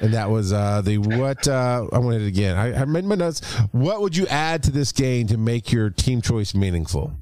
And 0.00 0.14
that 0.14 0.30
was 0.30 0.52
uh, 0.52 0.80
the 0.82 0.98
what 0.98 1.46
uh, 1.46 1.86
I 1.92 1.98
wanted 1.98 2.22
again. 2.22 2.56
I, 2.56 2.82
I 2.82 2.84
made 2.86 3.04
my 3.04 3.14
notes. 3.14 3.40
What 3.72 4.00
would 4.00 4.16
you 4.16 4.26
add 4.28 4.62
to 4.64 4.70
this 4.70 4.92
game 4.92 5.26
to 5.28 5.36
make 5.36 5.72
your 5.72 5.90
team 5.90 6.22
choice 6.22 6.54
meaningful? 6.54 7.12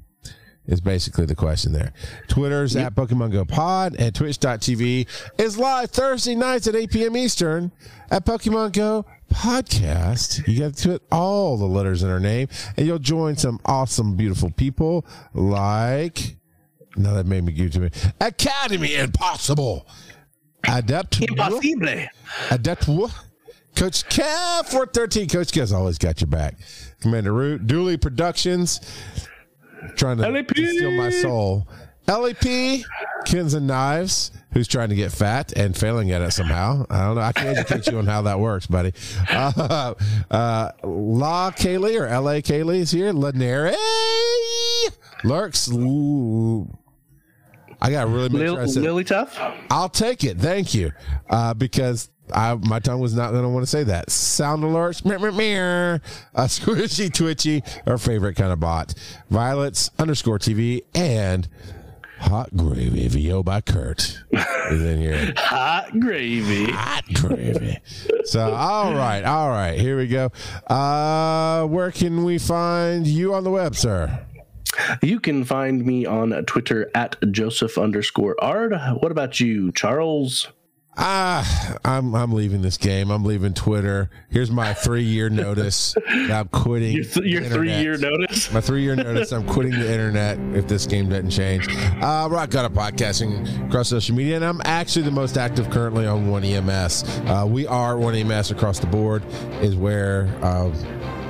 Is 0.65 0.81
basically 0.81 1.25
the 1.25 1.33
question 1.33 1.73
there. 1.73 1.93
Twitter's 2.27 2.75
yep. 2.75 2.87
at 2.87 2.95
Pokemon 2.95 3.31
Go 3.31 3.43
Pod 3.43 3.95
and 3.97 4.13
Twitch.tv 4.13 5.07
is 5.39 5.57
live 5.57 5.89
Thursday 5.89 6.35
nights 6.35 6.67
at 6.67 6.75
8 6.75 6.91
p.m. 6.91 7.17
Eastern 7.17 7.71
at 8.11 8.23
Pokemon 8.23 8.73
Go 8.73 9.03
Podcast. 9.33 10.47
You 10.47 10.59
get 10.59 10.75
to 10.77 10.89
put 10.89 11.03
all 11.11 11.57
the 11.57 11.65
letters 11.65 12.03
in 12.03 12.11
our 12.11 12.19
name, 12.19 12.49
and 12.77 12.85
you'll 12.85 12.99
join 12.99 13.35
some 13.35 13.59
awesome, 13.65 14.15
beautiful 14.15 14.51
people 14.51 15.07
like. 15.33 16.35
Now 16.95 17.13
that 17.13 17.25
made 17.25 17.43
me 17.43 17.51
give 17.51 17.71
to 17.71 17.79
me. 17.79 17.89
Academy 18.21 18.93
Impossible. 18.93 19.87
Adept. 20.67 21.21
Impossible. 21.21 21.61
Adept. 22.51 22.85
Coach 23.75 24.03
Kev, 24.09 24.65
413. 24.65 25.29
Coach 25.29 25.51
Kev's 25.51 25.71
always 25.71 25.97
got 25.97 26.19
your 26.21 26.27
back. 26.27 26.55
Commander 26.99 27.31
Root, 27.31 27.65
Dooley 27.65 27.97
Productions, 27.97 28.81
trying 29.95 30.17
to 30.17 30.27
LAP. 30.29 30.51
steal 30.51 30.91
my 30.91 31.09
soul. 31.09 31.67
LAP, 32.07 32.83
Kins 33.25 33.53
and 33.53 33.67
Knives, 33.67 34.31
who's 34.51 34.67
trying 34.67 34.89
to 34.89 34.95
get 34.95 35.11
fat 35.11 35.53
and 35.53 35.77
failing 35.77 36.11
at 36.11 36.21
it 36.21 36.31
somehow. 36.31 36.85
I 36.89 37.05
don't 37.05 37.15
know. 37.15 37.21
I 37.21 37.31
can 37.31 37.47
educate 37.47 37.87
you 37.87 37.99
on 37.99 38.07
how 38.07 38.23
that 38.23 38.39
works, 38.39 38.65
buddy. 38.65 38.93
Uh, 39.29 39.93
uh, 40.31 40.71
La 40.83 41.51
Kaylee 41.51 41.99
or 42.01 42.07
LA 42.09 42.39
Kaylee 42.41 42.79
is 42.79 42.91
here. 42.91 43.13
Lanere 43.13 43.75
lurks. 45.23 45.69
Ooh. 45.71 46.67
I 47.81 47.91
got 47.91 48.07
really 48.07 48.29
make 48.29 48.39
Lil, 48.39 48.55
sure 48.55 48.63
I 48.63 48.65
said, 48.65 48.83
Lily 48.83 49.03
Tough. 49.03 49.39
I'll 49.69 49.89
take 49.89 50.23
it. 50.23 50.37
Thank 50.37 50.73
you, 50.73 50.91
uh, 51.29 51.53
because 51.53 52.09
I 52.33 52.55
my 52.55 52.79
tongue 52.79 52.99
was 52.99 53.15
not 53.15 53.31
going 53.31 53.43
to 53.43 53.49
want 53.49 53.63
to 53.63 53.69
say 53.69 53.83
that. 53.85 54.09
Sound 54.11 54.63
alerts, 54.63 55.05
meh, 55.05 55.17
meh, 55.17 55.31
meh, 55.31 55.99
a 56.33 56.43
squishy 56.45 57.13
twitchy, 57.13 57.63
our 57.87 57.97
favorite 57.97 58.35
kind 58.35 58.51
of 58.51 58.59
bot. 58.59 58.93
Violets 59.29 59.89
underscore 59.97 60.39
TV 60.39 60.81
and 60.93 61.47
Hot 62.19 62.55
Gravy, 62.55 63.07
VO 63.07 63.43
by 63.43 63.61
Kurt. 63.61 64.19
is 64.31 64.83
in 64.83 64.99
here. 64.99 65.33
Hot 65.37 65.97
gravy. 65.99 66.69
Hot 66.71 67.05
gravy. 67.13 67.79
So, 68.25 68.53
all 68.53 68.93
right, 68.93 69.23
all 69.23 69.49
right, 69.49 69.79
here 69.79 69.97
we 69.97 70.07
go. 70.07 70.29
Uh, 70.67 71.65
where 71.65 71.91
can 71.91 72.25
we 72.25 72.37
find 72.37 73.07
you 73.07 73.33
on 73.33 73.45
the 73.45 73.51
web, 73.51 73.75
sir? 73.75 74.25
You 75.01 75.19
can 75.19 75.43
find 75.45 75.85
me 75.85 76.05
on 76.05 76.31
Twitter 76.45 76.89
at 76.95 77.15
Joseph 77.31 77.77
underscore 77.77 78.35
Ard. 78.41 78.73
What 78.99 79.11
about 79.11 79.39
you, 79.39 79.71
Charles? 79.71 80.47
Ah, 81.01 81.77
I'm 81.85 82.13
I'm 82.13 82.33
leaving 82.33 82.61
this 82.61 82.75
game. 82.75 83.09
I'm 83.09 83.23
leaving 83.23 83.53
Twitter. 83.53 84.09
Here's 84.29 84.51
my 84.51 84.73
three 84.73 85.03
year 85.03 85.29
notice. 85.29 85.95
I'm 86.09 86.49
quitting. 86.49 86.93
Your, 86.93 87.05
th- 87.05 87.25
your 87.25 87.43
three 87.43 87.71
year 87.71 87.97
notice? 87.97 88.51
My 88.51 88.59
three 88.59 88.83
year 88.83 88.97
notice. 88.97 89.31
I'm 89.31 89.45
quitting 89.47 89.71
the 89.71 89.89
internet 89.89 90.37
if 90.57 90.67
this 90.67 90.85
game 90.85 91.07
doesn't 91.07 91.29
change. 91.29 91.67
Uh, 92.01 92.27
Rock 92.29 92.49
Got 92.49 92.65
a 92.65 92.69
podcasting 92.69 93.67
across 93.69 93.87
social 93.87 94.13
media, 94.13 94.35
and 94.35 94.43
I'm 94.43 94.61
actually 94.65 95.03
the 95.03 95.11
most 95.11 95.37
active 95.37 95.69
currently 95.69 96.05
on 96.05 96.27
One 96.29 96.43
EMS. 96.43 97.03
Uh, 97.27 97.45
we 97.47 97.65
are 97.65 97.97
One 97.97 98.15
EMS 98.15 98.51
across 98.51 98.79
the 98.79 98.87
board. 98.87 99.23
Is 99.61 99.75
where. 99.77 100.27
Uh, 100.41 100.73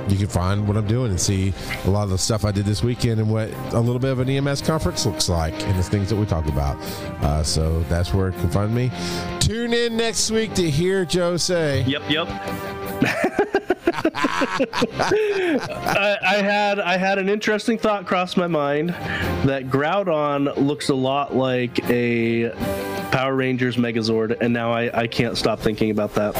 you 0.08 0.16
can 0.16 0.26
find 0.26 0.66
what 0.66 0.76
I'm 0.76 0.86
doing 0.86 1.10
and 1.10 1.20
see 1.20 1.52
a 1.84 1.90
lot 1.90 2.04
of 2.04 2.10
the 2.10 2.18
stuff 2.18 2.44
I 2.44 2.52
did 2.52 2.64
this 2.64 2.82
weekend 2.82 3.20
and 3.20 3.30
what 3.30 3.50
a 3.72 3.80
little 3.80 3.98
bit 3.98 4.10
of 4.10 4.20
an 4.20 4.28
EMS 4.28 4.62
conference 4.62 5.06
looks 5.06 5.28
like 5.28 5.54
and 5.66 5.78
the 5.78 5.82
things 5.82 6.08
that 6.10 6.16
we 6.16 6.26
talk 6.26 6.46
about. 6.46 6.76
Uh, 7.22 7.42
so 7.42 7.80
that's 7.84 8.14
where 8.14 8.30
you 8.30 8.38
can 8.38 8.50
find 8.50 8.74
me. 8.74 8.90
Tune 9.40 9.72
in 9.72 9.96
next 9.96 10.30
week 10.30 10.54
to 10.54 10.70
hear 10.70 11.04
Joe 11.04 11.36
say. 11.36 11.82
Yep, 11.82 12.02
yep. 12.08 12.28
I, 15.42 16.18
I 16.22 16.34
had 16.36 16.80
I 16.80 16.96
had 16.96 17.18
an 17.18 17.28
interesting 17.28 17.78
thought 17.78 18.06
cross 18.06 18.36
my 18.36 18.46
mind 18.46 18.90
that 18.90 19.68
Groudon 19.68 20.56
looks 20.56 20.88
a 20.88 20.94
lot 20.94 21.34
like 21.34 21.78
a 21.90 22.50
Power 23.10 23.34
Rangers 23.34 23.76
Megazord, 23.76 24.40
and 24.40 24.52
now 24.52 24.72
I, 24.72 25.02
I 25.02 25.06
can't 25.06 25.36
stop 25.36 25.60
thinking 25.60 25.90
about 25.90 26.14
that. 26.14 26.34